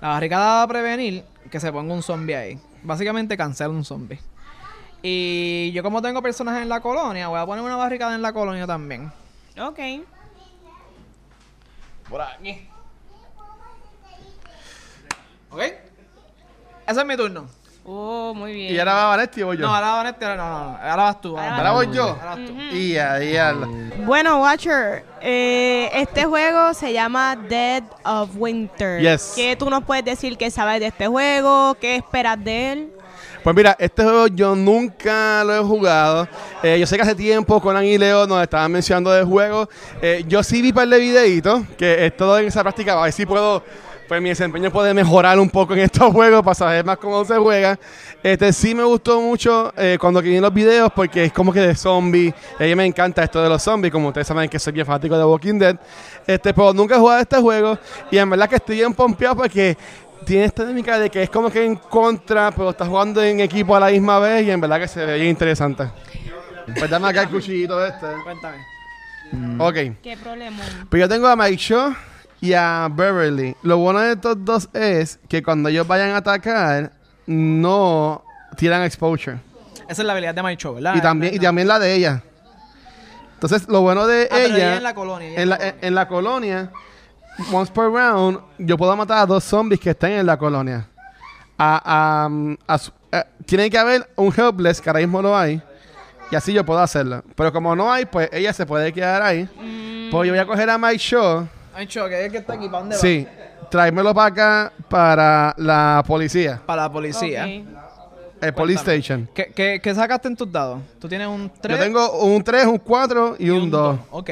La 0.00 0.08
barricada 0.08 0.46
va 0.56 0.62
a 0.62 0.66
prevenir 0.68 1.22
que 1.50 1.60
se 1.60 1.70
ponga 1.70 1.94
un 1.94 2.02
zombie 2.02 2.34
ahí. 2.34 2.58
Básicamente 2.82 3.36
cancela 3.36 3.70
un 3.70 3.84
zombie. 3.84 4.20
Y 5.02 5.70
yo 5.72 5.82
como 5.82 6.02
tengo 6.02 6.22
personas 6.22 6.60
en 6.60 6.68
la 6.68 6.80
colonia, 6.80 7.28
voy 7.28 7.38
a 7.38 7.46
poner 7.46 7.64
una 7.64 7.76
barricada 7.76 8.14
en 8.14 8.22
la 8.22 8.32
colonia 8.32 8.66
también. 8.66 9.12
Ok. 9.60 9.78
Por 12.08 12.20
aquí. 12.20 12.68
¿Ok? 15.50 15.60
Ese 15.60 17.00
es 17.00 17.06
mi 17.06 17.16
turno. 17.16 17.48
Oh, 17.88 18.34
muy 18.34 18.52
bien. 18.52 18.74
¿Y 18.74 18.78
ahora 18.80 18.94
va 18.94 19.06
Vanetti 19.10 19.42
o 19.42 19.46
voy 19.46 19.58
yo? 19.58 19.62
No, 19.62 19.72
ahora 19.72 19.92
Vanetti, 19.92 20.24
ahora 20.24 20.36
no, 20.36 20.50
no, 20.50 20.58
no. 20.58 20.78
Ahora 20.78 21.02
vas 21.04 21.20
tú. 21.20 21.38
Ahora 21.38 21.56
¿Ahora 21.56 21.72
voy 21.72 21.88
yo? 21.92 22.02
Ahora 22.02 22.24
vas 22.24 22.38
tú. 22.44 22.52
Y. 22.72 22.96
Bueno, 24.04 24.40
Watcher, 24.40 25.04
eh, 25.20 25.88
este 25.94 26.24
juego 26.24 26.74
se 26.74 26.92
llama 26.92 27.36
Dead 27.36 27.84
of 28.04 28.30
Winter. 28.34 29.00
Yes. 29.00 29.34
¿Qué 29.36 29.54
tú 29.54 29.70
nos 29.70 29.84
puedes 29.84 30.04
decir 30.04 30.36
que 30.36 30.50
sabes 30.50 30.80
de 30.80 30.86
este 30.86 31.06
juego? 31.06 31.76
¿Qué 31.80 31.94
esperas 31.94 32.42
de 32.42 32.72
él? 32.72 32.92
Pues 33.44 33.54
mira, 33.54 33.76
este 33.78 34.02
juego 34.02 34.26
yo 34.26 34.56
nunca 34.56 35.44
lo 35.44 35.54
he 35.54 35.60
jugado. 35.60 36.26
Eh, 36.64 36.80
yo 36.80 36.86
sé 36.88 36.96
que 36.96 37.02
hace 37.02 37.14
tiempo 37.14 37.60
Conan 37.60 37.84
y 37.84 37.96
Leo 37.96 38.26
nos 38.26 38.42
estaban 38.42 38.72
mencionando 38.72 39.12
del 39.12 39.24
juego. 39.24 39.68
Eh, 40.02 40.24
yo 40.26 40.42
sí 40.42 40.60
vi 40.60 40.70
un 40.70 40.74
par 40.74 40.88
de 40.88 40.98
videitos, 40.98 41.62
que 41.78 42.06
es 42.06 42.16
todo 42.16 42.36
en 42.40 42.46
esa 42.46 42.62
práctica, 42.62 42.98
a 42.98 43.04
ver 43.04 43.12
si 43.12 43.24
puedo, 43.24 43.62
pues 44.06 44.22
mi 44.22 44.28
desempeño 44.28 44.70
puede 44.70 44.94
mejorar 44.94 45.38
un 45.38 45.50
poco 45.50 45.74
en 45.74 45.80
estos 45.80 46.12
juegos 46.12 46.42
para 46.42 46.54
saber 46.54 46.84
más 46.84 46.98
cómo 46.98 47.24
se 47.24 47.36
juega. 47.36 47.78
Este 48.22 48.52
sí 48.52 48.74
me 48.74 48.84
gustó 48.84 49.20
mucho 49.20 49.72
eh, 49.76 49.98
cuando 50.00 50.22
vi 50.22 50.38
los 50.38 50.52
videos 50.52 50.90
porque 50.94 51.24
es 51.24 51.32
como 51.32 51.52
que 51.52 51.60
de 51.60 51.74
zombies. 51.74 52.34
A 52.58 52.62
mí 52.62 52.74
me 52.74 52.86
encanta 52.86 53.22
esto 53.22 53.42
de 53.42 53.48
los 53.48 53.62
zombies, 53.62 53.92
como 53.92 54.08
ustedes 54.08 54.26
saben 54.26 54.48
que 54.48 54.58
soy 54.58 54.72
bien 54.72 54.86
fanático 54.86 55.16
de 55.16 55.24
Walking 55.24 55.58
Dead. 55.58 55.76
Este, 56.26 56.54
pero 56.54 56.72
nunca 56.72 56.96
he 56.96 56.98
jugado 56.98 57.20
este 57.20 57.36
juego 57.38 57.78
y 58.10 58.18
en 58.18 58.30
verdad 58.30 58.48
que 58.48 58.56
estoy 58.56 58.76
bien 58.76 58.94
pompeado 58.94 59.36
porque 59.36 59.76
tiene 60.24 60.44
esta 60.44 60.62
dinámica 60.62 60.98
de 60.98 61.10
que 61.10 61.22
es 61.22 61.30
como 61.30 61.50
que 61.50 61.64
en 61.64 61.76
contra, 61.76 62.50
pero 62.50 62.70
estás 62.70 62.88
jugando 62.88 63.22
en 63.22 63.40
equipo 63.40 63.76
a 63.76 63.80
la 63.80 63.90
misma 63.90 64.18
vez 64.18 64.46
y 64.46 64.50
en 64.50 64.60
verdad 64.60 64.80
que 64.80 64.88
se 64.88 65.04
ve 65.04 65.16
bien 65.16 65.28
interesante. 65.28 65.88
Pues 66.78 66.90
dame 66.90 67.08
acá 67.08 67.22
el 67.22 67.28
cuchillito 67.28 67.84
este. 67.84 68.06
Cuéntame. 68.24 68.58
Ok. 69.58 69.98
¿Qué 70.02 70.16
problema? 70.16 70.62
Pues 70.88 71.00
yo 71.00 71.08
tengo 71.08 71.26
a 71.26 71.36
Mike 71.36 71.56
Shaw 71.56 71.94
y 72.40 72.52
a 72.52 72.88
Beverly. 72.90 73.56
Lo 73.62 73.78
bueno 73.78 74.00
de 74.00 74.12
estos 74.12 74.44
dos 74.44 74.68
es 74.72 75.18
que 75.28 75.42
cuando 75.42 75.68
ellos 75.68 75.86
vayan 75.86 76.10
a 76.10 76.18
atacar, 76.18 76.92
no 77.26 78.22
tiran 78.56 78.82
exposure. 78.82 79.38
Esa 79.88 80.02
es 80.02 80.06
la 80.06 80.12
habilidad 80.12 80.34
de 80.34 80.56
Show, 80.56 80.74
¿verdad? 80.74 80.94
Y 80.96 81.00
también, 81.00 81.34
y 81.34 81.38
también 81.38 81.68
la 81.68 81.78
de 81.78 81.94
ella. 81.94 82.22
Entonces, 83.34 83.68
lo 83.68 83.82
bueno 83.82 84.06
de 84.06 84.24
Ah, 84.30 84.36
pero 84.42 84.54
ella, 84.56 84.76
en 84.76 84.82
la 84.82 84.94
colonia, 84.94 85.28
ella 85.28 85.42
en 85.42 85.48
la, 85.48 85.74
en 85.80 85.94
la 85.94 86.08
colonia, 86.08 86.70
once 87.52 87.70
per 87.72 87.84
round, 87.90 88.40
yo 88.58 88.76
puedo 88.78 88.96
matar 88.96 89.18
a 89.18 89.26
dos 89.26 89.44
zombies 89.44 89.80
que 89.80 89.90
estén 89.90 90.12
en 90.12 90.26
la 90.26 90.36
colonia. 90.36 90.86
A, 91.58 92.26
a- 92.26 92.74
a 92.74 92.78
su- 92.78 92.92
eh, 93.12 93.24
tiene 93.44 93.70
que 93.70 93.78
haber 93.78 94.08
un 94.16 94.32
helpless, 94.34 94.80
que 94.80 94.88
ahora 94.90 95.00
mismo 95.00 95.20
lo 95.22 95.36
hay, 95.36 95.62
y 96.30 96.34
así 96.34 96.52
yo 96.52 96.64
puedo 96.64 96.80
hacerlo. 96.80 97.22
Pero 97.34 97.52
como 97.52 97.76
no 97.76 97.92
hay, 97.92 98.06
pues 98.06 98.28
ella 98.32 98.52
se 98.52 98.66
puede 98.66 98.92
quedar 98.92 99.22
ahí. 99.22 99.44
Pues 100.10 100.26
yo 100.26 100.32
voy 100.32 100.38
a 100.38 100.46
coger 100.46 100.68
a 100.70 100.78
Mike 100.78 100.98
Shaw. 100.98 101.40
My 101.40 101.46
Show, 101.46 101.48
que 101.76 102.24
es 102.26 102.32
que 102.32 102.38
está 102.38 102.54
aquí, 102.54 102.66
¿para 102.68 102.80
dónde 102.80 102.96
va? 102.96 103.00
Sí, 103.00 103.26
tráemelo 103.70 104.14
para 104.14 104.26
acá 104.28 104.72
para 104.88 105.54
la 105.58 106.02
policía, 106.06 106.60
Para 106.64 106.82
la 106.82 106.92
policía. 106.92 107.42
Ok. 107.44 108.42
el 108.42 108.54
police 108.54 108.82
Cuéntame. 108.84 108.96
station. 108.98 109.28
¿Qué, 109.34 109.52
qué, 109.54 109.80
qué 109.82 109.94
sacaste 109.94 110.28
en 110.28 110.36
tus 110.36 110.50
dados? 110.50 110.80
Tú 111.00 111.08
tienes 111.08 111.26
un 111.28 111.50
3 111.60 111.76
Yo 111.78 111.84
tengo 111.84 112.12
un 112.22 112.42
3, 112.42 112.66
un 112.66 112.78
4 112.78 113.36
y, 113.38 113.50
un 113.50 113.70
2. 113.70 113.98
Ok. 114.10 114.30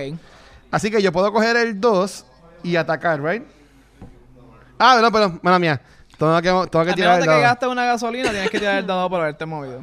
Así 0.71 0.91
que 0.91 1.01
yo 1.03 1.13
puedo 1.13 1.33
coger 1.33 1.57
el 1.57 1.81
2 1.81 2.25
y 2.63 2.77
atacar, 2.77 3.23
¿right? 3.23 3.43
Ah, 4.79 4.99
no, 5.01 5.11
pero, 5.13 5.39
mala 5.43 5.59
mía. 5.59 5.81
Tengo 6.19 6.37
que, 6.41 6.49
tengo 6.71 6.85
que 6.85 6.91
A 6.93 6.95
tirar 6.95 7.11
menos 7.13 7.15
el 7.15 7.21
de 7.21 7.25
que 7.27 7.31
dado. 7.31 7.41
gastes 7.43 7.69
una 7.69 7.85
gasolina, 7.85 8.31
tienes 8.31 8.51
que 8.51 8.59
tirar 8.59 8.79
el 8.79 8.87
dado 8.87 9.09
por 9.11 9.21
haberte 9.21 9.47
movido. 9.47 9.81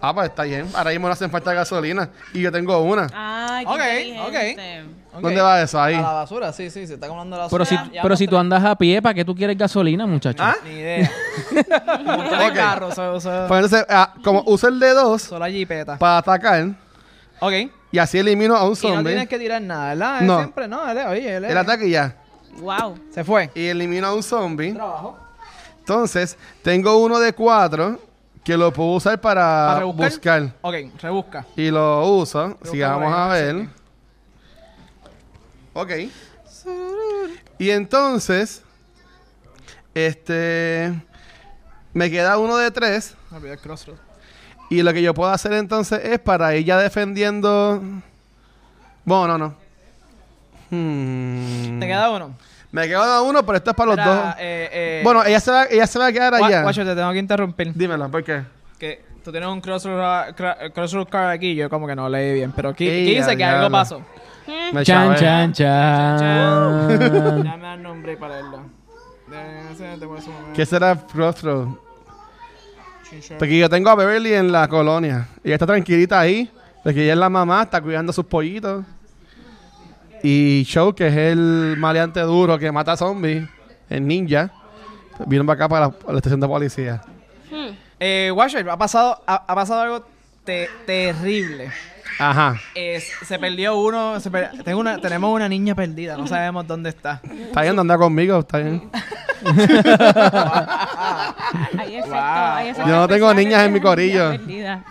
Ah, 0.00 0.12
pues 0.12 0.28
está 0.28 0.42
bien. 0.42 0.68
Ahora 0.74 0.90
mismo 0.90 1.06
no 1.06 1.12
hacen 1.14 1.30
falta 1.30 1.52
gasolina. 1.54 2.10
Y 2.32 2.42
yo 2.42 2.52
tengo 2.52 2.78
una. 2.80 3.08
Ay, 3.14 3.64
qué 3.64 3.72
Ok, 3.72 3.80
inteligente. 4.26 4.84
¿Dónde 5.20 5.40
va 5.40 5.62
eso? 5.62 5.80
Ahí. 5.80 5.94
A 5.94 6.00
la 6.02 6.12
basura, 6.12 6.52
sí, 6.52 6.70
sí, 6.70 6.86
se 6.86 6.94
está 6.94 7.08
comiendo 7.08 7.36
la 7.36 7.48
Pero 7.48 7.64
basura. 7.64 7.84
si, 7.86 7.90
Ya 7.92 8.02
pero 8.02 8.16
si 8.16 8.26
tú 8.26 8.36
andas 8.36 8.64
a 8.64 8.74
pie, 8.76 9.00
¿para 9.02 9.14
qué 9.14 9.24
tú 9.24 9.34
quieres 9.34 9.56
gasolina, 9.56 10.06
muchacho? 10.06 10.42
¿Ah? 10.42 10.56
Ni 10.64 10.70
idea. 10.72 11.10
Montar 12.04 12.42
el 12.42 12.50
Ok. 12.50 12.54
carro, 12.56 12.92
so, 12.94 13.20
so- 13.20 13.44
Pues 13.48 13.64
entonces, 13.64 13.86
ah, 13.88 14.14
como 14.22 14.42
uso 14.46 14.68
el 14.68 14.80
D2 14.80 15.18
so 15.18 15.38
la 15.38 15.48
jipeta. 15.50 15.98
para 15.98 16.18
atacar, 16.18 16.68
Ok. 17.40 17.52
y 17.92 17.98
así 17.98 18.18
elimino 18.18 18.56
a 18.56 18.62
un 18.64 18.68
Y 18.68 18.70
no 18.70 18.76
zombie, 18.76 19.04
tienes 19.12 19.28
que 19.28 19.38
tirar 19.38 19.62
nada, 19.62 19.88
¿verdad? 19.90 20.20
Él 20.20 20.26
No. 20.26 20.38
Siempre, 20.38 20.68
no, 20.68 20.88
él 20.90 20.98
es, 20.98 21.06
oye, 21.06 21.36
él 21.36 21.44
es. 21.44 21.50
el 21.50 21.58
ataque 21.58 21.86
y 21.86 21.90
ya. 21.90 22.16
Wow. 22.58 22.98
Se 23.10 23.24
fue. 23.24 23.50
Y 23.54 23.66
elimino 23.66 24.06
a 24.06 24.14
un 24.14 24.22
zombie. 24.22 24.72
Trabajo. 24.72 25.18
Entonces, 25.80 26.36
tengo 26.62 26.96
uno 26.98 27.18
de 27.18 27.32
4 27.32 27.98
que 28.44 28.56
lo 28.56 28.72
puedo 28.72 28.90
usar 28.90 29.20
para, 29.20 29.40
¿Para 29.68 29.78
rebuscar? 29.80 30.10
buscar. 30.42 30.52
Ok, 30.62 30.74
rebusca. 31.02 31.46
Y 31.56 31.70
lo 31.70 32.06
uso. 32.10 32.56
Rebusca 32.62 32.96
vamos 32.96 33.12
a 33.14 33.28
ver. 33.28 33.66
Ok. 35.74 35.90
Y 37.58 37.70
entonces, 37.70 38.62
este, 39.94 40.92
me 41.92 42.10
queda 42.10 42.38
uno 42.38 42.56
de 42.56 42.70
tres. 42.70 43.14
Y 44.70 44.82
lo 44.82 44.92
que 44.92 45.02
yo 45.02 45.12
puedo 45.14 45.30
hacer 45.30 45.52
entonces 45.52 46.00
es 46.04 46.18
para 46.18 46.54
ella 46.54 46.78
defendiendo. 46.78 47.82
Bueno, 49.04 49.28
no, 49.28 49.38
no. 49.38 49.54
Hmm. 50.70 51.78
Te 51.80 51.86
queda 51.86 52.10
uno. 52.10 52.34
Me 52.72 52.88
queda 52.88 53.22
uno, 53.22 53.44
pero 53.46 53.58
esto 53.58 53.70
es 53.70 53.76
para 53.76 53.94
los 53.94 54.04
dos. 54.04 54.34
eh, 54.38 54.68
eh, 54.72 55.00
bueno, 55.04 55.24
ella 55.24 55.38
se, 55.38 55.50
va, 55.50 55.64
ella 55.66 55.86
se 55.86 55.98
va 55.98 56.06
a 56.06 56.12
quedar 56.12 56.32
Gua- 56.34 56.46
allá. 56.46 56.62
Guacho, 56.62 56.84
te 56.84 56.94
tengo 56.96 57.12
que 57.12 57.18
interrumpir. 57.18 57.72
Dímelo, 57.74 58.10
¿por 58.10 58.24
qué? 58.24 58.42
Que 58.78 59.04
tú 59.22 59.30
tienes 59.30 59.48
un 59.48 59.60
crossroad, 59.60 60.34
cra- 60.34 60.72
crossroad 60.72 61.08
card 61.08 61.30
aquí, 61.30 61.54
yo 61.54 61.70
como 61.70 61.86
que 61.86 61.94
no 61.94 62.08
leí 62.08 62.32
bien. 62.34 62.50
Pero 62.50 62.70
aquí, 62.70 62.88
Ey, 62.88 63.14
dice 63.14 63.36
que 63.36 63.44
algo 63.44 63.60
diablo. 63.60 63.70
pasó. 63.70 64.02
Me 64.72 64.84
Chan, 64.84 65.16
chavé. 65.16 65.20
chan, 65.20 65.52
chan. 65.52 66.18
Dame 67.44 67.74
el 67.74 67.82
nombre 67.82 68.16
para 68.16 68.40
sumar. 68.40 68.60
¿Qué 70.54 70.66
será 70.66 70.94
Crossroad? 70.96 71.68
Porque 73.38 73.58
yo 73.58 73.68
tengo 73.70 73.90
a 73.90 73.94
Beverly 73.94 74.34
en 74.34 74.52
la 74.52 74.68
colonia. 74.68 75.28
Y 75.42 75.48
ella 75.48 75.54
está 75.56 75.66
tranquilita 75.66 76.20
ahí. 76.20 76.50
Porque 76.82 77.04
ella 77.04 77.12
es 77.14 77.18
la 77.18 77.30
mamá, 77.30 77.62
está 77.62 77.80
cuidando 77.80 78.10
a 78.10 78.12
sus 78.12 78.26
pollitos. 78.26 78.84
Y 80.22 80.64
Show, 80.66 80.94
que 80.94 81.06
es 81.08 81.16
el 81.16 81.76
maleante 81.78 82.20
duro 82.20 82.58
que 82.58 82.70
mata 82.72 82.96
zombies, 82.96 83.48
el 83.88 84.06
ninja, 84.06 84.50
vino 85.26 85.44
para 85.46 85.54
acá 85.54 85.68
para 85.68 85.86
la, 85.86 85.92
para 85.92 86.12
la 86.12 86.18
estación 86.18 86.40
de 86.40 86.46
policía. 86.48 87.02
Eh, 88.00 88.30
Washer, 88.34 88.68
ha 88.68 88.76
pasado, 88.76 89.22
ha, 89.26 89.34
ha 89.46 89.54
pasado 89.54 89.80
algo 89.82 90.06
te- 90.44 90.68
terrible. 90.86 91.70
Ajá. 92.18 92.60
Es- 92.74 93.10
se 93.26 93.38
perdió 93.38 93.76
uno. 93.78 94.20
se 94.20 94.30
per- 94.30 94.50
tengo 94.62 94.80
una, 94.80 94.98
tenemos 94.98 95.34
una 95.34 95.48
niña 95.48 95.74
perdida, 95.74 96.16
no 96.16 96.26
sabemos 96.26 96.66
dónde 96.66 96.90
está. 96.90 97.20
Está 97.24 97.62
bien, 97.62 97.78
anda 97.78 97.96
conmigo, 97.98 98.38
está 98.40 98.58
bien. 98.58 98.88
Hay 101.78 101.96
efecto, 101.96 102.10
Wow. 102.10 102.18
hay 102.18 102.68
efecto 102.68 102.88
Yo 102.88 102.96
no 102.96 103.08
tengo 103.08 103.34
niñas 103.34 103.62
en 103.66 103.72
mi 103.72 103.78
la 103.78 103.84
corillo. 103.84 104.32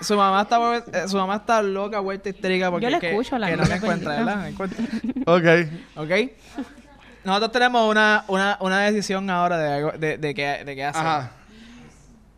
Su 0.01 0.15
mamá 0.15 0.41
está, 0.43 0.75
eh, 0.77 1.07
su 1.07 1.17
mamá 1.17 1.37
está 1.37 1.61
loca, 1.61 1.99
vuelta 1.99 2.29
histérica 2.29 2.69
porque 2.69 2.85
Yo 2.85 2.89
la 2.91 2.99
que- 2.99 3.09
escucho, 3.09 3.37
la 3.37 3.47
que 3.49 3.57
no 3.57 3.63
niña 3.63 3.75
me 3.75 3.81
encuentra. 3.81 4.15
¿verdad? 4.17 4.35
Me 4.37 4.49
encuentra. 4.49 4.85
Ok. 5.25 5.43
¿Ok? 5.95 6.11
Nosotros 7.23 7.51
tenemos 7.53 7.89
una, 7.89 8.25
una, 8.27 8.57
una 8.59 8.79
decisión 8.81 9.29
ahora 9.29 9.57
de, 9.57 9.71
algo- 9.71 9.97
de, 9.97 10.17
de 10.17 10.33
qué, 10.35 10.63
de 10.65 10.75
qué 10.75 10.83
hacer. 10.85 11.01
Ajá. 11.01 11.31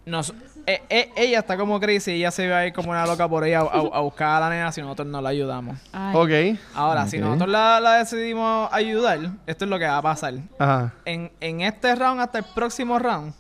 Nos, 0.06 0.34
eh, 0.68 0.82
eh, 0.90 1.12
ella 1.16 1.40
está 1.40 1.58
como 1.58 1.80
crazy 1.80 2.12
y 2.12 2.16
ella 2.16 2.32
se 2.32 2.50
va 2.50 2.60
a 2.60 2.66
ir 2.68 2.74
como 2.74 2.90
una 2.92 3.06
loca 3.06 3.28
por 3.30 3.44
ella 3.46 3.60
a, 3.60 3.64
a- 3.64 3.98
a 3.98 4.00
buscar 4.02 4.28
a 4.38 4.40
la 4.42 4.50
nena 4.50 4.72
si 4.72 4.82
nosotros 4.82 5.08
no 5.08 5.22
la 5.22 5.30
ayudamos. 5.30 5.78
Ay, 5.94 6.16
Ok. 6.16 6.60
Ahora, 6.76 7.08
si 7.08 7.18
nosotros 7.20 7.50
la, 7.50 7.80
la 7.80 7.94
decidimos 7.98 8.70
ayudar, 8.74 9.20
esto 9.46 9.66
es 9.66 9.70
lo 9.70 9.78
que 9.80 9.86
va 9.88 9.98
a 9.98 10.02
pasar. 10.02 10.34
Ajá. 10.60 10.94
En, 11.06 11.32
en 11.40 11.62
este 11.62 11.94
round 11.96 12.20
hasta 12.22 12.40
el 12.40 12.46
próximo 12.56 12.98
round, 13.00 13.34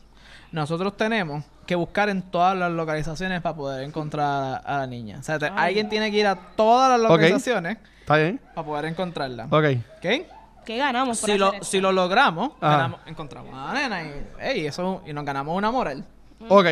nosotros 0.51 0.95
tenemos 0.97 1.43
que 1.65 1.75
buscar 1.75 2.09
en 2.09 2.21
todas 2.21 2.55
las 2.55 2.71
localizaciones 2.71 3.41
para 3.41 3.55
poder 3.55 3.83
encontrar 3.83 4.25
a 4.25 4.41
la, 4.41 4.55
a 4.57 4.77
la 4.79 4.87
niña. 4.87 5.17
O 5.19 5.23
sea, 5.23 5.39
te- 5.39 5.47
alguien 5.47 5.89
tiene 5.89 6.11
que 6.11 6.17
ir 6.17 6.27
a 6.27 6.35
todas 6.35 6.91
las 6.91 6.99
localizaciones 7.09 7.77
¿Está 8.01 8.17
bien? 8.17 8.39
para 8.53 8.67
poder 8.67 8.85
encontrarla. 8.85 9.45
Ok. 9.45 9.65
¿Ok? 9.97 10.27
¿Qué 10.65 10.77
ganamos 10.77 11.19
por 11.21 11.29
Si 11.29 11.37
lo, 11.37 11.53
esto? 11.53 11.65
si 11.65 11.79
lo 11.79 11.91
logramos, 11.91 12.51
ganamos- 12.61 12.99
encontramos 13.07 13.53
a 13.55 13.73
la 13.73 13.79
nena 13.81 14.03
y, 14.03 14.25
ey, 14.39 14.65
eso, 14.67 15.01
y 15.05 15.13
nos 15.13 15.23
ganamos 15.25 15.55
una 15.57 15.69
moral. 15.71 16.03
Ok. 16.49 16.65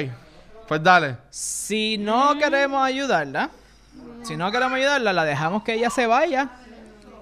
Pues 0.67 0.81
dale. 0.83 1.17
Si 1.29 1.97
no 1.97 2.37
queremos 2.37 2.83
ayudarla, 2.83 3.49
si 4.23 4.35
no 4.37 4.51
queremos 4.51 4.73
ayudarla, 4.73 5.13
la 5.13 5.25
dejamos 5.25 5.63
que 5.63 5.73
ella 5.73 5.89
se 5.89 6.07
vaya. 6.07 6.49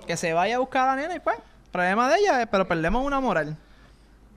Que 0.08 0.18
se 0.18 0.34
vaya 0.34 0.56
a 0.56 0.60
buscar 0.60 0.90
a 0.90 0.96
la 0.96 1.02
nena 1.02 1.16
y 1.16 1.20
pues. 1.20 1.38
Problema 1.72 2.10
de 2.10 2.20
ella, 2.20 2.42
eh, 2.42 2.48
pero 2.48 2.68
perdemos 2.68 3.06
una 3.06 3.20
moral. 3.20 3.56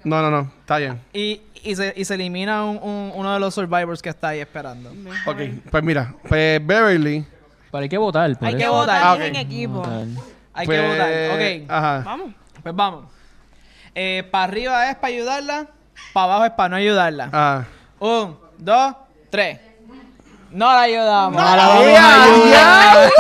No, 0.05 0.21
no, 0.23 0.31
no. 0.31 0.53
Está 0.61 0.77
bien. 0.79 1.01
Y, 1.13 1.41
y, 1.63 1.75
se, 1.75 1.93
y 1.97 2.05
se 2.05 2.15
elimina 2.15 2.65
un- 2.65 2.77
un- 2.83 3.13
uno 3.15 3.33
de 3.35 3.41
los 3.41 3.55
survivors 3.55 4.03
que 4.03 4.11
está 4.11 4.29
ahí 4.29 4.41
esperando. 4.41 4.91
Ok. 5.27 5.39
Pues 5.71 5.83
mira. 5.83 6.15
Pues 6.29 6.65
Beverly. 6.65 7.27
Pero 7.73 7.83
hay 7.83 7.89
que 7.89 7.99
votar. 7.99 8.37
por 8.39 8.47
Hay 8.49 8.57
que 8.57 8.63
eso. 8.63 8.73
votar 8.73 9.03
Ah, 9.03 9.17
en 9.27 9.33
ok. 9.35 9.39
equipo. 9.43 9.75
Votar. 9.79 10.05
Hay 10.53 10.67
pues, 10.67 10.81
que 10.81 10.87
votar. 10.89 11.11
Ok. 11.33 11.71
Ajá. 11.71 12.03
Vamos. 12.05 12.35
Pues 12.63 12.75
vamos. 12.75 13.05
Eh, 13.95 14.29
para 14.31 14.45
arriba 14.45 14.91
es 14.91 14.97
para 14.97 15.09
ayudarla. 15.13 15.67
Para 16.13 16.25
abajo 16.27 16.45
es 16.45 16.51
para 16.53 16.69
no 16.69 16.77
ayudarla. 16.77 17.31
Ah. 17.33 17.65
Un, 17.99 18.37
dos, 18.65 18.95
tres. 19.31 19.59
No 20.51 20.67
la 20.73 20.83
ayudamos. 20.83 21.43
No 21.43 21.57
la 21.57 21.67
a 21.67 21.83
¡Ya, 21.93 22.23
ayudar. 22.25 23.11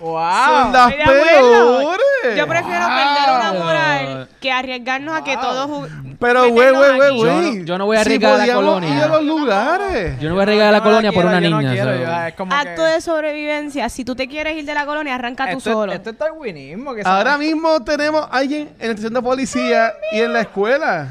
¡Wow! 0.00 0.20
Son 0.46 0.72
las 0.72 0.92
peores. 0.92 2.36
Yo 2.36 2.46
prefiero 2.46 2.86
perder 2.86 3.36
una 3.36 3.52
moral 3.54 4.28
que 4.40 4.52
arriesgarnos 4.52 5.14
a 5.16 5.24
que 5.24 5.34
todos 5.38 5.88
Pero, 6.20 6.50
güey, 6.50 6.72
güey, 6.74 6.96
güey. 6.96 7.08
Yo 7.08 7.16
güey. 7.16 7.56
no- 7.58 7.64
yo 7.64 7.78
no 7.78 7.86
voy 7.86 7.96
a 7.96 8.00
Si 8.00 8.06
arriesgar 8.08 8.32
la 8.32 8.38
podíamos 8.38 8.64
colonia. 8.64 8.96
ir 8.96 9.02
a 9.02 9.06
los 9.08 9.22
lugares. 9.24 10.20
Yo 10.20 10.28
no 10.28 10.34
voy 10.34 10.40
a 10.40 10.42
arriesgar 10.42 10.72
la 10.72 10.78
Yo 10.78 10.84
colonia 10.84 11.10
no 11.10 11.14
por 11.14 11.24
una 11.24 11.40
niña. 11.40 11.60
No 11.62 11.72
quiero, 11.72 11.96
yo, 11.96 12.26
es 12.26 12.34
como 12.34 12.54
Acto 12.54 12.82
que- 12.82 12.88
de 12.90 13.00
sobrevivencia. 13.00 13.88
Si 13.88 14.04
tú 14.04 14.14
te 14.14 14.28
quieres 14.28 14.56
ir 14.58 14.64
de 14.66 14.74
la 14.74 14.84
colonia, 14.84 15.14
arranca 15.14 15.50
tú 15.50 15.58
esto, 15.58 15.72
solo. 15.72 15.92
Esto 15.92 16.10
es 16.10 16.18
darwinismo. 16.18 16.94
Que 16.94 17.00
Ahora 17.02 17.32
sabe- 17.32 17.46
mismo 17.46 17.82
tenemos 17.82 18.22
a 18.30 18.36
alguien 18.36 18.74
en 18.78 18.86
la 18.88 18.92
estación 18.92 19.14
de 19.14 19.22
policía 19.22 19.94
y 20.12 20.20
en 20.20 20.32
la 20.34 20.40
escuela. 20.42 21.08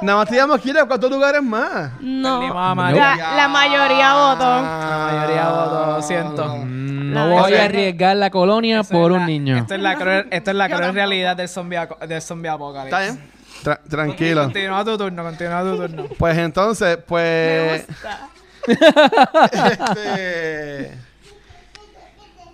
Nada 0.00 0.18
más 0.18 0.28
teníamos 0.28 0.60
que 0.60 0.70
ir 0.70 0.78
a 0.78 0.84
cuatro 0.86 1.08
lugares 1.08 1.42
más. 1.42 1.90
No. 2.00 2.40
La, 2.42 3.34
la 3.36 3.48
mayoría 3.48 4.14
votó. 4.14 4.44
La 4.62 5.08
mayoría 5.12 5.48
votó, 5.48 5.86
lo 5.96 6.02
siento. 6.02 6.56
Mm, 6.56 7.12
No 7.12 7.28
voy 7.30 7.54
a 7.54 7.64
arriesgar 7.64 8.16
la 8.16 8.30
colonia 8.30 8.82
por 8.84 9.10
es 9.10 9.14
un 9.16 9.20
la- 9.20 9.26
niño. 9.26 9.56
Esto 9.58 9.74
es 9.74 9.80
la 9.80 9.94
cruel, 9.98 10.28
esto 10.30 10.50
es 10.50 10.56
la 10.56 10.68
cruel 10.68 10.94
realidad 10.94 11.36
del 11.36 11.48
zombie, 11.48 11.78
aco- 11.78 11.98
del 12.06 12.22
zombie 12.22 12.48
apocalipsis. 12.48 12.98
¿Está 12.98 13.12
bien? 13.12 13.30
Tra- 13.64 13.80
tranquilo. 13.88 14.42
Continúa 14.44 14.84
tu 14.84 14.96
turno, 14.98 15.22
continúa 15.24 15.62
tu 15.62 15.76
turno. 15.76 16.04
Pues 16.18 16.38
entonces, 16.38 16.96
Me 16.96 17.02
pues. 17.02 17.86
gusta. 17.88 18.28
este, 19.54 20.98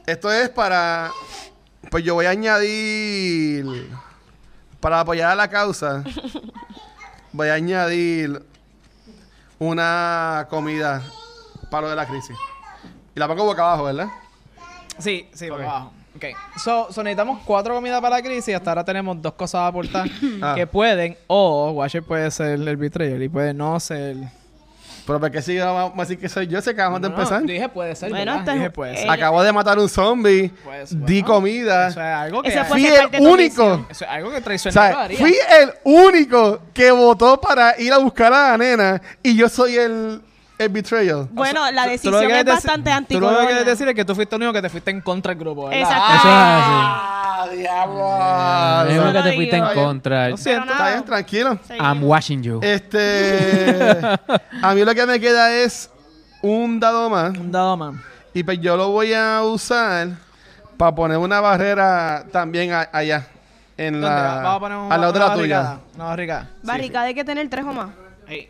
esto 0.07 0.33
es 0.33 0.49
para. 0.51 1.11
Pues 1.91 2.03
yo 2.05 2.15
voy 2.15 2.25
a 2.27 2.31
añadir. 2.31 3.91
Para 4.81 5.01
apoyar 5.01 5.31
a 5.31 5.35
la 5.35 5.49
causa. 5.49 6.03
Voy 7.35 7.49
a 7.49 7.55
añadir 7.55 8.41
una 9.59 10.47
comida 10.49 11.03
para 11.69 11.83
lo 11.83 11.91
de 11.91 11.97
la 11.97 12.07
crisis. 12.07 12.37
Y 13.15 13.19
la 13.19 13.27
pongo 13.27 13.45
boca 13.45 13.63
abajo, 13.63 13.85
¿verdad? 13.85 14.07
Sí, 15.01 15.29
sí, 15.33 15.51
Ok. 15.51 15.61
abajo. 15.61 15.93
Ok. 16.15 16.25
So, 16.63 16.93
so 16.93 17.03
necesitamos 17.03 17.41
cuatro 17.45 17.75
comidas 17.75 18.01
para 18.01 18.17
la 18.19 18.23
crisis 18.23 18.49
y 18.49 18.53
hasta 18.53 18.71
ahora 18.71 18.85
tenemos 18.85 19.21
dos 19.21 19.33
cosas 19.35 19.63
a 19.63 19.67
aportar 19.67 20.07
Ah. 20.41 20.53
que 20.55 20.65
pueden, 20.69 21.17
o 21.27 21.73
Watcher 21.73 22.05
puede 22.05 22.31
ser 22.31 22.51
el 22.61 22.77
betrayer 22.77 23.21
y 23.21 23.29
puede 23.29 23.53
no 23.53 23.81
ser. 23.81 24.17
Pero 25.07 25.21
porque 25.21 25.43
si 25.43 25.59
vamos 25.59 25.93
a 25.95 26.01
decir 26.01 26.19
que 26.19 26.29
soy 26.31 26.47
yo, 26.47 26.63
se 26.63 26.71
acabamos 26.71 27.03
de 27.03 27.11
No, 27.11 27.15
empezar. 27.15 27.43
Dije 27.43 27.69
puede 27.69 27.95
ser. 27.95 28.09
Bueno, 28.11 28.25
¿verdad? 28.25 28.39
esto 28.41 28.51
es- 28.53 28.57
dije 28.59 28.71
puede 28.71 28.97
ser. 28.97 29.07
eh, 29.07 29.11
Acabo 29.11 29.43
de 29.43 29.53
matar 29.53 29.79
un 29.79 29.89
zombie. 29.89 30.51
Pues, 30.65 30.91
di 31.07 31.21
bueno, 31.21 31.27
comida. 31.35 31.89
Eso 31.89 32.01
es 32.01 32.07
algo 32.07 32.43
que. 32.43 32.65
Fui 32.65 32.83
ser 32.87 33.05
el 33.05 33.11
de 33.11 33.19
único. 33.21 33.87
Eso 33.91 34.05
es 34.05 34.11
algo 34.11 34.31
que 34.31 34.37
O 34.39 34.43
traicionero 34.43 34.83
sea, 34.95 35.03
haría. 35.03 35.19
fui 35.19 35.37
el 35.61 35.73
único 35.85 36.61
que 36.73 36.91
votó 36.91 37.39
para 37.41 37.79
ir 37.79 37.93
a 37.93 37.99
buscar 37.99 38.33
a 38.33 38.53
la 38.53 38.59
nena 38.59 39.03
y 39.23 39.37
yo 39.37 39.49
soy 39.51 39.77
el, 39.77 40.23
el 40.59 40.69
betrayal. 40.71 41.29
Bueno, 41.33 41.71
la 41.71 41.83
tú 41.99 42.11
lo 42.11 42.21
que 42.21 42.27
decisión 42.27 42.31
es 42.31 42.45
bastante 42.47 42.91
Tú 43.09 43.21
lo 43.21 43.29
que 43.41 43.47
quieres 43.47 43.67
decir 43.67 43.89
es 43.89 43.95
que 43.95 44.05
tú 44.07 44.15
fuiste 44.15 44.37
el 44.37 44.41
único 44.43 44.55
que 44.55 44.63
te 44.63 44.71
fuiste 44.71 44.91
en 44.91 45.03
contra 45.03 45.35
del 45.35 45.39
grupo, 45.41 45.69
¿verdad? 45.69 45.81
Exacto. 45.83 46.15
Eso 46.15 46.29
es 46.29 46.35
así. 46.35 47.24
¡Ah, 47.51 48.85
diablo! 48.85 48.91
Es 48.91 48.97
Eso 48.97 49.07
que 49.07 49.13
no 49.19 49.23
te 49.25 49.33
fuiste 49.35 49.57
en 49.57 49.67
contra. 49.75 50.29
Lo 50.31 50.37
siento. 50.37 50.73
Está 50.73 50.91
bien, 50.91 51.05
tranquilo. 51.05 51.59
I'm 51.79 52.03
watching 52.05 52.43
you. 52.43 52.61
Este. 52.63 54.01
a 54.63 54.75
mí 54.75 54.85
lo 54.85 54.95
que 54.95 55.07
me 55.07 55.21
queda 55.21 55.53
es 55.53 55.91
un 56.43 56.79
dado 56.81 57.09
más. 57.11 57.37
Un 57.37 57.51
dado 57.53 57.77
más. 57.77 57.95
Y 58.33 58.43
pues 58.43 58.61
yo 58.61 58.77
lo 58.77 58.91
voy 58.91 59.15
a 59.15 59.43
usar 59.43 60.09
para 60.77 60.95
poner 60.95 61.19
una 61.19 61.41
barrera 61.41 62.25
también 62.33 62.73
a- 62.73 62.89
allá. 62.93 63.27
En 63.77 63.95
¿Dónde? 64.01 64.09
la. 64.09 64.35
Vamos 64.43 64.57
a 64.57 64.61
poner 64.61 64.79
una 64.79 64.97
la 64.99 65.13
tuya. 65.13 65.29
barricada. 65.29 65.81
Una 65.97 66.05
barricada. 66.05 66.49
Barricada 66.63 67.05
hay 67.07 67.15
que 67.15 67.25
tener 67.25 67.49
tres 67.49 67.65
o 67.65 67.73
más. 67.73 67.91
Ahí. 68.29 68.49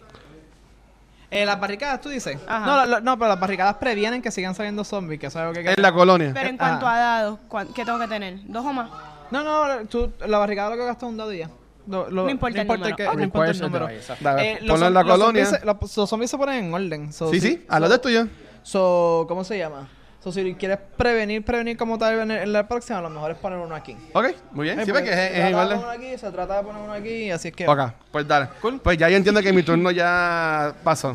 Eh, 1.34 1.44
las 1.44 1.58
barricadas, 1.58 2.00
tú 2.00 2.08
dices. 2.08 2.38
Ajá. 2.46 2.64
No, 2.66 2.86
lo- 2.86 3.00
no, 3.00 3.18
pero 3.18 3.28
las 3.28 3.40
barricadas 3.40 3.74
previenen 3.76 4.22
que 4.22 4.30
sigan 4.30 4.54
saliendo 4.54 4.84
zombies, 4.84 5.18
que 5.20 5.26
eso 5.26 5.38
es 5.38 5.42
algo 5.42 5.52
que... 5.52 5.72
En 5.72 5.82
la 5.82 5.92
colonia. 5.92 6.30
Pero 6.32 6.48
en 6.48 6.54
Ajá. 6.60 6.68
cuanto 6.70 6.86
a 6.88 6.96
dados, 6.98 7.38
¿cuán- 7.48 7.68
¿qué 7.74 7.84
tengo 7.84 7.98
que 7.98 8.06
tener? 8.08 8.38
¿Dos 8.44 8.64
o 8.64 8.72
más? 8.72 8.88
No, 9.30 9.42
no, 9.42 9.84
tú, 9.88 10.12
la 10.26 10.38
barricada 10.38 10.70
lo 10.70 10.76
que 10.76 10.84
gastas 10.84 11.02
es 11.02 11.08
un 11.10 11.16
dado 11.16 11.32
y 11.32 11.38
ya. 11.38 11.50
Lo- 11.88 12.08
lo- 12.08 12.24
No 12.24 12.30
importa 12.30 12.60
el 12.62 12.66
número. 12.68 12.96
que- 12.96 13.06
Ok. 13.08 13.14
no 13.16 13.22
importa 13.24 13.50
el 13.50 13.56
a 13.56 13.60
número. 13.66 13.88
Eh, 13.88 14.58
los 14.62 14.70
ponlo 14.70 14.86
en 14.86 14.94
la 14.94 15.02
los 15.02 15.12
colonia. 15.12 15.44
zombies 15.44 15.60
se- 15.60 15.66
los, 15.66 15.96
los 15.96 16.08
zombies 16.10 16.30
se 16.30 16.38
ponen 16.38 16.64
en 16.66 16.72
orden. 16.74 17.12
So, 17.12 17.30
Sí, 17.30 17.40
sí, 17.40 17.64
al 17.68 17.82
lado 17.82 17.92
del 17.92 18.00
tuyo. 18.00 18.26
So, 18.62 19.26
¿Cómo 19.28 19.42
se 19.44 19.58
llama? 19.58 19.88
So, 20.24 20.32
si 20.32 20.54
quieres 20.54 20.78
prevenir, 20.96 21.44
prevenir 21.44 21.76
como 21.76 21.98
tal 21.98 22.18
en, 22.20 22.30
el- 22.30 22.38
en 22.44 22.52
la 22.54 22.66
próxima, 22.66 22.98
lo 23.02 23.10
mejor 23.10 23.32
es 23.32 23.36
poner 23.36 23.58
uno 23.58 23.74
aquí. 23.74 23.94
Ok, 24.14 24.28
muy 24.52 24.64
bien. 24.64 24.80
Eh, 24.80 24.86
Sí, 24.86 24.90
porque 24.90 25.10
porque 25.10 25.10
es, 25.10 25.16
se 25.18 25.26
es 25.26 25.32
trata 25.34 25.50
igual 25.50 25.68
de 25.68 25.74
uno 25.74 25.88
aquí, 25.90 26.18
se 26.18 26.30
trata 26.30 26.56
de 26.56 26.62
poner 26.62 26.82
uno 26.82 26.92
aquí, 26.94 27.30
así 27.30 27.48
es 27.48 27.54
que... 27.54 27.68
Ok, 27.68 27.80
pues 28.10 28.26
dale. 28.26 28.48
Cool. 28.62 28.80
Pues 28.80 28.96
ya 28.96 29.10
yo 29.10 29.18
entiendo 29.18 29.42
que 29.42 29.52
mi 29.52 29.62
turno 29.62 29.90
ya 29.90 30.74
pasó. 30.82 31.14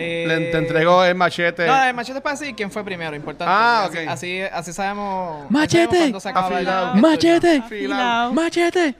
Eh, 0.00 0.24
Le, 0.28 0.38
te 0.52 0.58
entregó 0.58 1.02
el 1.04 1.14
machete. 1.16 1.66
No, 1.66 1.82
el 1.84 1.92
machete 1.92 2.18
es 2.18 2.22
para 2.22 2.36
decir 2.38 2.54
quién 2.54 2.70
fue 2.70 2.84
primero, 2.84 3.16
importante. 3.16 3.52
Ah, 3.52 3.84
Así- 3.88 3.98
ok. 3.98 4.08
Así, 4.08 4.40
así 4.42 4.72
sabemos. 4.72 5.50
Machete. 5.50 5.96
sabemos 5.98 6.22
se 6.22 6.28
acaba 6.28 6.60
la- 6.60 6.92
¡Machete! 6.94 7.56
Afilado. 7.64 8.32
¡Machete! 8.32 8.94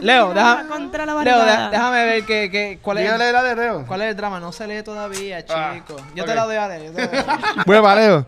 Leo, 0.00 0.34
déjame, 0.34 0.68
Contra 0.68 1.06
la 1.06 1.24
Leo, 1.24 1.44
déjame 1.70 2.04
ver 2.04 2.24
que, 2.26 2.50
que, 2.50 2.78
cuál, 2.82 2.98
es, 2.98 3.04
Dígale 3.04 3.32
la 3.32 3.42
de 3.42 3.54
Reo. 3.54 3.84
cuál 3.86 4.02
es 4.02 4.08
el 4.08 4.16
drama. 4.16 4.40
No 4.40 4.52
se 4.52 4.66
lee 4.66 4.82
todavía, 4.82 5.44
Ah, 5.48 5.72
chico. 5.74 5.96
Yo 6.14 6.24
ok. 6.24 6.28
te 6.30 6.36
doy 6.36 6.56
a 6.56 6.68
leer. 6.68 6.82
yo 6.84 6.92
te 6.92 7.00
la 7.00 7.06
doy 7.06 7.18
a 7.18 7.22
leer. 7.22 7.26
Bueno, 7.66 7.82
Valeo. 7.82 8.26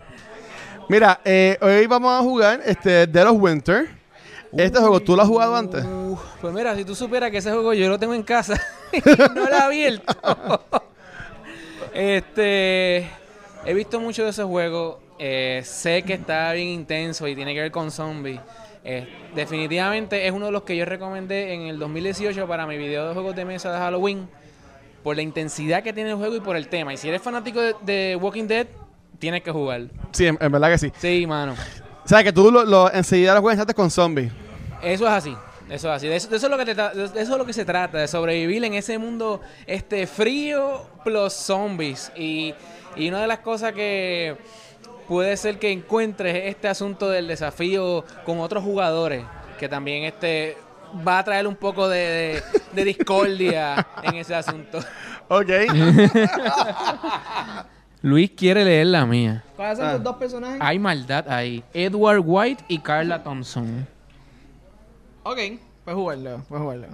Mira, 0.89 1.21
eh, 1.25 1.59
hoy 1.61 1.87
vamos 1.87 2.19
a 2.19 2.23
jugar 2.23 2.61
este 2.65 3.07
Dead 3.07 3.27
of 3.29 3.37
Winter. 3.41 3.89
Este 4.57 4.79
juego, 4.79 5.01
¿tú 5.01 5.17
lo 5.17 5.23
has 5.23 5.29
jugado 5.29 5.57
antes? 5.57 5.85
Pues 6.41 6.55
mira, 6.55 6.75
si 6.77 6.85
tú 6.85 6.95
supieras 6.95 7.31
que 7.31 7.39
ese 7.39 7.51
juego 7.51 7.75
yo 7.75 7.89
lo 7.89 7.99
tengo 7.99 8.15
en 8.15 8.23
casa 8.23 8.55
y 8.93 8.99
no 9.35 9.45
lo 9.47 9.49
he 9.53 9.57
abierto. 9.61 10.15
este, 11.95 13.09
he 13.65 13.75
visto 13.75 14.01
mucho 14.01 14.25
de 14.25 14.31
ese 14.31 14.43
juego. 14.45 15.01
eh, 15.19 15.63
sé 15.65 16.03
que 16.03 16.15
está 16.15 16.53
bien 16.53 16.67
intenso 16.69 17.27
y 17.29 17.35
tiene 17.37 17.55
que 17.55 17.61
ver 17.61 17.71
con 17.71 17.91
zombies. 17.93 18.41
Eh, 18.85 19.09
definitivamente 19.35 20.27
es 20.27 20.33
uno 20.33 20.47
de 20.47 20.53
los 20.53 20.65
que 20.65 20.77
yo 20.77 20.85
recomendé 20.85 21.55
en 21.55 21.63
el 21.63 21.79
2018 21.79 22.47
para 22.49 22.67
mi 22.67 22.77
video 22.77 23.07
de 23.09 23.15
juegos 23.15 23.35
de 23.37 23.45
mesa 23.45 23.73
de 23.73 23.79
Halloween. 23.79 24.29
Por 25.05 25.17
la 25.17 25.23
intensidad 25.23 25.83
que 25.83 25.93
tiene 25.93 26.11
el 26.11 26.17
juego 26.17 26.35
y 26.35 26.41
por 26.41 26.57
el 26.57 26.67
tema. 26.69 26.93
Y 26.93 26.97
si 26.97 27.09
eres 27.09 27.23
fanático 27.23 27.61
de, 27.61 27.75
de 27.83 28.17
Walking 28.17 28.47
Dead, 28.47 28.67
tienes 29.19 29.43
que 29.43 29.51
jugar. 29.53 29.83
Sí, 30.13 30.27
en, 30.27 30.37
en 30.41 30.51
verdad 30.51 30.71
que 30.71 30.79
sí. 30.79 30.91
Sí, 30.99 31.27
mano. 31.27 31.55
O 32.05 32.09
sea, 32.09 32.25
que 32.25 32.33
tú 32.33 32.51
lo, 32.51 32.65
lo- 32.65 32.93
enseguida 32.93 33.35
lo 33.35 33.41
juegas 33.43 33.67
con 33.75 33.91
zombies. 33.91 34.33
Eso 34.83 35.07
es 35.07 35.13
así. 35.13 35.37
Eso 35.71 35.89
es 35.91 35.97
así. 35.97 36.09
De 36.09 36.17
eso, 36.17 36.29
de 36.29 36.37
eso 36.37 36.47
es 36.47 36.51
lo 36.51 36.59
que 36.59 36.65
te 36.67 36.75
de 36.75 37.05
eso 37.05 37.19
es 37.21 37.29
lo 37.39 37.47
que 37.47 37.53
se 37.55 37.65
trata, 37.65 37.99
de 37.99 38.07
sobrevivir 38.09 38.63
en 38.65 38.75
ese 38.75 38.99
mundo 38.99 39.41
este 39.67 40.07
frío 40.07 40.87
plus 41.05 41.33
zombies. 41.33 42.13
Y, 42.17 42.55
y 42.97 43.09
una 43.09 43.21
de 43.23 43.27
las 43.27 43.39
cosas 43.39 43.73
que 43.73 44.37
puede 45.09 45.37
ser 45.37 45.59
que 45.59 45.71
encuentres 45.73 46.35
es 46.37 46.45
este 46.55 46.69
asunto 46.69 47.09
del 47.09 47.29
desafío 47.29 48.05
con 48.27 48.41
otros 48.41 48.63
jugadores, 48.63 49.25
que 49.59 49.69
también 49.69 50.05
este 50.05 50.57
va 51.07 51.19
a 51.19 51.25
traer 51.25 51.47
un 51.47 51.57
poco 51.57 51.89
de, 51.89 51.99
de- 51.99 52.43
de 52.73 52.85
discordia 52.85 53.87
en 54.03 54.15
ese 54.17 54.35
asunto. 54.35 54.79
Ok. 55.29 55.49
Luis 58.03 58.31
quiere 58.37 58.65
leer 58.65 58.87
la 58.89 59.07
mía. 59.07 59.43
¿Cuáles 59.57 59.79
son 59.79 59.87
Ah. 59.89 59.93
tus 59.95 60.03
dos 60.03 60.17
personajes? 60.17 60.59
Hay 60.61 60.79
maldad 60.79 61.27
ahí. 61.29 61.65
Edward 61.73 62.21
White 62.23 62.65
y 62.69 62.79
Carla 62.81 63.23
Thompson. 63.23 63.87
Ok, 65.25 65.39
puedes 65.85 65.97
jugarlo, 65.99 66.43
puedes 66.49 66.63
jugarlo. 66.63 66.87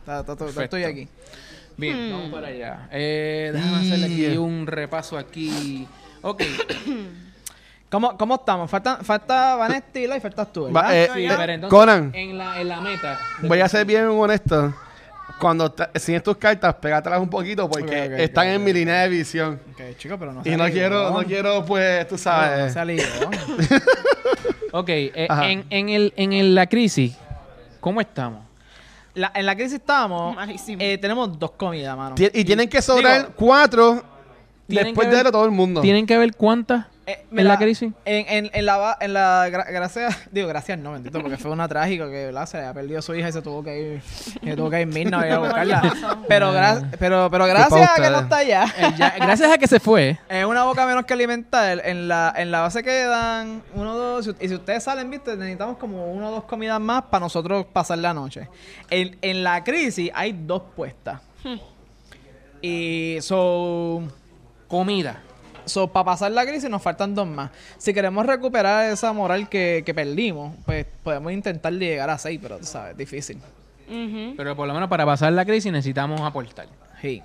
Está- 0.00 0.20
está- 0.20 0.32
está- 0.32 0.44
Perfecto. 0.46 0.62
Estoy 0.76 0.84
aquí. 0.84 1.08
Bien, 1.76 2.10
vamos 2.12 2.30
para 2.30 2.46
allá. 2.48 2.88
Eh, 2.92 3.50
déjame 3.52 3.76
hacerle 3.78 4.06
aquí 4.06 4.36
un 4.36 4.66
repaso 4.66 5.18
aquí. 5.18 5.86
Ok. 6.22 6.42
¿Cómo, 7.90 8.16
cómo 8.16 8.34
estamos? 8.36 8.68
Falta, 8.70 8.98
falta 9.02 9.54
Vanessa 9.56 9.84
y 9.94 10.20
faltas 10.20 10.52
tú, 10.52 10.64
¿verdad? 10.64 10.82
Va, 10.84 10.96
eh, 10.96 11.10
Sí, 11.14 11.24
eh, 11.26 11.32
pero 11.36 11.52
entonces, 11.52 11.70
Conan, 11.78 12.10
En 12.14 12.36
la, 12.38 12.60
en 12.60 12.68
la 12.68 12.80
meta. 12.80 13.20
voy 13.42 13.60
a 13.60 13.68
ser 13.68 13.86
bien 13.86 14.06
honesto. 14.06 14.74
Cuando 15.40 15.74
enseñes 15.94 16.22
tus 16.22 16.36
cartas, 16.36 16.74
pégatelas 16.74 17.20
un 17.20 17.28
poquito 17.30 17.68
porque 17.68 18.22
están 18.22 18.48
en 18.48 18.62
mi 18.62 18.72
línea 18.72 19.02
de 19.02 19.08
visión. 19.08 19.60
Ok, 19.72 19.96
chico, 19.96 20.16
pero 20.18 20.32
no 20.32 20.42
Y 20.44 20.56
no 20.56 20.64
quiero, 20.70 21.10
no 21.10 21.22
quiero, 21.24 21.64
pues, 21.64 22.06
tú 22.08 22.14
No, 22.14 22.18
sabes. 22.18 22.72
salió. 22.74 23.02
Ok, 24.72 24.88
eh, 24.88 25.28
en, 25.42 25.64
en, 25.70 25.88
el, 25.88 26.12
en 26.16 26.32
el- 26.32 26.54
la 26.54 26.66
crisis, 26.66 27.16
¿cómo 27.84 28.00
estamos? 28.00 28.40
la- 29.14 29.30
en 29.34 29.44
la 29.46 29.54
crisis 29.54 29.74
estábamos. 29.74 30.34
Malísimo. 30.34 30.78
eh, 30.82 30.96
tenemos 30.98 31.38
dos 31.38 31.50
comidas, 31.52 31.94
mano. 31.96 32.14
Y 32.18 32.44
tienen 32.44 32.68
que 32.68 32.80
sobrar 32.82 33.18
Digo, 33.20 33.32
cuatro 33.36 34.02
Tienen 34.66 34.86
después 34.86 35.04
que 35.06 35.10
de 35.10 35.16
ver- 35.16 35.24
ver 35.24 35.26
a 35.28 35.32
todo 35.32 35.44
el 35.44 35.50
mundo. 35.50 35.80
¿Tienen 35.82 36.06
que 36.06 36.16
ver 36.18 36.34
cuántas 36.34 36.86
Eh, 37.06 37.22
en 37.32 37.46
la 37.46 37.58
crisis? 37.58 37.92
En, 38.06 38.26
en, 38.46 38.50
en 38.54 38.64
la, 38.64 38.96
en 38.98 39.12
la 39.12 39.48
gra- 39.50 39.70
gracias, 39.70 40.16
digo 40.32 40.48
gracias 40.48 40.78
no, 40.78 40.92
bendito, 40.92 41.20
porque 41.20 41.36
fue 41.36 41.50
una 41.50 41.68
trágica 41.68 42.06
que 42.06 42.26
¿verdad? 42.26 42.46
se 42.46 42.56
le 42.56 42.62
había 42.62 42.72
perdido 42.74 42.98
a 43.00 43.02
su 43.02 43.14
hija 43.14 43.28
y 43.28 43.32
se 43.32 43.42
tuvo 43.42 43.62
que 43.62 43.78
ir, 43.78 44.00
se 44.02 44.56
tuvo 44.56 44.70
que 44.70 44.80
ir 44.80 44.86
Mirna 44.86 45.20
a 45.20 45.26
ir 45.26 45.32
a 45.34 45.38
buscarla. 45.38 46.18
pero, 46.28 46.52
gra- 46.54 46.90
pero, 46.98 47.28
pero 47.30 47.44
gracias 47.46 47.90
a 47.90 48.02
que 48.02 48.08
no 48.08 48.20
está 48.20 48.36
allá. 48.38 48.64
Eh, 48.78 48.90
ya- 48.96 49.14
gracias 49.18 49.52
a 49.52 49.58
que 49.58 49.66
se 49.66 49.80
fue. 49.80 50.18
Es 50.30 50.44
una 50.46 50.64
boca 50.64 50.86
menos 50.86 51.04
que 51.04 51.12
alimentar. 51.12 51.82
En 51.84 52.08
la, 52.08 52.32
en 52.36 52.50
la 52.50 52.60
base 52.62 52.82
quedan 52.82 53.62
uno, 53.74 53.94
dos. 53.94 54.30
Y 54.40 54.48
si 54.48 54.54
ustedes 54.54 54.82
salen, 54.82 55.10
viste, 55.10 55.36
necesitamos 55.36 55.76
como 55.76 56.06
uno 56.10 56.28
o 56.28 56.30
dos 56.30 56.44
comidas 56.44 56.80
más 56.80 57.02
para 57.02 57.20
nosotros 57.20 57.66
pasar 57.72 57.98
la 57.98 58.14
noche. 58.14 58.48
En, 58.88 59.18
en 59.20 59.44
la 59.44 59.62
crisis 59.62 60.10
hay 60.14 60.32
dos 60.32 60.62
puestas. 60.74 61.20
Y 62.62 63.18
so. 63.20 64.02
Comida. 64.68 65.22
So, 65.66 65.88
para 65.88 66.04
pasar 66.04 66.30
la 66.32 66.44
crisis 66.46 66.68
nos 66.68 66.82
faltan 66.82 67.14
dos 67.14 67.26
más. 67.26 67.50
Si 67.78 67.94
queremos 67.94 68.26
recuperar 68.26 68.90
esa 68.92 69.12
moral 69.12 69.48
que, 69.48 69.82
que 69.84 69.94
perdimos, 69.94 70.54
pues 70.66 70.86
podemos 71.02 71.32
intentar 71.32 71.72
llegar 71.72 72.10
a 72.10 72.18
seis, 72.18 72.38
pero 72.42 72.62
sabes, 72.62 72.96
difícil. 72.96 73.38
Pero 74.36 74.56
por 74.56 74.66
lo 74.66 74.74
menos 74.74 74.88
para 74.88 75.04
pasar 75.04 75.32
la 75.32 75.44
crisis 75.44 75.70
necesitamos 75.72 76.20
aportar. 76.20 76.66
Sí. 77.00 77.22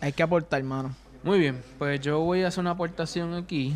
Hay 0.00 0.12
que 0.12 0.22
aportar, 0.22 0.60
hermano. 0.60 0.94
Muy 1.22 1.38
bien, 1.38 1.62
pues 1.78 2.00
yo 2.00 2.20
voy 2.20 2.42
a 2.42 2.48
hacer 2.48 2.60
una 2.60 2.70
aportación 2.70 3.34
aquí. 3.34 3.74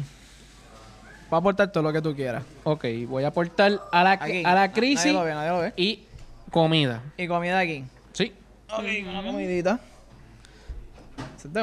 Va 1.32 1.38
a 1.38 1.40
aportar 1.40 1.72
todo 1.72 1.82
lo 1.82 1.92
que 1.92 2.00
tú 2.02 2.14
quieras. 2.14 2.42
Ok, 2.64 2.84
voy 3.08 3.24
a 3.24 3.28
aportar 3.28 3.80
a 3.90 4.04
la, 4.04 4.12
Aquí. 4.12 4.42
a 4.44 4.54
la 4.54 4.70
crisis 4.72 5.06
Nadie 5.06 5.12
lo 5.14 5.24
ve, 5.24 5.34
nadie 5.34 5.50
lo 5.50 5.58
ve. 5.60 5.72
y 5.76 6.04
comida. 6.50 7.02
Y 7.16 7.26
comida 7.26 7.58
aquí. 7.58 7.84
Sí. 8.12 8.32
Ok, 8.70 8.84
una 9.08 9.22
comidita. 9.22 9.80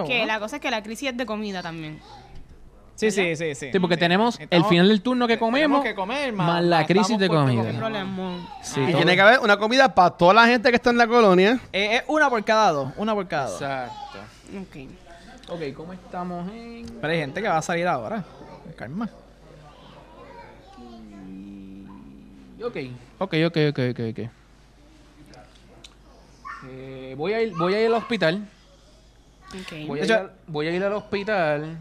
Que 0.08 0.26
la 0.26 0.40
cosa 0.40 0.58
es 0.58 0.62
que 0.62 0.72
la 0.72 0.84
crisis 0.84 1.10
es 1.10 1.18
de 1.18 1.26
comida 1.26 1.62
también. 1.62 2.00
Sí, 3.00 3.12
sí, 3.12 3.34
sí, 3.38 3.56
sí. 3.56 3.70
Sí, 3.72 3.80
porque 3.80 3.96
tenemos 3.96 4.36
el 4.38 4.44
Estamos- 4.44 4.68
final 4.68 4.88
del 4.90 5.02
turno 5.02 5.26
que 5.26 5.38
tenemos 5.38 5.48
comemos 5.48 5.84
que 5.84 5.96
comer, 5.96 6.34
más, 6.34 6.48
más- 6.48 6.64
la 6.66 6.86
crisis 6.86 7.02
estamos 7.12 7.20
de 7.22 7.28
puestos 7.28 7.46
comida. 7.80 8.06
con-. 8.06 8.48
Sí, 8.62 8.82
Y 8.82 8.86
todo- 8.88 8.96
tiene 8.98 9.16
que 9.16 9.22
haber 9.22 9.40
una 9.40 9.56
comida 9.58 9.96
para 9.96 10.10
toda 10.10 10.34
la 10.34 10.46
gente 10.48 10.70
que 10.70 10.76
está 10.76 10.90
en 10.90 10.98
la 10.98 11.08
colonia. 11.08 11.60
Eh, 11.72 11.96
es 11.96 12.04
una 12.08 12.30
por 12.30 12.44
cada 12.44 12.72
dos. 12.72 12.92
Una 12.98 13.14
por 13.16 13.26
cada 13.28 13.46
dos. 13.50 13.62
Exacto. 13.62 14.20
Ok. 14.60 14.90
Ok, 15.52 15.74
¿cómo 15.76 15.94
estamos 15.94 16.52
en...? 16.52 16.86
Pero 17.00 17.14
hay 17.14 17.20
gente 17.20 17.42
que 17.42 17.48
va 17.48 17.58
a 17.58 17.62
salir 17.62 17.88
ahora. 17.88 18.22
Calma. 18.76 19.10
Ok, 22.62 22.76
ok, 23.20 23.34
ok, 23.48 23.58
ok, 23.70 23.80
ok, 23.92 24.00
ok. 24.12 24.30
Eh, 26.68 27.16
voy, 27.18 27.32
a 27.32 27.42
ir, 27.42 27.54
voy 27.56 27.74
a 27.74 27.80
ir 27.82 27.88
al 27.88 27.94
hospital. 27.94 28.46
Ok. 29.48 29.88
Voy 29.88 30.00
a, 30.00 30.02
De 30.04 30.08
ir, 30.08 30.14
hecho- 30.14 30.30
voy 30.48 30.68
a 30.68 30.72
ir 30.72 30.84
al 30.84 30.94
hospital. 30.94 31.78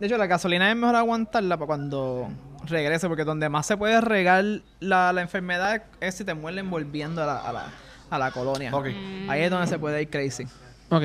De 0.00 0.06
hecho, 0.06 0.16
la 0.16 0.26
gasolina 0.26 0.70
es 0.70 0.76
mejor 0.76 0.96
aguantarla 0.96 1.56
para 1.58 1.66
cuando 1.66 2.28
regrese, 2.66 3.06
porque 3.06 3.24
donde 3.24 3.48
más 3.48 3.66
se 3.66 3.76
puede 3.76 4.00
regar 4.00 4.44
la, 4.80 5.12
la 5.12 5.20
enfermedad 5.20 5.82
es 6.00 6.14
si 6.14 6.24
te 6.24 6.32
muelen 6.34 6.70
volviendo 6.70 7.22
a 7.22 7.26
la, 7.26 7.36
a 7.38 7.52
la, 7.52 7.66
a 8.10 8.18
la 8.18 8.30
colonia. 8.30 8.72
Ahí 9.28 9.42
es 9.42 9.50
donde 9.50 9.66
se 9.66 9.78
puede 9.78 10.00
ir 10.02 10.08
crazy. 10.10 10.44
Ok. 10.90 11.04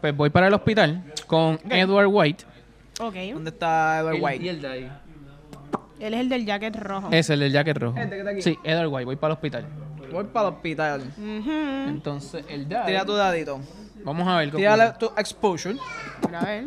Pues 0.00 0.16
voy 0.16 0.30
para 0.30 0.46
el 0.48 0.54
hospital 0.54 1.04
con 1.26 1.58
Edward 1.68 2.08
White. 2.10 2.44
Ok. 3.00 3.14
¿Dónde 3.34 3.50
está 3.50 3.98
Edward 4.00 4.16
White? 4.20 4.48
el 4.50 4.62
de 4.62 4.68
ahí. 4.68 4.92
Él 6.00 6.14
es 6.14 6.20
el 6.20 6.28
del 6.28 6.44
jacket 6.46 6.76
rojo. 6.76 7.08
Es 7.10 7.28
el 7.30 7.40
del 7.40 7.52
jacket 7.52 7.76
rojo. 7.78 7.98
Este 7.98 8.10
que 8.10 8.18
está 8.18 8.30
aquí. 8.30 8.42
Sí, 8.42 8.58
Edward 8.64 8.88
White. 8.88 9.04
Voy 9.04 9.16
para 9.16 9.32
el 9.32 9.36
hospital. 9.36 9.66
Voy 10.12 10.24
para 10.24 10.48
el 10.48 10.54
hospital. 10.54 11.02
Entonces, 11.88 12.44
el 12.48 12.68
de 12.68 12.76
ahí- 12.76 12.86
Tira 12.86 13.04
tu 13.04 13.14
dadito. 13.14 13.60
Vamos 14.04 14.26
a 14.28 14.38
ver. 14.38 14.48
ocurre. 14.48 14.92
tu 14.98 15.06
exposure. 15.18 15.76
A 16.32 16.44
ver. 16.44 16.64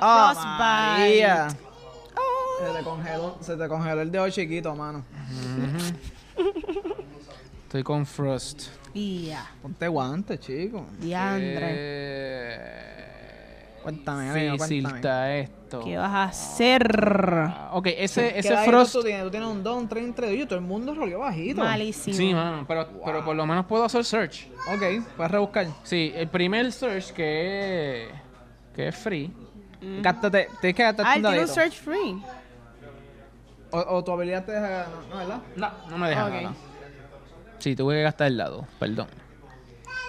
¡Ah, 0.00 0.32
Frostbite. 0.34 1.26
María! 1.28 1.48
Se 1.48 2.78
te 2.78 2.84
congeló, 2.84 3.36
se 3.40 3.56
te 3.56 3.68
congeló 3.68 4.00
el 4.00 4.10
dedo 4.10 4.28
chiquito, 4.30 4.74
mano. 4.74 5.04
Estoy 7.64 7.82
con 7.82 8.06
Frost. 8.06 8.68
Y 8.94 9.26
ya. 9.26 9.50
Ponte 9.60 9.88
guantes, 9.88 10.40
chico. 10.40 10.86
Diandre. 10.98 11.58
Eh, 11.62 12.82
Cuéntame, 13.82 14.30
amigo, 14.30 14.56
cuéntame. 14.56 14.96
está 14.96 15.36
esto. 15.36 15.80
¿Qué 15.84 15.96
vas 15.96 16.10
a 16.12 16.24
hacer? 16.24 16.88
Ah, 16.98 17.70
Ok, 17.74 17.86
ese, 17.96 18.32
¿Qué 18.32 18.38
ese 18.40 18.56
Frost... 18.64 18.92
tú 18.94 19.02
tienes? 19.02 19.22
Tú 19.24 19.30
tienes 19.30 19.48
un 19.48 19.62
2, 19.62 19.76
un 19.82 19.88
3 19.88 20.04
entre 20.04 20.30
ellos. 20.30 20.48
Todo 20.48 20.58
el 20.58 20.64
mundo 20.64 20.94
rolió 20.94 21.18
bajito. 21.20 21.60
Malísimo. 21.62 22.16
Sí, 22.16 22.32
mano, 22.34 22.64
pero, 22.66 22.88
pero 23.04 23.24
por 23.24 23.36
lo 23.36 23.44
menos 23.46 23.66
puedo 23.66 23.84
hacer 23.84 24.04
search. 24.04 24.48
Ok, 24.74 25.04
puedes 25.16 25.30
rebuscar. 25.30 25.66
Sí, 25.84 26.12
el 26.16 26.28
primer 26.28 26.72
search 26.72 27.12
que 27.12 28.04
es, 28.06 28.10
que 28.76 28.88
es 28.88 28.96
free. 28.96 29.32
Gástate, 30.02 30.48
tienes 30.60 30.76
que 30.76 30.82
gastarte 30.82 31.26
Ah, 31.26 31.40
un 31.40 31.48
search 31.48 31.74
free. 31.80 32.22
O, 33.70 33.78
o 33.96 34.04
tu 34.04 34.12
habilidad 34.12 34.44
te 34.44 34.52
deja, 34.52 34.86
no, 35.08 35.08
no, 35.10 35.16
¿verdad? 35.16 35.38
No, 35.56 35.70
no 35.90 35.98
me 35.98 36.08
deja. 36.08 36.26
Ok. 36.26 36.32
no, 36.34 36.40
no. 36.50 36.56
Sí, 37.58 37.74
tuve 37.74 37.94
que 37.96 38.02
gastar 38.02 38.26
el 38.28 38.36
lado, 38.36 38.66
perdón. 38.78 39.08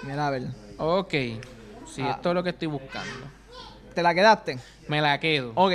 Mira, 0.04 0.28
a 0.28 0.30
ver. 0.30 0.44
Ok, 0.78 1.12
sí, 1.88 2.02
Ah. 2.04 2.12
esto 2.12 2.30
es 2.30 2.36
lo 2.36 2.44
que 2.44 2.50
estoy 2.52 2.68
buscando. 2.68 3.26
¿Te 3.96 4.04
la 4.04 4.14
quedaste? 4.14 4.60
Me 4.88 5.02
la 5.02 5.20
quedo. 5.20 5.54
Ok. 5.56 5.72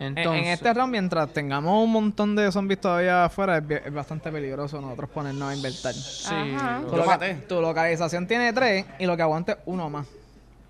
En- 0.00 0.18
Entonces, 0.18 0.42
en 0.42 0.48
este 0.48 0.74
round, 0.74 0.90
mientras 0.90 1.32
tengamos 1.32 1.84
un 1.84 1.92
montón 1.92 2.34
de 2.34 2.50
zombies 2.50 2.80
todavía 2.80 3.24
afuera, 3.26 3.58
es, 3.58 3.92
bastante 3.94 4.32
peligroso 4.32 4.80
nosotros 4.80 5.08
ponernos 5.10 5.48
a 5.50 5.54
invertir. 5.54 5.92
sí, 5.92 6.34
Tu, 6.90 6.96
loca- 6.96 7.20
tu 7.48 7.60
localización 7.60 8.26
tiene 8.26 8.52
3 8.52 8.84
y 8.98 9.06
lo 9.06 9.16
que 9.16 9.22
aguante 9.22 9.52
es 9.52 9.58
uno 9.66 9.88
más. 9.88 10.06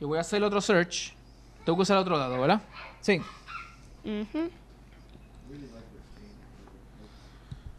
Yo 0.03 0.09
voy 0.09 0.19
a 0.19 0.23
hacer 0.23 0.43
otro 0.43 0.61
search. 0.61 1.15
Tengo 1.65 1.77
que 1.79 1.83
usar 1.83 1.97
otro 1.97 2.19
dado, 2.19 2.37
¿verdad? 2.41 2.61
Sí. 3.01 3.23
Ujú. 4.05 4.51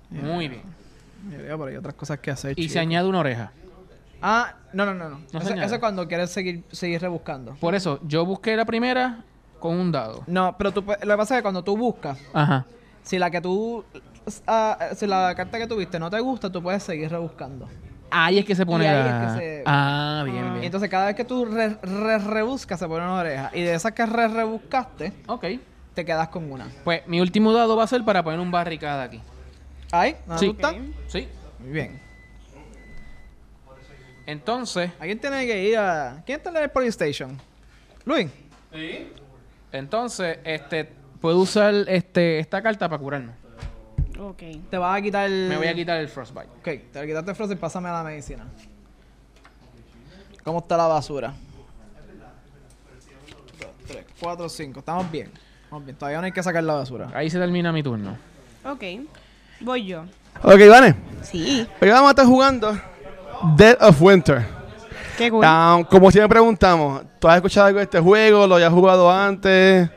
Muy 0.10 0.48
bien. 0.48 0.62
Yo 1.30 1.38
digo, 1.44 1.58
pero 1.58 1.66
hay 1.66 1.76
otras 1.76 1.94
cosas 1.96 2.20
que 2.20 2.32
hacer. 2.32 2.52
Y 2.54 2.62
chico. 2.62 2.72
se 2.72 2.80
añade 2.80 3.10
una 3.10 3.20
oreja. 3.20 3.52
Ah, 4.22 4.56
no, 4.72 4.86
no, 4.86 4.94
no. 4.94 5.10
no. 5.10 5.20
No 5.34 5.40
eso, 5.40 5.76
es 5.76 5.80
cuando 5.80 6.08
quieres 6.08 6.30
seguir, 6.30 6.64
seguir 6.72 7.02
rebuscando. 7.02 7.56
Por 7.56 7.76
eso, 7.76 8.00
yo 8.04 8.26
busqué 8.26 8.56
la 8.56 8.64
primera 8.64 9.26
con 9.60 9.76
un 9.76 9.92
dado. 9.92 10.24
No, 10.26 10.56
pero 10.58 10.72
tú, 10.72 10.82
lo 10.82 10.96
que 10.96 11.18
pasa 11.18 11.36
es 11.36 11.40
que 11.40 11.42
cuando 11.42 11.62
tú 11.62 11.76
buscas, 11.76 12.18
Ajá. 12.32 12.66
si 13.04 13.20
la 13.20 13.32
que 13.32 13.42
tú. 13.42 13.84
ah, 14.48 14.92
si 14.96 15.08
la 15.08 15.36
carta 15.36 15.58
que 15.58 15.68
tuviste 15.68 16.00
no 16.00 16.10
te 16.10 16.22
gusta, 16.22 16.50
tú 16.50 16.64
puedes 16.64 16.84
seguir 16.84 17.12
rebuscando. 17.12 17.68
Ahí 18.16 18.38
es 18.40 18.46
que 18.46 18.54
se 18.56 18.66
pone 18.66 18.84
Y 18.84 18.88
ahí 18.88 18.94
la... 18.96 19.08
es 19.08 19.34
que 19.34 19.40
se- 19.40 19.64
Ah, 19.66 20.22
bien, 20.26 20.38
Y 20.38 20.50
bien. 20.52 20.64
entonces 20.66 20.90
cada 20.90 21.08
vez 21.08 21.16
que 21.16 21.26
tú 21.26 21.46
re, 21.46 21.78
re- 21.82 22.18
rebuscas, 22.20 22.80
se 22.80 22.88
pone 22.88 23.04
una 23.04 23.16
oreja. 23.16 23.50
Y 23.54 23.62
de 23.62 23.74
esas 23.74 23.92
que 23.94 24.06
re 24.06 24.28
rebuscaste, 24.28 25.12
Ok. 25.28 25.46
te 25.94 26.06
quedas 26.06 26.28
con 26.28 26.52
una. 26.52 26.68
Pues 26.84 27.06
mi 27.08 27.20
último 27.22 27.52
dado 27.54 27.76
va 27.76 27.84
a 27.84 27.88
ser 27.88 28.04
para 28.06 28.24
poner 28.24 28.40
un 28.40 28.52
barricada 28.52 29.04
aquí. 29.04 29.20
¿Ahí? 29.92 30.16
¿Dónde 30.28 30.40
Sí. 31.08 31.22
Sí. 31.22 31.28
Muy 31.60 31.72
bien. 31.72 32.02
Entonces, 34.26 34.92
¿A 35.00 35.04
quién 35.04 35.20
tiene 35.20 35.46
que 35.46 35.64
ir 35.70 35.78
a. 35.78 36.22
¿Quién 36.26 36.38
está 36.38 36.50
en 36.50 36.58
el 36.58 36.70
police 36.70 36.92
station? 36.92 37.38
Luis. 38.06 38.30
entonces, 39.72 40.40
este, 40.44 40.90
puedo 41.20 41.40
usar 41.40 41.74
este, 41.88 42.40
esta 42.40 42.62
carta 42.62 42.88
para 42.88 43.02
curarme. 43.02 43.34
Ok. 44.20 44.44
Te 44.70 44.78
vas 44.78 44.98
a 44.98 45.02
quitar 45.02 45.26
el. 45.26 45.50
Me 45.50 45.58
voy 45.58 45.68
a 45.68 45.74
quitar 45.74 46.00
el 46.00 46.08
frostbite. 46.08 46.48
Ok, 46.60 46.64
te 46.64 46.90
voy 46.94 47.04
a 47.04 47.08
quitarte 47.08 47.32
el 47.32 47.36
frost 47.36 47.54
y 47.54 47.56
pásame 47.56 47.90
la 47.90 48.04
medicina. 48.04 48.46
¿Cómo 50.44 50.60
está 50.60 50.78
la 50.78 50.88
basura? 50.88 51.34
3, 53.88 54.06
4, 54.20 54.50
5. 54.50 54.80
Estamos 54.80 55.12
bien. 55.12 55.32
Estamos 55.64 55.86
bien. 55.86 55.98
Todavía 55.98 56.20
no 56.20 56.26
hay 56.26 56.32
que 56.32 56.44
sacar 56.44 56.64
la 56.64 56.74
basura. 56.74 57.10
Ahí 57.14 57.30
se 57.30 57.40
termina 57.40 57.72
mi 57.72 57.82
turno. 57.82 58.18
Ok. 58.66 58.84
Voy 59.62 59.86
yo. 59.86 60.04
Ok, 60.42 60.60
Vane. 60.70 60.96
Sí. 61.22 61.68
Hoy 61.82 61.90
vamos 61.90 62.08
a 62.08 62.12
estar 62.12 62.26
jugando 62.26 62.78
Dead 63.56 63.78
of 63.82 64.02
Winter. 64.02 64.46
Qué 65.18 65.30
cool. 65.30 65.46
Um, 65.46 65.84
como 65.84 66.12
siempre 66.12 66.30
preguntamos, 66.30 67.04
¿tú 67.20 67.28
has 67.28 67.36
escuchado 67.36 67.68
algo 67.68 67.78
de 67.78 67.84
este 67.84 68.00
juego? 68.00 68.48
¿Lo 68.48 68.56
habías 68.56 68.74
jugado 68.74 69.12
antes? 69.12 69.90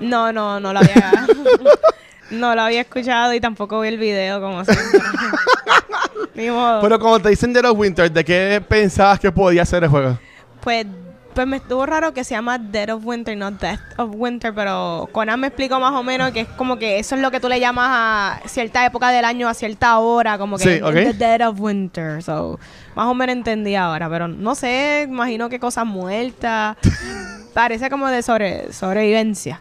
No, 0.00 0.32
no, 0.32 0.60
no 0.60 0.72
lo 0.72 0.78
había. 0.78 1.26
no 2.30 2.54
lo 2.54 2.62
había 2.62 2.82
escuchado 2.82 3.34
y 3.34 3.40
tampoco 3.40 3.80
vi 3.80 3.88
el 3.88 3.98
video 3.98 4.40
como 4.40 4.64
siempre. 4.64 5.00
Ni 6.34 6.50
modo. 6.50 6.80
Pero 6.80 6.98
como 6.98 7.20
te 7.20 7.28
dicen 7.28 7.52
Dead 7.52 7.64
of 7.64 7.78
Winter, 7.78 8.10
¿de 8.10 8.24
qué 8.24 8.62
pensabas 8.66 9.20
que 9.20 9.30
podía 9.30 9.64
ser 9.64 9.84
el 9.84 9.90
juego? 9.90 10.18
Pues, 10.60 10.86
pues 11.32 11.46
me 11.46 11.56
estuvo 11.58 11.84
raro 11.86 12.12
que 12.12 12.24
se 12.24 12.34
llama 12.34 12.58
Dead 12.58 12.90
of 12.90 13.04
Winter, 13.04 13.36
no 13.36 13.50
Death 13.50 13.80
of 13.98 14.10
Winter, 14.14 14.52
pero 14.54 15.08
Conan 15.12 15.38
me 15.38 15.48
explicó 15.48 15.78
más 15.78 15.92
o 15.92 16.02
menos 16.02 16.32
que 16.32 16.40
es 16.40 16.48
como 16.48 16.78
que 16.78 16.98
eso 16.98 17.14
es 17.14 17.20
lo 17.20 17.30
que 17.30 17.38
tú 17.38 17.48
le 17.48 17.60
llamas 17.60 17.88
a 17.90 18.48
cierta 18.48 18.84
época 18.84 19.10
del 19.10 19.24
año, 19.24 19.48
a 19.48 19.54
cierta 19.54 19.98
hora, 19.98 20.38
como 20.38 20.56
que 20.56 20.64
Sí, 20.64 20.82
ok. 20.82 20.92
The 20.92 21.12
Dead 21.12 21.48
of 21.48 21.60
Winter. 21.60 22.22
So, 22.22 22.58
más 22.96 23.06
o 23.06 23.14
menos 23.14 23.36
entendí 23.36 23.74
ahora, 23.76 24.08
pero 24.08 24.26
no 24.26 24.54
sé, 24.54 25.06
imagino 25.08 25.48
que 25.48 25.60
cosas 25.60 25.86
muertas. 25.86 26.76
Parece 27.54 27.88
como 27.88 28.08
de 28.08 28.22
sobre, 28.22 28.72
sobrevivencia. 28.72 29.60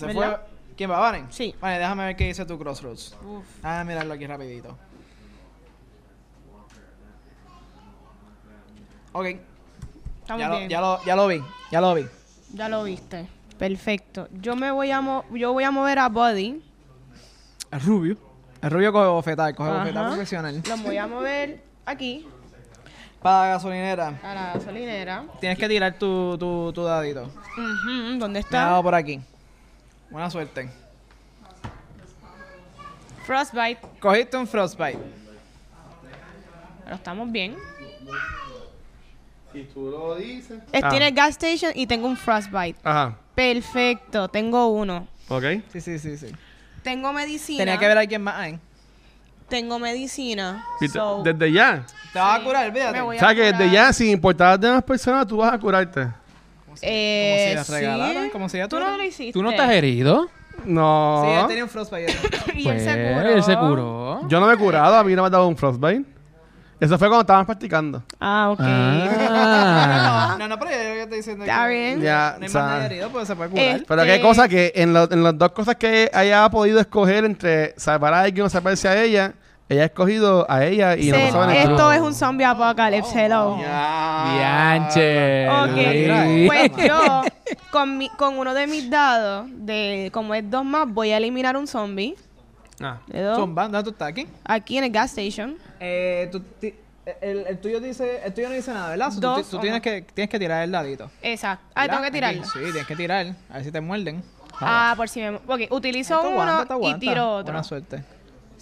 Se 0.00 0.06
¿Verdad? 0.06 0.40
fue. 0.46 0.76
¿Quién 0.76 0.90
va, 0.90 0.98
Vane? 0.98 1.26
Sí. 1.30 1.54
Vale, 1.60 1.78
déjame 1.78 2.04
ver 2.06 2.16
qué 2.16 2.24
dice 2.26 2.44
tu 2.46 2.58
Crossroads. 2.58 3.16
Uf. 3.24 3.44
Ah, 3.62 3.84
mirarlo 3.86 4.14
aquí 4.14 4.26
rapidito. 4.26 4.76
Ok. 9.12 9.26
Estamos 10.22 10.40
Ya 10.40 10.48
lo, 10.48 10.56
bien. 10.56 10.68
ya, 10.70 10.80
lo, 10.80 11.04
ya 11.04 11.16
lo 11.16 11.26
vi, 11.26 11.42
ya 11.70 11.80
lo 11.80 11.94
vi. 11.94 12.06
Ya 12.54 12.68
lo 12.68 12.84
viste. 12.84 13.28
Perfecto. 13.58 14.28
Yo 14.32 14.56
me 14.56 14.70
voy 14.70 14.90
a 14.90 15.00
mo- 15.00 15.24
yo 15.32 15.52
voy 15.52 15.64
a 15.64 15.70
mover 15.70 15.98
a 15.98 16.08
Buddy. 16.08 16.62
El 17.70 17.80
rubio. 17.80 18.16
El 18.62 18.70
rubio 18.70 18.92
coge 18.92 19.06
bofetada, 19.08 19.52
coge 19.52 19.70
Ajá. 19.70 19.80
bofetada 19.80 20.08
profesional. 20.08 20.62
Lo 20.68 20.76
voy 20.78 20.96
a 20.96 21.06
mover 21.06 21.62
aquí 21.86 22.26
Para 23.22 23.40
la 23.42 23.46
gasolinera. 23.54 24.18
a 24.22 24.34
la 24.34 24.52
gasolinera. 24.54 25.24
Tienes 25.40 25.58
que 25.58 25.68
tirar 25.68 25.94
tu, 25.98 26.36
tu, 26.38 26.72
tu 26.72 26.82
dadito. 26.84 27.24
Ujú, 27.24 28.18
¿Dónde 28.18 28.28
Me 28.28 28.38
ha 28.38 28.40
está? 28.40 28.64
dado 28.66 28.82
por 28.82 28.94
aquí. 28.94 29.20
Buena 30.10 30.30
suerte. 30.30 30.68
Frostbite. 33.24 33.80
Cogiste 34.00 34.36
un 34.36 34.46
frostbite. 34.46 34.98
Pero 36.84 36.96
estamos 36.96 37.30
bien. 37.30 37.56
Si 39.52 39.62
tú 39.64 39.90
lo 39.90 40.14
dices. 40.16 40.60
Es- 40.72 40.82
Ah. 40.84 40.88
Tiene 40.90 41.10
gas 41.12 41.30
station 41.30 41.72
y 41.74 41.86
tengo 41.86 42.06
un 42.08 42.16
Frostbite. 42.16 42.78
Ajá. 42.84 43.16
Perfecto. 43.34 44.28
Tengo 44.28 44.68
uno. 44.68 45.06
Ok. 45.28 45.44
Sí, 45.72 45.80
sí, 45.80 45.98
sí, 45.98 46.16
sí. 46.16 46.26
Tengo 46.82 47.12
medicina. 47.12 47.58
Tenía 47.58 47.78
que 47.78 47.86
ver 47.86 47.98
a 47.98 48.06
quién 48.06 48.22
más 48.22 48.36
hay. 48.36 48.58
Tengo 49.48 49.78
medicina. 49.78 50.64
So, 50.92 51.22
Desde 51.24 51.52
ya. 51.52 51.84
Te 52.12 52.18
vas 52.18 52.36
Sí. 52.36 52.40
a 52.40 52.44
curar, 52.44 52.68
olvídate. 52.68 52.92
Me 52.92 53.02
voy 53.02 53.16
O 53.16 53.18
sea 53.20 53.34
que 53.34 53.42
desde 53.52 53.70
ya, 53.70 53.92
sin 53.92 54.10
importar 54.10 54.50
las 54.50 54.60
demás 54.60 54.82
personas, 54.84 55.26
tú 55.26 55.38
vas 55.38 55.52
a 55.52 55.58
curarte. 55.58 56.08
Eh, 56.82 57.52
como 57.54 57.64
si 57.64 57.72
la 57.72 57.78
regalaran, 57.78 58.24
sí. 58.24 58.30
como 58.30 58.48
si 58.48 58.58
ya 58.58 58.68
Tú 58.68 58.78
no 58.80 58.96
lo 58.96 59.02
hiciste. 59.04 59.32
¿Tú 59.32 59.42
no 59.42 59.50
estás 59.50 59.70
herido? 59.70 60.28
No. 60.64 61.22
Sí, 61.24 61.30
él 61.40 61.46
tenía 61.46 61.64
un 61.64 61.70
frostbite. 61.70 62.12
y 62.54 62.68
él 62.68 62.80
se 62.80 62.92
Pues, 62.94 63.14
curó. 63.16 63.28
él 63.30 63.42
se 63.42 63.56
curó. 63.56 64.28
Yo 64.28 64.40
no 64.40 64.46
me 64.46 64.54
he 64.54 64.56
curado, 64.56 64.96
a 64.96 65.04
mí 65.04 65.14
no 65.14 65.22
me 65.22 65.26
ha 65.28 65.30
dado 65.30 65.48
un 65.48 65.56
frostbite. 65.56 66.04
Eso 66.78 66.98
fue 66.98 67.08
cuando 67.08 67.20
estábamos 67.22 67.46
practicando. 67.46 68.02
Ah, 68.18 68.50
ok. 68.52 68.60
Ah. 68.62 70.36
No, 70.38 70.48
no, 70.48 70.58
pero 70.58 70.70
yo 70.70 71.02
estoy 71.02 71.18
diciendo 71.18 71.44
Está 71.44 71.64
que 71.68 71.74
bien. 71.74 72.00
Ya, 72.00 72.34
no 72.38 72.42
hay 72.44 72.48
o 72.48 72.50
sea, 72.52 72.62
más 72.62 72.84
herido, 72.86 73.10
pues 73.10 73.26
se 73.28 73.36
puede 73.36 73.50
curar. 73.50 73.64
Eh, 73.66 73.84
Pero 73.86 74.02
qué 74.04 74.14
Este- 74.14 74.22
cosa 74.26 74.48
que 74.48 74.72
en, 74.74 74.94
lo- 74.94 75.10
en 75.12 75.22
las 75.22 75.36
dos 75.36 75.52
cosas 75.52 75.76
que 75.76 76.10
haya 76.12 76.48
podido 76.50 76.80
escoger 76.80 77.24
entre 77.26 77.74
salvar 77.76 78.14
a 78.14 78.20
alguien 78.22 78.46
o 78.46 78.48
salvarse 78.48 78.88
a 78.88 79.02
ella, 79.02 79.34
ella 79.70 79.82
ha 79.82 79.86
escogido 79.86 80.46
a 80.50 80.64
ella 80.64 80.96
y 80.96 81.10
no 81.10 81.16
Se- 81.16 81.26
pasaba 81.26 81.54
esto 81.56 81.76
nada. 81.76 81.94
es 81.96 82.00
un 82.02 82.14
zombie 82.14 82.44
apocalypse, 82.44 83.24
hello. 83.24 83.56
Bianche. 83.56 85.48
Ok, 85.48 85.76
Luis. 86.26 86.48
pues 86.48 86.86
yo 86.86 87.22
con, 87.70 87.96
mi, 87.98 88.08
con 88.10 88.38
uno 88.38 88.52
de 88.54 88.66
mis 88.66 88.90
dados, 88.90 89.46
de 89.50 90.10
como 90.12 90.34
es 90.34 90.48
dos 90.50 90.64
más, 90.64 90.88
voy 90.88 91.12
a 91.12 91.16
eliminar 91.16 91.56
un 91.56 91.66
zombie. 91.66 92.16
Ah. 92.82 92.98
De. 93.06 93.34
Zumba, 93.34 93.64
¿dónde 93.64 93.82
tú 93.84 93.90
estás 93.90 94.08
aquí? 94.08 94.26
Aquí 94.44 94.78
en 94.78 94.84
el 94.84 94.90
gas 94.90 95.16
station. 95.16 95.56
Eh, 95.80 96.28
tú 96.32 96.40
ti- 96.40 96.74
el, 97.20 97.46
el 97.46 97.58
tuyo 97.60 97.80
dice, 97.80 98.22
el 98.24 98.32
tuyo 98.34 98.48
no 98.48 98.54
dice 98.54 98.72
nada, 98.72 98.90
¿verdad? 98.90 99.10
So, 99.10 99.14
tú 99.20 99.20
Dos, 99.26 99.36
ti- 99.42 99.50
tú, 99.50 99.56
ajá. 99.56 99.62
tienes 99.62 99.80
que 99.82 100.02
tienes 100.14 100.30
que 100.30 100.38
tirar 100.38 100.62
el 100.64 100.70
dadito. 100.72 101.10
Exacto. 101.22 101.64
Ah, 101.74 101.82
¿verdad? 101.82 101.96
tengo 101.96 102.04
que 102.06 102.10
tirarlo. 102.12 102.40
Aquí. 102.40 102.50
Sí, 102.52 102.58
tienes 102.64 102.86
que 102.86 102.96
tirar, 102.96 103.26
a 103.50 103.54
ver 103.54 103.64
si 103.64 103.72
te 103.72 103.80
muerden. 103.80 104.22
Ah, 104.62 104.92
por 104.96 105.08
si 105.08 105.20
me... 105.20 105.30
Ok, 105.36 105.60
utilizo 105.70 106.14
Esto 106.16 106.28
uno 106.28 106.42
aguanta, 106.42 106.62
esto 106.62 106.74
y 106.74 106.76
aguanta. 106.76 106.98
tiro 107.00 107.30
otro. 107.32 107.44
Buena 107.52 107.64
suerte. 107.64 108.04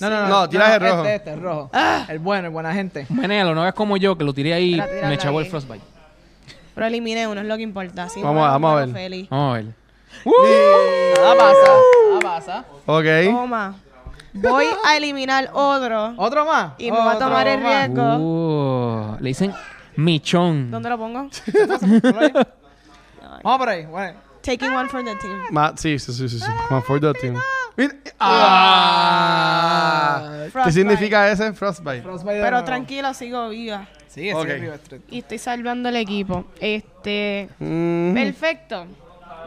No, 0.01 0.11
no, 0.11 0.23
no. 0.23 0.29
No, 0.29 0.49
tiras 0.49 0.75
el 0.75 0.81
rojo. 0.81 0.99
Este, 1.05 1.15
este, 1.17 1.33
el 1.33 1.41
rojo. 1.41 1.71
El 2.09 2.19
bueno, 2.21 2.47
el 2.47 2.53
buena 2.53 2.73
gente. 2.73 3.07
Menelo, 3.09 3.55
no 3.55 3.63
hagas 3.63 3.75
como 3.75 3.97
yo, 3.97 4.17
que 4.17 4.25
lo 4.25 4.33
tiré 4.33 4.53
ahí 4.55 4.79
Espera, 4.79 5.09
me 5.09 5.15
echaba 5.15 5.39
el 5.39 5.45
ahí. 5.45 5.51
frostbite. 5.51 5.85
Pero 6.75 6.87
eliminé 6.87 7.27
uno, 7.27 7.41
es 7.41 7.47
lo 7.47 7.57
que 7.57 7.63
importa. 7.65 8.07
Vamos 8.23 8.47
a- 8.47 8.51
vamos 8.53 8.73
a 8.73 8.75
ver. 8.87 8.89
feliz. 8.91 9.29
Vamos 9.31 9.51
a 9.51 9.55
ver. 9.57 9.65
Nada 11.21 11.35
pasa, 11.37 11.73
nada 12.09 12.21
pasa. 12.23 12.65
Ok. 12.87 13.05
Toma. 13.33 13.75
Voy 14.35 14.67
a 14.85 14.97
eliminar 14.97 15.51
otro. 15.53 16.15
¿Otro 16.17 16.45
más? 16.47 16.73
Y 16.79 16.91
me 16.93 16.97
va 16.99 17.13
a 17.13 17.17
Otro 17.17 17.27
tomar 17.27 17.49
el 17.49 17.61
más. 17.61 17.87
riesgo. 17.89 18.17
Uh, 18.19 19.17
le 19.21 19.29
dicen 19.29 19.53
michón. 19.97 20.71
¿Dónde 20.71 20.89
lo 20.91 20.99
pongo? 20.99 21.29
Vamos 23.43 23.59
por 23.59 23.69
ahí, 23.69 23.87
bueno. 23.87 24.19
Taking 24.43 24.73
one 24.73 24.89
for 24.89 25.05
the 25.05 25.15
team. 25.17 25.43
Ma- 25.51 25.73
sí, 25.77 25.99
sí, 25.99 26.13
sí, 26.13 26.29
sí. 26.29 26.39
sí. 26.39 26.47
Más 26.71 26.85
for 26.85 27.01
the 27.01 27.13
team. 27.15 27.37
Mira- 27.79 27.95
Ah. 29.01 30.47
¿Qué 30.65 30.73
significa 30.73 31.31
ese? 31.31 31.53
Frostbite. 31.53 32.03
Pero 32.03 32.51
nuevo. 32.51 32.65
tranquilo, 32.65 33.15
sigo 33.15 33.49
viva. 33.49 33.87
Sí, 34.09 34.33
Ok. 34.33 34.45
sí, 34.47 34.51
arriba, 34.53 34.75
street. 34.77 35.03
Y 35.11 35.19
estoy 35.21 35.39
salvando 35.39 35.89
el 35.89 35.97
equipo. 35.97 36.45
Este. 36.61 37.49
Mm. 37.59 38.15
Perfecto. 38.15 38.87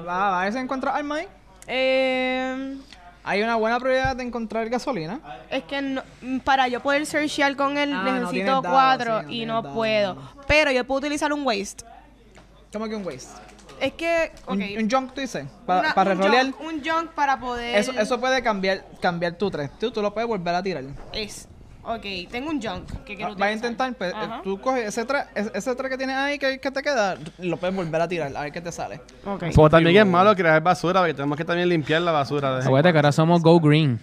Va, 0.08 0.30
va, 0.30 0.42
a 0.42 0.44
ver 0.46 0.54
si 0.54 0.60
encuentras 0.60 0.96
arma 0.96 1.16
ahí. 1.18 1.28
Eh, 1.68 2.78
Hay 3.24 3.44
una 3.44 3.56
buena 3.56 3.78
probabilidad 3.80 4.16
de 4.16 4.24
encontrar 4.24 4.68
gasolina. 4.70 5.20
es 5.50 5.64
que 5.66 5.82
no- 5.82 6.02
para 6.44 6.68
yo 6.68 6.80
poder 6.80 7.06
searchear 7.06 7.56
con 7.56 7.78
él 7.78 7.94
Ah, 7.94 8.02
no 8.04 8.14
necesito 8.20 8.48
dado, 8.48 8.62
cuatro 8.64 9.20
sí, 9.22 9.26
no 9.26 9.32
y 9.32 9.46
no 9.46 9.62
dado. 9.62 9.76
puedo. 9.76 10.18
Pero 10.48 10.72
yo 10.72 10.84
puedo 10.86 11.00
utilizar 11.00 11.32
un 11.34 11.46
waste. 11.46 11.84
¿Cómo 12.74 12.88
que 12.88 12.96
un 12.96 13.06
waste? 13.06 13.28
Es 13.82 13.94
que. 13.94 14.32
ok, 14.46 14.52
Un, 14.52 14.62
un 14.84 14.90
junk, 14.90 15.14
tú 15.14 15.22
dices. 15.22 15.46
Para, 15.66 15.80
una- 15.82 15.94
para 15.96 16.12
un 16.14 16.20
junk- 16.22 16.56
Un 16.62 16.84
junk 16.86 17.12
para 17.12 17.40
poder. 17.40 17.78
Eso, 17.78 17.92
eso 17.94 18.20
puede 18.20 18.42
cambiar, 18.44 18.86
cambiar 19.02 19.34
tu 19.34 19.50
3. 19.50 19.72
Tú, 19.80 19.92
tú 19.92 20.02
lo 20.02 20.14
puedes 20.14 20.28
volver 20.28 20.54
a 20.56 20.62
tirar. 20.64 20.84
Es. 21.14 21.48
Ok, 21.84 22.04
tengo 22.30 22.52
un 22.52 22.62
junk 22.62 22.92
que 23.06 23.16
quiero 23.16 23.34
Vas 23.36 23.50
a 23.50 23.54
intentar, 23.54 23.92
pues, 23.96 24.14
eh, 24.14 24.16
Ajá. 24.16 24.42
tú 24.44 24.62
coges 24.62 24.86
ese 24.86 25.04
3, 25.04 25.24
ese 25.56 25.74
3 25.76 25.90
que 25.90 25.98
tienes 25.98 26.16
ahí 26.16 26.38
que, 26.38 26.60
que 26.60 26.70
te 26.70 26.84
queda, 26.84 27.18
lo 27.40 27.58
puedes 27.58 27.76
volver 27.76 28.00
a 28.00 28.08
tirar, 28.08 28.38
a 28.38 28.42
ver 28.42 28.52
qué 28.52 28.62
te 28.62 28.72
sale. 28.72 29.02
Ok. 29.26 29.46
Como 29.56 29.68
también 29.68 29.98
es 29.98 30.06
malo 30.06 30.36
crear 30.36 30.62
basura, 30.62 31.00
porque 31.00 31.16
tenemos 31.16 31.36
que 31.36 31.44
también 31.44 31.68
limpiar 31.68 32.04
la 32.04 32.12
basura. 32.12 32.60
De 32.60 32.64
Acuérdate 32.66 32.94
que 32.94 32.98
ahora 33.00 33.12
somos 33.12 33.42
Go 33.42 33.60
Green. 33.60 34.00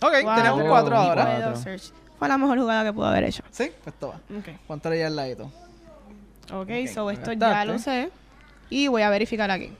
Ok, 0.00 0.12
Wow. 0.24 0.34
tenemos 0.36 0.62
4 0.66 0.96
Wow. 0.96 1.04
ahora. 1.04 1.24
Puedo 1.36 1.56
search. 1.56 1.92
Fue 2.18 2.28
la 2.28 2.38
mejor 2.38 2.58
jugada 2.58 2.82
que 2.84 2.92
pude 2.94 3.08
haber 3.08 3.24
hecho. 3.24 3.42
Sí, 3.50 3.70
pues 3.82 3.94
toma. 4.00 4.14
Ok. 4.38 4.48
Póntale 4.66 4.98
ya 5.00 5.08
al 5.08 5.16
ladito. 5.16 5.50
Ok, 6.50 6.70
so 6.92 7.10
esto 7.10 7.32
ya 7.34 7.50
ya 7.52 7.64
lo 7.66 7.74
¿eh? 7.74 7.78
sé. 7.78 8.10
Y 8.70 8.88
voy 8.88 9.02
a 9.02 9.10
verificar 9.10 9.50
aquí. 9.50 9.72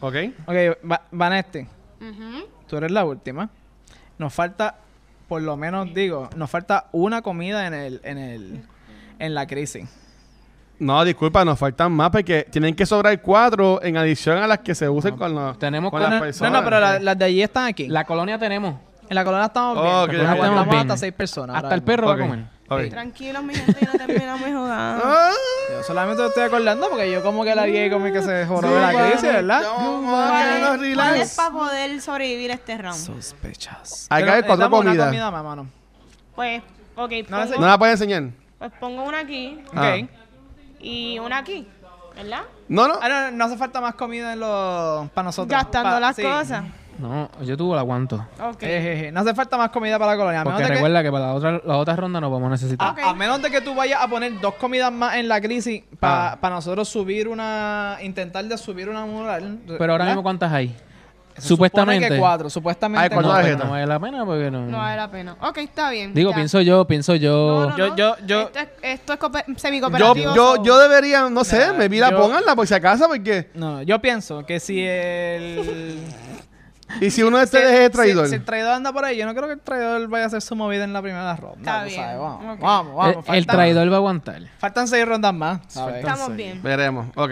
Ok. 0.00 0.14
Ok, 0.46 0.54
Va- 0.90 1.02
Vanesti, 1.10 1.60
Ujú. 2.00 2.46
tú 2.66 2.76
eres 2.76 2.90
la 2.90 3.04
última. 3.04 3.50
Nos 4.18 4.32
falta, 4.32 4.76
por 5.28 5.42
lo 5.42 5.56
menos 5.56 5.92
digo, 5.94 6.28
nos 6.36 6.50
falta 6.50 6.86
una 6.92 7.22
comida 7.22 7.66
en 7.66 7.74
el, 7.74 8.00
en 8.04 8.18
el, 8.18 8.62
en 9.18 9.34
la 9.34 9.46
crisis. 9.46 9.88
No, 10.78 11.04
disculpa, 11.04 11.44
nos 11.44 11.58
faltan 11.58 11.92
más 11.92 12.10
porque 12.10 12.46
tienen 12.50 12.74
que 12.74 12.86
sobrar 12.86 13.20
cuatro 13.20 13.82
en 13.82 13.98
adición 13.98 14.38
a 14.38 14.46
las 14.46 14.60
que 14.60 14.74
se 14.74 14.88
usen 14.88 15.14
con, 15.16 15.34
los, 15.34 15.58
tenemos 15.58 15.90
con 15.90 16.00
las 16.00 16.08
No, 16.10 16.16
no, 16.16 16.22
personas. 16.22 16.52
no, 16.52 16.64
pero 16.64 16.80
la- 16.80 16.98
las 16.98 17.18
de 17.18 17.24
allí 17.26 17.42
están 17.42 17.66
aquí. 17.66 17.86
La 17.88 18.04
colonia 18.04 18.38
tenemos. 18.38 18.76
en 19.08 19.14
la 19.14 19.24
colonia 19.24 19.46
estamos 19.46 19.74
bien. 19.82 19.86
Oh, 19.94 20.02
ok, 20.02 20.06
porque 20.06 20.16
ok. 20.22 20.22
aguantamos 20.28 20.50
Estamos 20.60 20.68
bien. 20.74 20.80
hasta 20.80 20.96
6 20.96 21.12
personas. 21.12 21.56
Hasta 21.56 21.74
el 21.74 21.80
mismo. 21.80 21.86
perro 21.86 22.06
va 22.08 22.14
a 22.14 22.18
comer. 22.18 22.44
Ok. 22.70 22.88
Tranquilos, 22.90 23.42
mi 23.42 23.54
gente, 23.54 23.86
no 23.86 23.92
terminamos 23.92 24.40
jugar. 24.48 25.00
Ah, 25.04 25.30
Yo 25.70 25.82
solamente 25.82 26.26
estoy 26.26 26.44
acordando 26.44 26.88
porque 26.88 27.10
yo 27.10 27.22
como 27.22 27.44
que 27.44 27.54
la 27.54 27.64
vi 27.64 27.90
como 27.90 28.06
que 28.12 28.22
se 28.22 28.46
joró 28.46 28.68
sí, 28.68 28.74
de 28.74 28.80
la 28.80 28.92
bueno, 28.92 29.08
crisis, 29.10 29.22
¿verdad? 29.32 29.62
vamos 29.62 30.14
a 30.18 30.28
¿Cuál 30.28 30.48
es, 30.48 30.60
cuál 30.68 30.80
relax. 30.80 31.18
es 31.20 31.34
para 31.36 31.50
poder 31.50 32.00
sobrevivir 32.00 32.50
este 32.50 32.78
round? 32.78 32.96
Sospechas. 32.96 34.06
Hay 34.10 34.24
que 34.24 34.30
haber 34.30 34.46
cuatro 34.46 34.68
necesitamos 34.68 34.80
una 34.80 34.90
comidas. 34.90 35.06
comida 35.08 35.30
más, 35.30 35.44
mano. 35.44 35.66
Pues, 36.34 36.62
ok, 36.96 37.12
No 37.28 37.38
la 37.38 37.44
pongo, 37.46 37.60
¿No 37.60 37.66
la 37.66 37.78
puedes 37.78 37.92
enseñar? 38.00 38.30
pues 38.58 38.72
pongo 38.80 39.04
una 39.04 39.18
aquí 39.20 39.58
Ah. 39.74 39.96
Ok. 40.02 40.08
y 40.80 41.18
una 41.18 41.38
aquí, 41.38 41.66
¿verdad? 42.16 42.42
No, 42.68 42.86
no. 42.88 42.94
Ah, 43.02 43.08
no, 43.08 43.20
no, 43.22 43.30
no 43.32 43.44
hace 43.44 43.56
falta 43.56 43.80
más 43.80 43.94
comida 43.94 44.32
en 44.32 44.40
los... 44.40 45.10
para 45.10 45.24
nosotros. 45.24 45.50
Gastando 45.50 45.90
Pa- 45.90 46.00
las 46.00 46.16
sí. 46.16 46.22
cosas. 46.22 46.64
No, 47.00 47.30
yo 47.42 47.56
tuvo 47.56 47.74
la 47.74 47.80
aguanto. 47.80 48.16
Ok. 48.42 48.62
Eh, 48.62 48.80
je, 48.82 49.04
je. 49.06 49.12
No 49.12 49.20
hace 49.20 49.34
falta 49.34 49.56
más 49.56 49.70
comida 49.70 49.98
para 49.98 50.12
la 50.12 50.16
colonia. 50.18 50.40
A 50.42 50.44
menos, 50.44 50.54
Porque 50.58 50.64
de 50.64 50.68
que, 50.68 50.74
recuerda 50.74 51.02
que 51.02 51.10
para 51.12 51.26
la 51.28 51.34
otra, 51.34 51.60
la 51.64 51.76
otra 51.78 51.96
ronda 51.96 52.20
nos 52.20 52.30
vamos 52.30 52.46
a 52.48 52.50
necesitar. 52.50 52.88
a, 52.88 52.90
Ok. 52.92 52.98
a 53.02 53.14
menos 53.14 53.40
de 53.40 53.50
que 53.50 53.60
tú 53.60 53.74
vayas 53.74 54.02
a 54.02 54.08
poner 54.08 54.38
dos 54.40 54.54
comidas 54.54 54.92
más 54.92 55.14
en 55.16 55.26
la 55.28 55.40
crisis 55.40 55.82
para 55.98 56.32
Ah. 56.42 56.50
nosotros 56.50 56.88
subir 56.88 57.26
una... 57.28 57.96
Intentar 58.02 58.44
de 58.44 58.58
subir 58.58 58.88
una 58.88 59.06
mural. 59.06 59.58
Pero 59.66 59.78
ahora 59.84 59.92
¿verdad? 59.94 60.06
mismo, 60.08 60.22
¿cuántas 60.22 60.52
hay? 60.52 60.76
Se 61.38 61.48
Supuestamente. 61.48 62.08
que 62.08 62.18
cuatro. 62.18 62.50
Supuestamente 62.50 63.08
cuatro 63.08 63.22
No, 63.22 63.28
cuatro. 63.28 63.42
tarjetas. 63.42 63.64
no 63.64 63.70
vale 63.72 63.86
la 63.86 63.98
pena 64.00 64.26
porque 64.26 64.50
no. 64.50 64.66
No 64.66 64.76
vale 64.76 64.96
la 64.96 65.10
pena. 65.10 65.36
Ok, 65.40 65.58
está 65.58 65.88
bien. 65.90 66.12
Digo, 66.12 66.30
ya. 66.30 66.36
pienso 66.36 66.60
yo, 66.60 66.84
pienso 66.86 67.14
yo. 67.14 67.30
No, 67.30 67.70
no, 67.70 67.76
Yo- 67.76 67.88
no. 67.88 67.96
yo- 67.96 68.16
yo- 68.26 68.40
Esto 68.48 68.58
es, 68.60 68.68
esto 68.82 69.12
es 69.14 69.18
Yo, 69.46 69.54
semi-cooperativo. 69.56 70.34
yo, 70.34 70.56
so- 70.56 70.62
yo 70.64 70.78
debería, 70.78 71.30
no 71.30 71.44
sé, 71.44 71.72
me 71.72 71.88
vi 71.88 71.98
la 71.98 72.10
yo- 72.10 72.18
pónganla 72.20 72.54
por 72.54 72.66
si 72.66 72.74
acaso, 72.74 73.06
porque. 73.08 73.48
No, 73.54 73.80
yo 73.82 73.98
pienso 74.02 74.44
que 74.44 74.60
si 74.60 74.82
el... 74.84 75.98
Y 77.00 77.10
si 77.10 77.22
uno 77.22 77.38
de 77.38 77.46
si, 77.46 77.56
ustedes 77.56 77.78
es 77.80 77.86
si- 77.86 77.92
traidor. 77.92 78.28
si 78.28 78.34
el 78.36 78.44
traidor 78.44 78.72
anda 78.72 78.92
por 78.92 79.04
ahí, 79.04 79.16
yo 79.16 79.26
no 79.26 79.34
creo 79.34 79.46
que 79.46 79.54
el 79.54 79.60
traidor 79.60 80.08
vaya 80.08 80.24
a 80.24 80.26
hacer 80.28 80.42
su 80.42 80.56
movida 80.56 80.84
en 80.84 80.92
la 80.92 81.00
primera 81.02 81.36
ronda. 81.36 81.58
Está 81.58 81.80
tú 81.82 81.86
bien. 81.88 82.00
sabes, 82.00 82.18
Vamos, 82.18 82.54
Ok. 82.54 82.60
vamos, 82.60 82.96
vamos. 82.96 83.28
el, 83.28 83.34
el 83.34 83.46
traidor 83.46 83.88
va 83.90 83.94
a 83.94 83.96
aguantar. 83.98 84.42
Faltan 84.58 84.88
seis 84.88 85.06
rondas 85.06 85.34
más. 85.34 85.60
Estamos 85.66 86.34
bien. 86.36 86.62
Veremos. 86.62 87.06
Ok. 87.16 87.30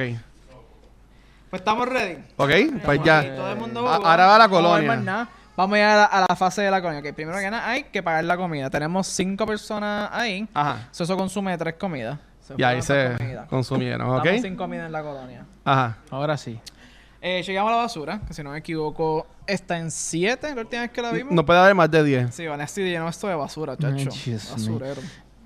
Pues 1.51 1.61
estamos 1.63 1.89
ready. 1.89 2.19
Ok, 2.37 2.51
pues 2.85 3.03
ya. 3.03 3.25
Y 3.25 3.31
todo 3.37 3.51
el 3.51 3.57
mundo 3.59 3.89
A- 3.89 3.97
jugó. 3.97 4.07
ahora 4.09 4.27
va 4.27 4.39
la 4.39 4.47
No 4.49 4.51
colonia. 4.55 4.87
más 4.89 5.01
nada. 5.03 5.29
Vamos 5.57 5.75
a 5.75 5.77
llegar 5.79 5.99
a, 5.99 6.05
a 6.05 6.21
la 6.29 6.37
fase 6.37 6.63
de 6.63 6.71
la 6.71 6.81
colonia. 6.83 7.01
Ok, 7.01 7.15
primero 7.17 7.39
que 7.39 7.51
nada 7.51 7.69
hay 7.69 7.85
que 7.85 8.03
pagar 8.03 8.23
la 8.25 8.37
comida. 8.37 8.69
Tenemos 8.71 9.07
cinco 9.07 9.47
personas 9.47 10.11
ahí. 10.13 10.47
Ajá. 10.55 10.89
So, 10.93 11.05
Eso 11.05 11.17
consume 11.17 11.57
tres 11.59 11.75
comidas. 11.75 12.19
Se 12.43 12.55
Y 12.57 12.63
ahí 12.63 12.81
se 12.83 12.93
tres 12.95 13.19
comidas. 13.19 13.49
consumieron, 13.49 14.07
Estamos 14.17 14.21
¿ok? 14.37 14.43
sin 14.43 14.57
comida 14.57 14.87
en 14.87 14.93
la 14.93 15.03
colonia. 15.03 15.45
Ajá. 15.65 15.97
Ahora 16.11 16.37
sí. 16.37 16.61
Eh, 17.21 17.43
llegamos 17.45 17.73
a 17.73 17.77
la 17.77 17.83
basura, 17.83 18.21
que 18.27 18.33
si 18.35 18.43
no 18.43 18.51
me 18.51 18.59
equivoco 18.59 19.27
está 19.49 19.79
en 19.79 19.91
7, 19.91 20.55
la 20.55 20.61
última 20.61 20.83
vez 20.83 20.91
que 20.91 21.03
la 21.03 21.11
vimos. 21.11 21.33
No 21.33 21.45
puede 21.45 21.59
haber 21.59 21.75
más 21.75 21.91
de 21.91 22.05
10. 22.05 22.35
Sí, 22.35 22.47
Vanessa 22.47 22.81
llenó 22.81 23.09
esto 23.09 23.27
de 23.27 23.35
basura, 23.35 23.77
chacho. 23.77 24.11
Ay, 24.13 24.33
Basurero. 24.53 25.03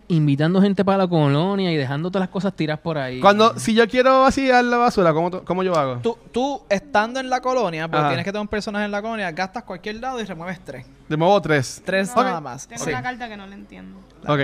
Invitando 0.09 0.61
gente 0.61 0.85
para 0.85 0.99
la 0.99 1.09
colonia 1.09 1.73
y 1.73 1.77
dejando 1.77 2.11
todas 2.11 2.27
las 2.27 2.33
cosas 2.33 2.55
tiras 2.55 2.79
por 2.79 2.99
ahí. 2.99 3.21
Cuando, 3.21 3.59
si 3.59 3.73
yo 3.73 3.89
quiero 3.89 4.21
vaciar 4.23 4.63
la 4.65 4.77
basura, 4.77 5.15
¿cómo, 5.15 5.31
cómo 5.43 5.63
yo 5.63 5.75
hago? 5.75 5.99
Tú, 6.03 6.19
tú, 6.33 6.63
estando 6.69 7.19
en 7.21 7.31
la 7.31 7.41
colonia, 7.41 7.87
porque 7.89 7.99
Ajá. 8.01 8.09
tienes 8.09 8.25
que 8.25 8.33
tener 8.33 8.43
un 8.43 8.49
personaje 8.49 8.85
en 8.85 8.91
la 8.91 9.01
colonia, 9.01 9.31
gastas 9.31 9.63
cualquier 9.63 10.01
dado 10.01 10.21
y 10.21 10.25
remueves 10.25 10.61
3. 10.63 10.85
De 11.09 11.17
nuevo 11.17 11.41
tres. 11.41 11.81
3 11.87 12.11
Ok. 12.11 12.17
nada 12.17 12.41
más. 12.41 12.67
Tengo 12.67 12.85
Sí. 12.85 12.91
una 12.91 13.03
carta 13.03 13.29
que 13.29 13.37
no 13.37 13.47
le 13.47 13.55
entiendo. 13.55 14.01
La 14.23 14.35
Ok. 14.35 14.41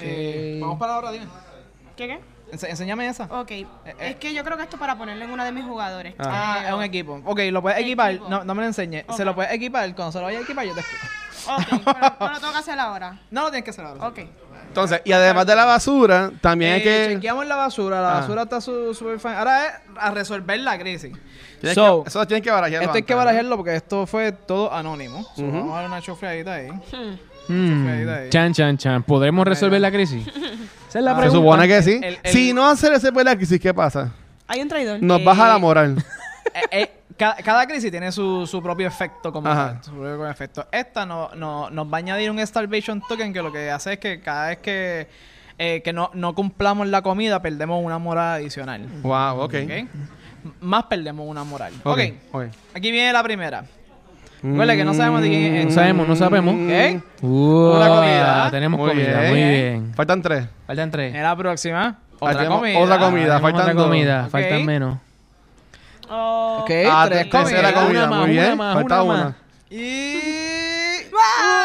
Eh, 0.00 0.58
vamos 0.60 0.78
para 0.78 0.94
ahora, 0.94 1.10
dime. 1.12 1.26
¿Qué 1.96 2.06
qué? 2.06 2.20
Ense- 2.52 2.68
enséñame 2.70 3.08
esa. 3.08 3.24
Ok. 3.24 3.50
Es 3.98 4.16
que 4.16 4.32
yo 4.32 4.44
creo 4.44 4.56
que 4.56 4.62
esto 4.64 4.76
es 4.76 4.80
para 4.80 4.96
ponerlo 4.96 5.24
en 5.24 5.30
uno 5.30 5.44
de 5.44 5.52
mis 5.52 5.64
jugadores. 5.64 6.14
Ah, 6.18 6.56
creo. 6.60 6.68
es 6.70 6.74
un 6.76 6.82
equipo. 6.84 7.20
Ok, 7.24 7.40
lo 7.50 7.60
puedes 7.62 7.78
equipar. 7.80 8.12
Equipo. 8.12 8.28
No, 8.28 8.44
no 8.44 8.54
me 8.54 8.62
lo 8.62 8.66
enseñes. 8.68 9.04
Se 9.16 9.24
lo 9.24 9.34
puedes 9.34 9.52
equipar. 9.52 9.92
Cuando 9.94 10.12
se 10.12 10.18
lo 10.18 10.24
vaya 10.24 10.38
a 10.38 10.42
equipar, 10.42 10.64
yo 10.64 10.74
te 10.74 10.80
explico. 10.80 11.06
Ok, 11.48 11.82
pero 12.18 12.28
no 12.28 12.32
lo 12.32 12.40
tengo 12.40 12.52
que 12.52 12.58
hacer 12.58 12.78
ahora. 12.78 13.20
No 13.30 13.42
lo 13.42 13.50
tienes 13.50 13.64
que 13.64 13.70
hacer 13.70 13.84
ahora. 13.84 14.06
Ok. 14.08 14.20
Entonces, 14.68 15.00
y 15.04 15.12
además 15.12 15.46
de 15.46 15.56
la 15.56 15.64
basura, 15.64 16.30
también 16.40 16.74
hay 16.74 16.80
Eh, 16.80 16.82
que... 16.84 17.14
chequeamos 17.14 17.46
la 17.46 17.56
basura. 17.56 18.00
La 18.00 18.10
Ah. 18.18 18.20
basura 18.20 18.42
está 18.42 18.60
su- 18.60 18.92
súper 18.94 19.18
fine. 19.18 19.34
Ahora 19.36 19.66
es 19.66 19.72
a 19.98 20.10
resolver 20.10 20.58
la 20.60 20.78
crisis. 20.78 21.12
tienes 21.60 21.74
So, 21.74 22.02
que- 22.02 22.08
eso 22.10 22.26
tienen 22.26 22.42
que 22.42 22.50
barajarlo 22.50 22.80
Esto 22.82 22.94
hay 22.96 23.02
que 23.02 23.12
antes, 23.14 23.24
barajarlo 23.24 23.56
porque 23.56 23.74
esto 23.74 24.06
fue 24.06 24.32
todo 24.32 24.72
anónimo. 24.72 25.22
So. 25.34 25.42
Vamos 25.46 25.72
a 25.72 25.80
dar 25.80 25.86
una 25.86 26.02
chufleadita 26.02 26.54
ahí. 26.54 26.68
Mm, 27.48 27.78
Chufleadita 27.78 28.14
ahí. 28.16 28.30
chan, 28.30 28.52
chan, 28.52 28.76
chan. 28.76 29.02
¿Podremos 29.04 29.46
resolver 29.46 29.80
la 29.80 29.90
crisis? 29.90 30.26
Esa 30.96 30.98
es 31.00 31.04
la 31.04 31.10
Ah, 31.12 31.22
Se 31.24 31.30
supone 31.30 31.68
que 31.68 31.82
sí. 31.82 32.00
El- 32.02 32.18
el- 32.22 32.32
Si 32.32 32.52
no 32.52 32.66
hacer 32.66 32.92
ese 32.94 33.12
crisis, 33.36 33.60
¿qué 33.60 33.74
pasa? 33.74 34.12
Hay 34.48 34.60
un 34.60 34.68
traidor. 34.68 35.02
Nos 35.02 35.20
Eh, 35.20 35.24
baja 35.24 35.48
la 35.48 35.58
moral. 35.58 35.96
Eh, 36.54 36.60
eh, 36.70 36.90
cada, 37.18 37.34
cada 37.36 37.66
crisis 37.66 37.90
tiene 37.90 38.10
su, 38.12 38.46
su 38.46 38.62
propio 38.62 38.86
efecto 38.86 39.30
como 39.32 39.48
Ajá. 39.48 39.72
tal, 39.74 39.84
su 39.84 39.90
propio 39.90 40.28
efecto. 40.30 40.66
Esta 40.72 41.04
no, 41.04 41.30
no, 41.34 41.68
nos 41.70 41.86
va 41.92 41.96
a 41.96 41.98
añadir 41.98 42.30
un 42.30 42.38
Starvation 42.46 43.02
Token 43.06 43.32
que 43.32 43.42
lo 43.42 43.52
que 43.52 43.70
hace 43.70 43.94
es 43.94 43.98
que 43.98 44.20
cada 44.20 44.48
vez 44.48 44.58
que, 44.58 45.08
eh, 45.58 45.82
que 45.82 45.92
no, 45.92 46.10
no 46.14 46.34
cumplamos 46.34 46.86
la 46.86 47.02
comida 47.02 47.42
perdemos 47.42 47.84
una 47.84 47.98
moral 47.98 48.36
adicional. 48.40 48.86
Wow, 49.02 49.40
ok. 49.40 49.54
¿ok? 49.64 49.70
M- 49.70 49.88
Más 50.60 50.84
perdemos 50.84 51.26
una 51.28 51.44
moral. 51.44 51.74
Ok, 51.82 51.98
Ok, 51.98 52.00
ok. 52.32 52.44
aquí 52.74 52.90
viene 52.90 53.12
la 53.12 53.22
primera. 53.22 53.64
Recuerda 54.50 54.76
que 54.76 54.84
no 54.84 54.94
sabemos 54.94 55.22
de 55.22 55.28
quién 55.28 55.54
es. 55.56 55.66
No 55.66 55.70
sabemos, 55.72 56.08
no 56.08 56.16
sabemos. 56.16 56.54
¿Ok? 56.54 57.02
Uah, 57.22 57.76
Una 57.76 57.88
comida. 57.88 58.50
Tenemos 58.50 58.80
Muy 58.80 58.90
comida, 58.90 59.20
bien. 59.20 59.30
muy 59.30 59.42
bien. 59.42 59.94
Faltan 59.94 60.22
tres. 60.22 60.46
Faltan 60.66 60.90
tres. 60.90 61.14
En 61.14 61.22
la 61.22 61.36
próxima, 61.36 61.86
Ahí 61.86 61.94
otra 62.20 62.36
tenemos 62.36 62.58
comida. 62.58 62.78
otra 62.78 62.98
comida. 62.98 63.22
Tenemos 63.24 63.42
faltan 63.42 63.60
otra 63.62 63.74
dos. 63.74 63.84
comida, 63.84 64.22
Ok. 64.24 64.30
faltan 64.30 64.64
menos. 64.64 64.98
Oh. 66.08 66.58
Ok, 66.62 66.70
Ah, 66.90 67.04
tres 67.08 67.24
te- 67.24 67.30
tercera 67.30 67.72
comidas. 67.72 67.84
comida. 67.84 68.06
Una 68.06 68.10
más, 68.10 68.20
Muy 68.26 68.36
una 68.36 68.42
bien. 68.46 68.56
más, 68.58 68.74
Falta 68.74 69.02
una 69.02 69.14
una. 69.14 69.24
más. 69.24 69.34
Y... 69.70 70.20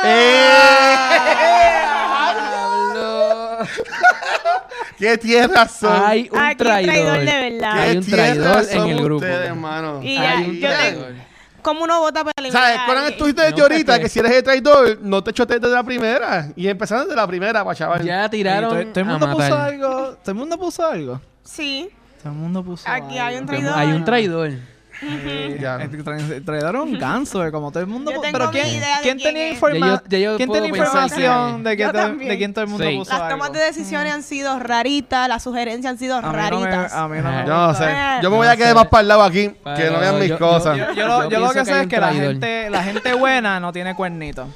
¿Qué 4.97 5.17
tierra 5.17 5.67
son? 5.67 6.03
Hay 6.05 6.29
un 6.31 6.39
Aquí 6.39 6.55
traidor. 6.57 6.93
traidor 6.93 7.19
de 7.19 7.25
verdad. 7.49 7.71
Hay 7.79 7.91
¿Qué 7.91 7.97
un 7.97 8.05
traidor 8.05 8.63
en 8.69 8.87
el 8.87 9.03
grupo. 9.03 9.15
ustedes, 9.25 9.47
hermano? 9.49 9.99
Y 10.03 10.17
Hay 10.17 10.43
ya, 10.43 10.49
un 10.49 10.55
yo 10.55 10.67
traidor. 10.67 11.07
te- 11.07 11.30
¿Cómo 11.61 11.83
uno 11.83 11.99
vota 11.99 12.23
para 12.23 12.33
eliminar 12.37 12.63
¿Sabes? 12.63 12.79
alguien? 12.87 13.17
tú 13.17 13.25
dijiste 13.25 13.51
No, 13.51 13.63
ahorita 13.63 13.91
porque- 13.93 14.03
que 14.03 14.09
si 14.09 14.19
eres 14.19 14.31
el 14.31 14.43
traidor, 14.43 14.99
no 15.01 15.23
te 15.23 15.33
chotees 15.33 15.61
desde 15.61 15.73
la 15.75 15.83
primera. 15.83 16.49
Y 16.55 16.67
empezando 16.67 17.03
desde 17.05 17.15
la 17.15 17.27
primera, 17.27 17.63
pa' 17.63 17.75
chaval. 17.75 18.03
Ya 18.03 18.29
tiraron 18.29 18.69
todo, 18.91 18.99
el 19.01 19.05
mundo 19.05 19.31
puso 19.31 19.55
algo. 19.57 19.89
Todo 20.23 20.31
el 20.31 20.35
mundo 20.35 20.57
puso 20.57 20.85
algo. 20.85 21.21
Sí. 21.43 21.89
Todo 22.21 22.33
el 22.33 22.39
mundo 22.39 22.63
puso 22.63 22.87
Aquí 22.89 23.17
algo. 23.17 23.27
hay 23.27 23.37
un 23.37 23.45
traidor. 23.45 23.73
Hay 23.75 23.91
un 23.91 24.05
traidor. 24.05 24.51
Eh, 25.03 25.57
Ya. 25.59 25.75
el 25.77 25.91
tra- 26.05 26.45
traidor 26.45 26.75
es 26.75 26.81
un 26.81 26.99
ganso, 26.99 27.43
eh, 27.45 27.51
como 27.51 27.71
todo 27.71 27.81
el 27.81 27.87
mundo. 27.87 28.11
Yo 28.11 28.19
pu- 28.19 28.21
tengo 28.21 28.37
Pero 28.37 28.51
mi 28.51 28.59
¿quién, 28.59 28.67
idea 28.75 28.97
de 28.97 29.01
quién 29.01 29.17
quién 29.17 29.33
tenía 29.33 29.47
es. 29.47 29.53
informa 29.53 29.77
Ya 29.79 29.85
yo- 29.95 30.01
ya 30.09 30.17
yo 30.19 30.37
¿quién 30.37 30.47
puedo 30.49 30.61
tenía 30.63 30.73
pensar 30.83 31.03
información 31.03 31.51
quién 31.53 31.63
de, 31.63 31.77
que 31.77 31.83
Yo 31.83 31.91
te- 31.91 31.97
también. 31.97 32.29
de 32.29 32.37
quién 32.37 32.53
todo 32.53 32.63
el 32.65 32.69
mundo 32.69 32.85
Sí. 32.87 32.97
puso 32.97 33.11
Las 33.11 33.21
algo? 33.21 33.29
tomas 33.33 33.51
de 33.53 33.59
decisiones 33.59 34.13
han 34.13 34.23
sido 34.23 34.59
raritas, 34.59 35.27
las 35.27 35.41
sugerencias 35.43 35.91
han 35.91 35.97
sido 35.97 36.17
A 36.17 36.21
mí 36.21 36.27
no 36.27 36.31
me, 36.33 36.37
raritas. 36.37 36.93
a 36.93 37.07
mí 37.07 37.17
no 37.17 37.23
me 37.23 37.29
Ajá. 37.29 37.45
Yo 37.45 37.53
no 37.53 37.67
gusta. 37.69 37.83
sé. 37.85 37.91
Eh. 37.91 38.19
Yo 38.21 38.29
me 38.31 38.35
voy 38.37 38.47
a 38.47 38.55
quedar 38.57 38.75
más 38.75 38.87
para 38.87 39.01
el 39.01 39.07
lado 39.07 39.23
aquí. 39.23 39.47
que 39.49 39.55
Pero 39.63 39.91
no 39.93 39.99
vean 39.99 40.19
mis 40.19 40.29
yo- 40.29 40.37
cosas. 40.39 40.77
Yo, 40.77 40.91
yo 40.93 41.07
lo, 41.07 41.23
Yo 41.23 41.29
yo 41.29 41.39
lo 41.39 41.51
pienso 41.51 41.53
que 41.53 41.59
que 41.59 41.65
sé 41.65 41.71
hay 41.73 41.77
es 41.79 41.83
un 41.85 41.89
que 41.89 41.99
la 41.99 42.07
traidor. 42.09 42.31
gente, 42.33 42.69
la 42.69 42.83
gente 42.83 43.13
buena 43.13 43.59
no 43.59 43.73
tiene 43.73 43.95
cuernito. 43.95 44.47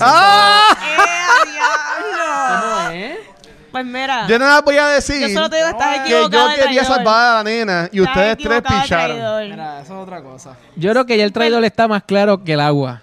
¡Ah! 0.00 0.76
¡Eh, 0.82 1.50
diablo! 1.50 2.60
¿Cómo 2.60 2.90
es? 2.90 3.18
Pues 3.70 3.84
mira, 3.84 4.26
Yo 4.26 4.38
nada 4.38 4.54
más 4.56 4.64
voy 4.64 4.76
a 4.76 4.86
decir 4.88 5.28
yo 5.28 5.34
solo 5.34 5.50
te 5.50 5.56
digo, 5.56 5.68
estás 5.68 5.98
que 5.98 6.04
que 6.04 6.14
equivocado. 6.16 6.56
yo 6.56 6.62
quería 6.62 6.84
salvar 6.84 7.26
a 7.30 7.34
la 7.36 7.44
nena 7.44 7.88
y 7.92 7.98
Estás 8.00 8.16
ustedes 8.16 8.36
tres 8.38 8.46
equivocado, 8.58 8.82
picharon. 8.82 9.50
Mira, 9.50 9.80
eso 9.80 9.84
es 9.94 10.02
otra 10.02 10.22
cosa. 10.22 10.56
Yo 10.76 10.90
creo 10.90 11.06
que 11.06 11.16
ya 11.16 11.24
el 11.24 11.32
traidor 11.32 11.64
está 11.64 11.86
más 11.88 12.02
claro 12.02 12.42
que 12.42 12.52
el 12.54 12.60
agua. 12.60 13.02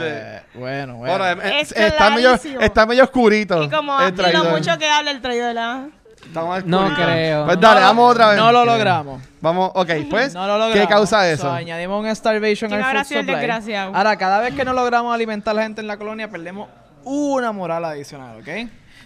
Eh, 0.00 0.42
bueno, 0.54 0.96
bueno. 0.96 1.12
Ahora, 1.12 1.32
eh, 1.32 1.60
Es 1.60 1.72
está, 1.72 2.10
medio, 2.10 2.34
está 2.60 2.86
medio 2.86 3.04
oscurito. 3.04 3.62
Y 3.64 3.68
como 3.70 4.00
el 4.00 4.06
aquí 4.24 4.32
lo 4.36 4.44
mucho 4.44 4.76
que 4.78 4.88
habla 4.88 5.10
el 5.10 5.20
traidor, 5.20 5.56
¿ah? 5.58 5.86
Está 6.24 6.44
más 6.44 6.64
No 6.64 6.92
creo. 6.94 7.44
Pues 7.44 7.56
No 7.56 7.60
dale, 7.62 7.80
vamos 7.80 8.12
otra 8.12 8.28
vez. 8.28 8.38
No 8.38 8.50
lo 8.50 8.64
logramos. 8.64 9.22
Vamos, 9.40 9.70
ok, 9.74 9.90
pues. 10.10 10.34
No 10.34 10.46
lo 10.46 10.58
logramos. 10.58 10.80
¿Qué 10.80 10.88
causa 10.88 11.20
So, 11.20 11.26
eso? 11.26 11.52
añadimos 11.52 12.04
un 12.04 12.14
starvation 12.16 12.70
¿Quién 12.70 12.82
al 12.82 12.96
food 13.04 13.18
supply. 13.18 13.34
desgraciado? 13.34 13.94
Ahora, 13.94 14.16
cada 14.16 14.40
vez 14.40 14.54
que 14.54 14.64
no 14.64 14.72
logramos 14.72 15.14
alimentar 15.14 15.52
a 15.52 15.54
la 15.54 15.62
gente 15.62 15.80
en 15.80 15.86
la 15.86 15.96
colonia, 15.96 16.28
perdemos 16.28 16.68
una 17.04 17.52
moral 17.52 17.84
adicional, 17.84 18.40
¿ok? 18.40 18.48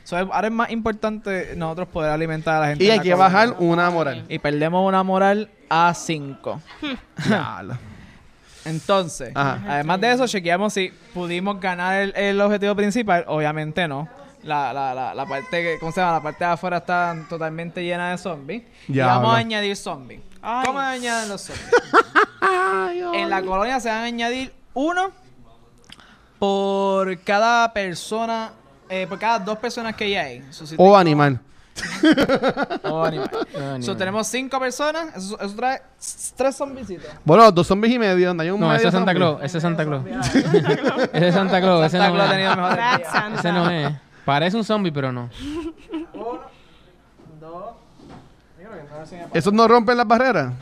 So, 0.05 0.17
ahora 0.17 0.49
es 0.49 0.53
más 0.53 0.71
importante 0.71 1.55
nosotros 1.57 1.89
poder 1.89 2.11
alimentar 2.11 2.57
a 2.57 2.61
la 2.61 2.67
gente 2.69 2.85
Y 2.85 2.91
hay 2.91 3.01
que 3.01 3.15
bajar 3.15 3.57
una 3.59 3.91
moral. 3.91 4.25
Y 4.29 4.39
perdemos 4.39 4.87
una 4.87 5.03
moral 5.03 5.49
a 5.71 5.95
5. 5.95 6.61
Diablo. 7.27 7.79
Entonces, 8.65 9.33
Ajá. 9.35 9.61
además 9.69 10.01
de 10.01 10.13
eso, 10.13 10.27
chequeamos 10.27 10.73
si 10.73 10.93
pudimos 11.15 11.61
ganar 11.61 12.01
el, 12.01 12.13
el 12.17 12.41
objetivo 12.41 12.75
principal. 12.75 13.25
Obviamente 13.27 13.89
no. 13.89 14.09
La, 14.45 14.73
la, 14.73 14.93
la, 14.95 15.15
la 15.15 15.27
parte 15.27 15.63
que, 15.63 15.77
¿cómo 15.79 15.93
se 15.93 16.01
llama? 16.01 16.15
La 16.15 16.23
parte 16.23 16.45
de 16.45 16.51
afuera 16.51 16.79
está 16.79 17.17
totalmente 17.29 17.83
llena 17.85 18.11
de 18.11 18.19
zombies. 18.19 18.63
Y 18.89 18.99
vamos 18.99 19.33
a 19.35 19.37
añadir 19.37 19.77
zombies. 19.77 20.21
Ay. 20.43 20.67
¿Cómo 20.67 20.79
añaden 20.81 21.29
los 21.29 21.41
zombies? 21.43 21.71
en 23.15 23.31
la 23.31 23.43
colonia 23.43 23.79
se 23.81 23.89
van 23.89 23.99
a 23.99 24.05
añadir 24.05 24.53
uno 24.75 25.13
por 26.39 27.19
cada 27.21 27.73
persona, 27.73 28.53
eh, 28.93 29.07
por 29.09 29.19
cada 29.19 29.39
dos 29.39 29.57
personas 29.59 29.95
que 29.97 30.11
ya 30.11 30.23
hay. 30.23 30.45
So, 30.51 30.67
si 30.67 30.75
O 30.75 30.79
tengo- 30.79 30.97
animal. 30.99 31.41
O 32.85 33.03
animal. 33.03 33.31
animal. 33.57 33.83
So, 33.83 33.97
tenemos 33.97 34.27
cinco 34.27 34.61
personas. 34.61 35.17
Eso, 35.17 35.41
eso 35.41 35.55
trae 35.57 35.81
tres 36.37 36.55
zombiesitos. 36.57 37.09
Bueno, 37.25 37.51
dos 37.51 37.67
zombies 37.67 37.95
y 37.95 37.99
medio. 37.99 38.29
donde 38.29 38.45
hay 38.45 38.51
un 38.51 38.61
No, 38.61 38.67
medio 38.67 38.79
ese 38.79 38.89
es 38.89 38.93
Santa. 38.93 39.15
Claus. 39.15 39.41
Ese 39.43 39.57
es 39.59 39.63
Santa 39.63 39.85
Claus. 39.87 40.05
ese 41.13 41.29
es 41.29 41.35
Santa 41.35 41.61
Claus. 41.61 41.87
Ese 41.87 41.97
Santa 41.97 42.09
no 42.11 42.15
Claus 42.15 42.31
ha 42.31 42.97
es. 42.97 43.39
Ese 43.39 43.53
no 43.53 43.71
es. 43.71 43.93
Parece 44.27 44.57
un 44.59 44.65
zombie, 44.65 44.93
pero 44.93 45.11
no. 45.11 45.31
¿Esos 49.33 49.53
no 49.53 49.67
rompen 49.67 49.97
las 49.97 50.07
barreras? 50.07 50.53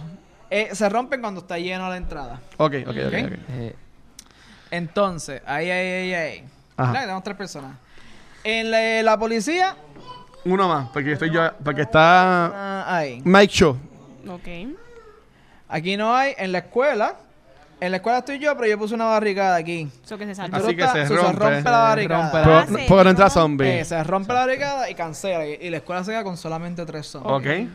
Eh, 0.49 0.71
se 0.73 0.89
rompen 0.89 1.21
cuando 1.21 1.41
está 1.41 1.59
lleno 1.59 1.89
la 1.89 1.97
entrada. 1.97 2.41
Ok, 2.57 2.75
ok, 2.87 2.89
ok. 2.89 2.97
Ok. 3.07 3.15
ok. 3.27 3.39
Eh, 3.51 3.77
Entonces, 4.71 5.43
ahí, 5.47 5.71
ahí, 5.71 5.89
ahí, 5.89 6.15
ahí. 6.15 6.45
Ajá. 6.77 7.01
Tenemos 7.01 7.23
tres 7.23 7.37
personas. 7.37 7.73
En 8.45 8.71
la, 8.71 9.03
la 9.03 9.19
policía, 9.19 9.77
Uno 10.45 10.69
más, 10.69 10.89
porque 10.91 11.13
estoy 11.13 11.31
yo, 11.31 11.43
porque 11.63 11.83
está 11.83 12.47
ah, 12.47 12.97
ahí. 12.97 13.21
Mike 13.25 13.53
Show. 13.53 13.77
Ok. 14.29 14.49
Aquí 15.69 15.97
no 15.97 16.15
hay. 16.17 16.35
En 16.39 16.53
la 16.53 16.59
escuela, 16.59 17.15
en 17.81 17.91
la 17.91 17.99
escuela 17.99 18.19
estoy 18.19 18.39
yo, 18.39 18.57
pero 18.57 18.69
yo 18.69 18.79
puse 18.79 18.95
una 18.95 19.05
barricada 19.05 19.57
aquí. 19.57 19.89
Eso 20.05 20.17
que 20.19 20.25
se 20.27 20.35
saltó. 20.35 20.57
Así 20.57 20.75
que 20.75 20.87
se 20.89 21.05
rompe. 21.07 21.63
la 21.63 21.71
barricada. 21.79 22.23
rompe 22.23 22.39
Pero, 22.43 22.59
Ah, 22.59 22.67
sí. 22.67 22.85
porque 22.89 23.05
no 23.05 23.11
entra 23.11 23.27
Eh, 23.27 23.31
zombie. 23.31 23.85
se 23.85 24.05
rompe 24.05 24.33
la 24.33 24.41
barricada 24.41 24.91
y 24.91 24.95
cancela. 24.95 25.47
Y, 25.47 25.59
y 25.61 25.71
la 25.71 25.77
escuela 25.79 26.03
se 26.03 26.11
queda 26.13 26.25
con 26.25 26.37
solamente 26.37 26.85
tres 26.87 27.07
zombies. 27.07 27.33
Ok. 27.69 27.71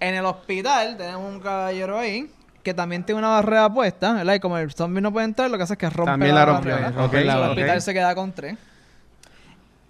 En 0.00 0.14
el 0.14 0.24
hospital 0.24 0.96
tenemos 0.96 1.32
un 1.32 1.40
caballero 1.40 1.98
ahí 1.98 2.30
que 2.62 2.72
también 2.74 3.04
tiene 3.04 3.18
una 3.18 3.30
barrera 3.30 3.68
puesta, 3.72 4.12
¿verdad? 4.12 4.34
Y 4.34 4.40
como 4.40 4.58
el 4.58 4.70
zombie 4.72 5.00
no 5.00 5.10
puede 5.12 5.24
entrar, 5.26 5.50
lo 5.50 5.56
que 5.56 5.62
hace 5.64 5.74
es 5.74 5.78
que 5.78 5.88
rompe 5.90 6.10
También 6.12 6.34
la, 6.34 6.40
la 6.40 6.52
rompió. 6.52 6.72
barrera. 6.72 7.04
Ok, 7.04 7.14
el 7.14 7.28
hospital 7.30 7.82
se 7.82 7.92
queda 7.94 8.14
con 8.14 8.32
tres. 8.32 8.56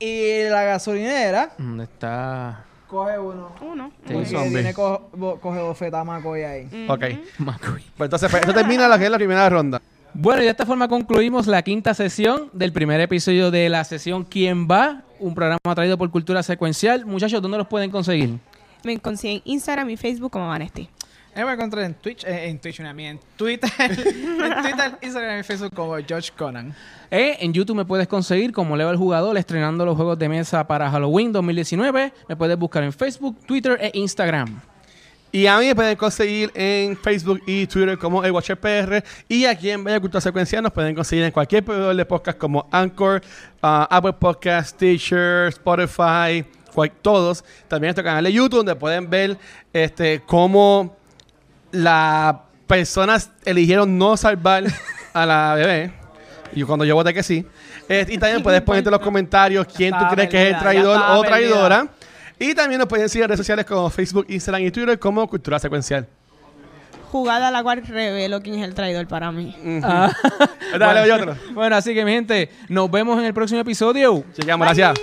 Y 0.00 0.44
la 0.48 0.64
gasolinera 0.64 1.52
¿Dónde 1.58 1.84
está? 1.84 2.64
coge 2.88 3.18
uno. 3.18 3.52
Uno. 3.60 3.92
Sí, 4.06 4.12
Porque 4.14 4.28
zombie. 4.30 4.50
tiene 4.54 4.74
co- 4.74 5.10
bo- 5.12 5.38
coge 5.38 5.60
bofeta 5.60 6.02
McCoy 6.02 6.42
ahí. 6.42 6.86
Ok. 6.88 7.04
McCoy. 7.38 7.84
Pues 7.96 8.06
entonces, 8.08 8.28
pues, 8.30 8.40
esto 8.42 8.52
termina 8.54 8.88
la 8.88 8.98
que 8.98 9.04
es 9.04 9.10
la 9.10 9.16
primera 9.18 9.48
ronda. 9.48 9.80
Bueno, 10.12 10.40
y 10.42 10.46
de 10.46 10.50
esta 10.50 10.66
forma 10.66 10.88
concluimos 10.88 11.46
la 11.46 11.62
quinta 11.62 11.94
sesión 11.94 12.50
del 12.52 12.72
primer 12.72 13.00
episodio 13.00 13.52
de 13.52 13.68
la 13.68 13.84
sesión 13.84 14.24
¿Quién 14.24 14.66
va? 14.68 15.02
Un 15.20 15.34
programa 15.36 15.60
traído 15.74 15.96
por 15.98 16.10
Cultura 16.10 16.42
Secuencial. 16.42 17.06
Muchachos, 17.06 17.40
¿dónde 17.40 17.58
los 17.58 17.68
pueden 17.68 17.90
conseguir? 17.92 18.38
Me 18.82 18.98
consiguen 18.98 19.42
Instagram 19.44 19.90
y 19.90 19.96
Facebook 19.96 20.32
como 20.32 20.48
Vanesti. 20.48 20.88
Me 21.34 21.42
encontré 21.52 21.84
en 21.84 21.94
Twitch, 21.94 22.24
eh, 22.24 22.48
en 22.48 22.58
Twitch, 22.58 22.80
no, 22.80 22.88
a 22.88 22.92
mí, 22.92 23.06
en 23.06 23.20
Twitter, 23.36 23.70
en 23.78 23.94
Twitter, 24.62 24.98
Instagram 25.00 25.40
y 25.40 25.42
Facebook 25.42 25.72
como 25.74 25.96
George 26.06 26.30
Conan. 26.36 26.74
Eh, 27.10 27.36
en 27.40 27.52
YouTube 27.52 27.76
me 27.76 27.84
puedes 27.84 28.06
conseguir 28.08 28.52
como 28.52 28.76
Leo 28.76 28.90
el 28.90 28.96
Jugador 28.96 29.36
estrenando 29.38 29.84
los 29.86 29.96
juegos 29.96 30.18
de 30.18 30.28
mesa 30.28 30.66
para 30.66 30.90
Halloween 30.90 31.32
2019. 31.32 32.12
Me 32.28 32.36
puedes 32.36 32.58
buscar 32.58 32.82
en 32.82 32.92
Facebook, 32.92 33.38
Twitter 33.46 33.78
e 33.80 33.90
Instagram. 33.94 34.60
Y 35.32 35.46
a 35.46 35.58
mí 35.60 35.66
me 35.66 35.74
pueden 35.76 35.96
conseguir 35.96 36.50
en 36.54 36.96
Facebook 36.96 37.40
y 37.46 37.64
Twitter 37.68 37.96
como 37.96 38.24
el 38.24 38.32
Watcher 38.32 38.58
PR. 38.58 39.02
Y 39.28 39.44
aquí 39.44 39.70
en 39.70 39.84
Bella 39.84 40.00
Cultura 40.00 40.20
Secuencial 40.20 40.60
nos 40.64 40.72
pueden 40.72 40.92
conseguir 40.94 41.24
en 41.24 41.30
cualquier 41.30 41.64
proveedor 41.64 41.94
de 41.94 42.04
podcast 42.04 42.36
como 42.36 42.68
Anchor, 42.72 43.22
ah, 43.62 43.86
Apple 43.88 44.14
Podcast, 44.14 44.70
Stitcher, 44.74 45.46
Spotify, 45.48 46.44
cual- 46.74 46.90
todos. 47.00 47.44
También 47.68 47.90
nuestro 47.90 48.02
canal 48.02 48.24
de 48.24 48.32
YouTube 48.32 48.56
donde 48.58 48.74
pueden 48.74 49.08
ver 49.08 49.38
este 49.72 50.20
cómo 50.26 50.96
las 51.72 52.36
personas 52.66 53.30
eligieron 53.44 53.98
no 53.98 54.16
salvar 54.16 54.64
a 55.12 55.26
la 55.26 55.54
bebé. 55.56 55.92
Y 56.52 56.62
cuando 56.62 56.84
yo 56.84 56.94
voté 56.94 57.14
que 57.14 57.22
sí. 57.22 57.46
Eh, 57.88 58.06
y 58.08 58.18
también 58.18 58.42
puedes 58.42 58.60
ponerte 58.62 58.88
en 58.88 58.92
los 58.92 59.00
comentarios 59.00 59.66
quién 59.66 59.92
tú 59.96 60.04
crees 60.12 60.28
que 60.28 60.48
es 60.48 60.54
el 60.54 60.60
traidor 60.60 60.98
o 60.98 61.22
perdida. 61.22 61.28
traidora. 61.28 61.88
Y 62.38 62.54
también 62.54 62.78
nos 62.78 62.88
pueden 62.88 63.08
seguir 63.08 63.24
en 63.24 63.28
redes 63.28 63.40
sociales 63.40 63.66
como 63.66 63.90
Facebook, 63.90 64.26
Instagram 64.28 64.62
y 64.62 64.70
Twitter 64.70 64.98
como 64.98 65.28
Cultura 65.28 65.58
Secuencial. 65.58 66.06
Jugada 67.10 67.50
la 67.50 67.62
cual 67.62 67.84
revelo 67.84 68.40
quién 68.40 68.54
es 68.54 68.64
el 68.64 68.72
traidor 68.72 69.06
para 69.08 69.32
mí. 69.32 69.54
Ah. 69.82 70.12
Dale, 70.78 71.00
hay 71.00 71.10
otro. 71.10 71.36
Bueno, 71.52 71.76
así 71.76 71.92
que 71.92 72.04
mi 72.04 72.12
gente, 72.12 72.50
nos 72.68 72.90
vemos 72.90 73.18
en 73.18 73.24
el 73.24 73.34
próximo 73.34 73.60
episodio. 73.60 74.24
Llegamos, 74.36 74.64
gracias. 74.64 74.94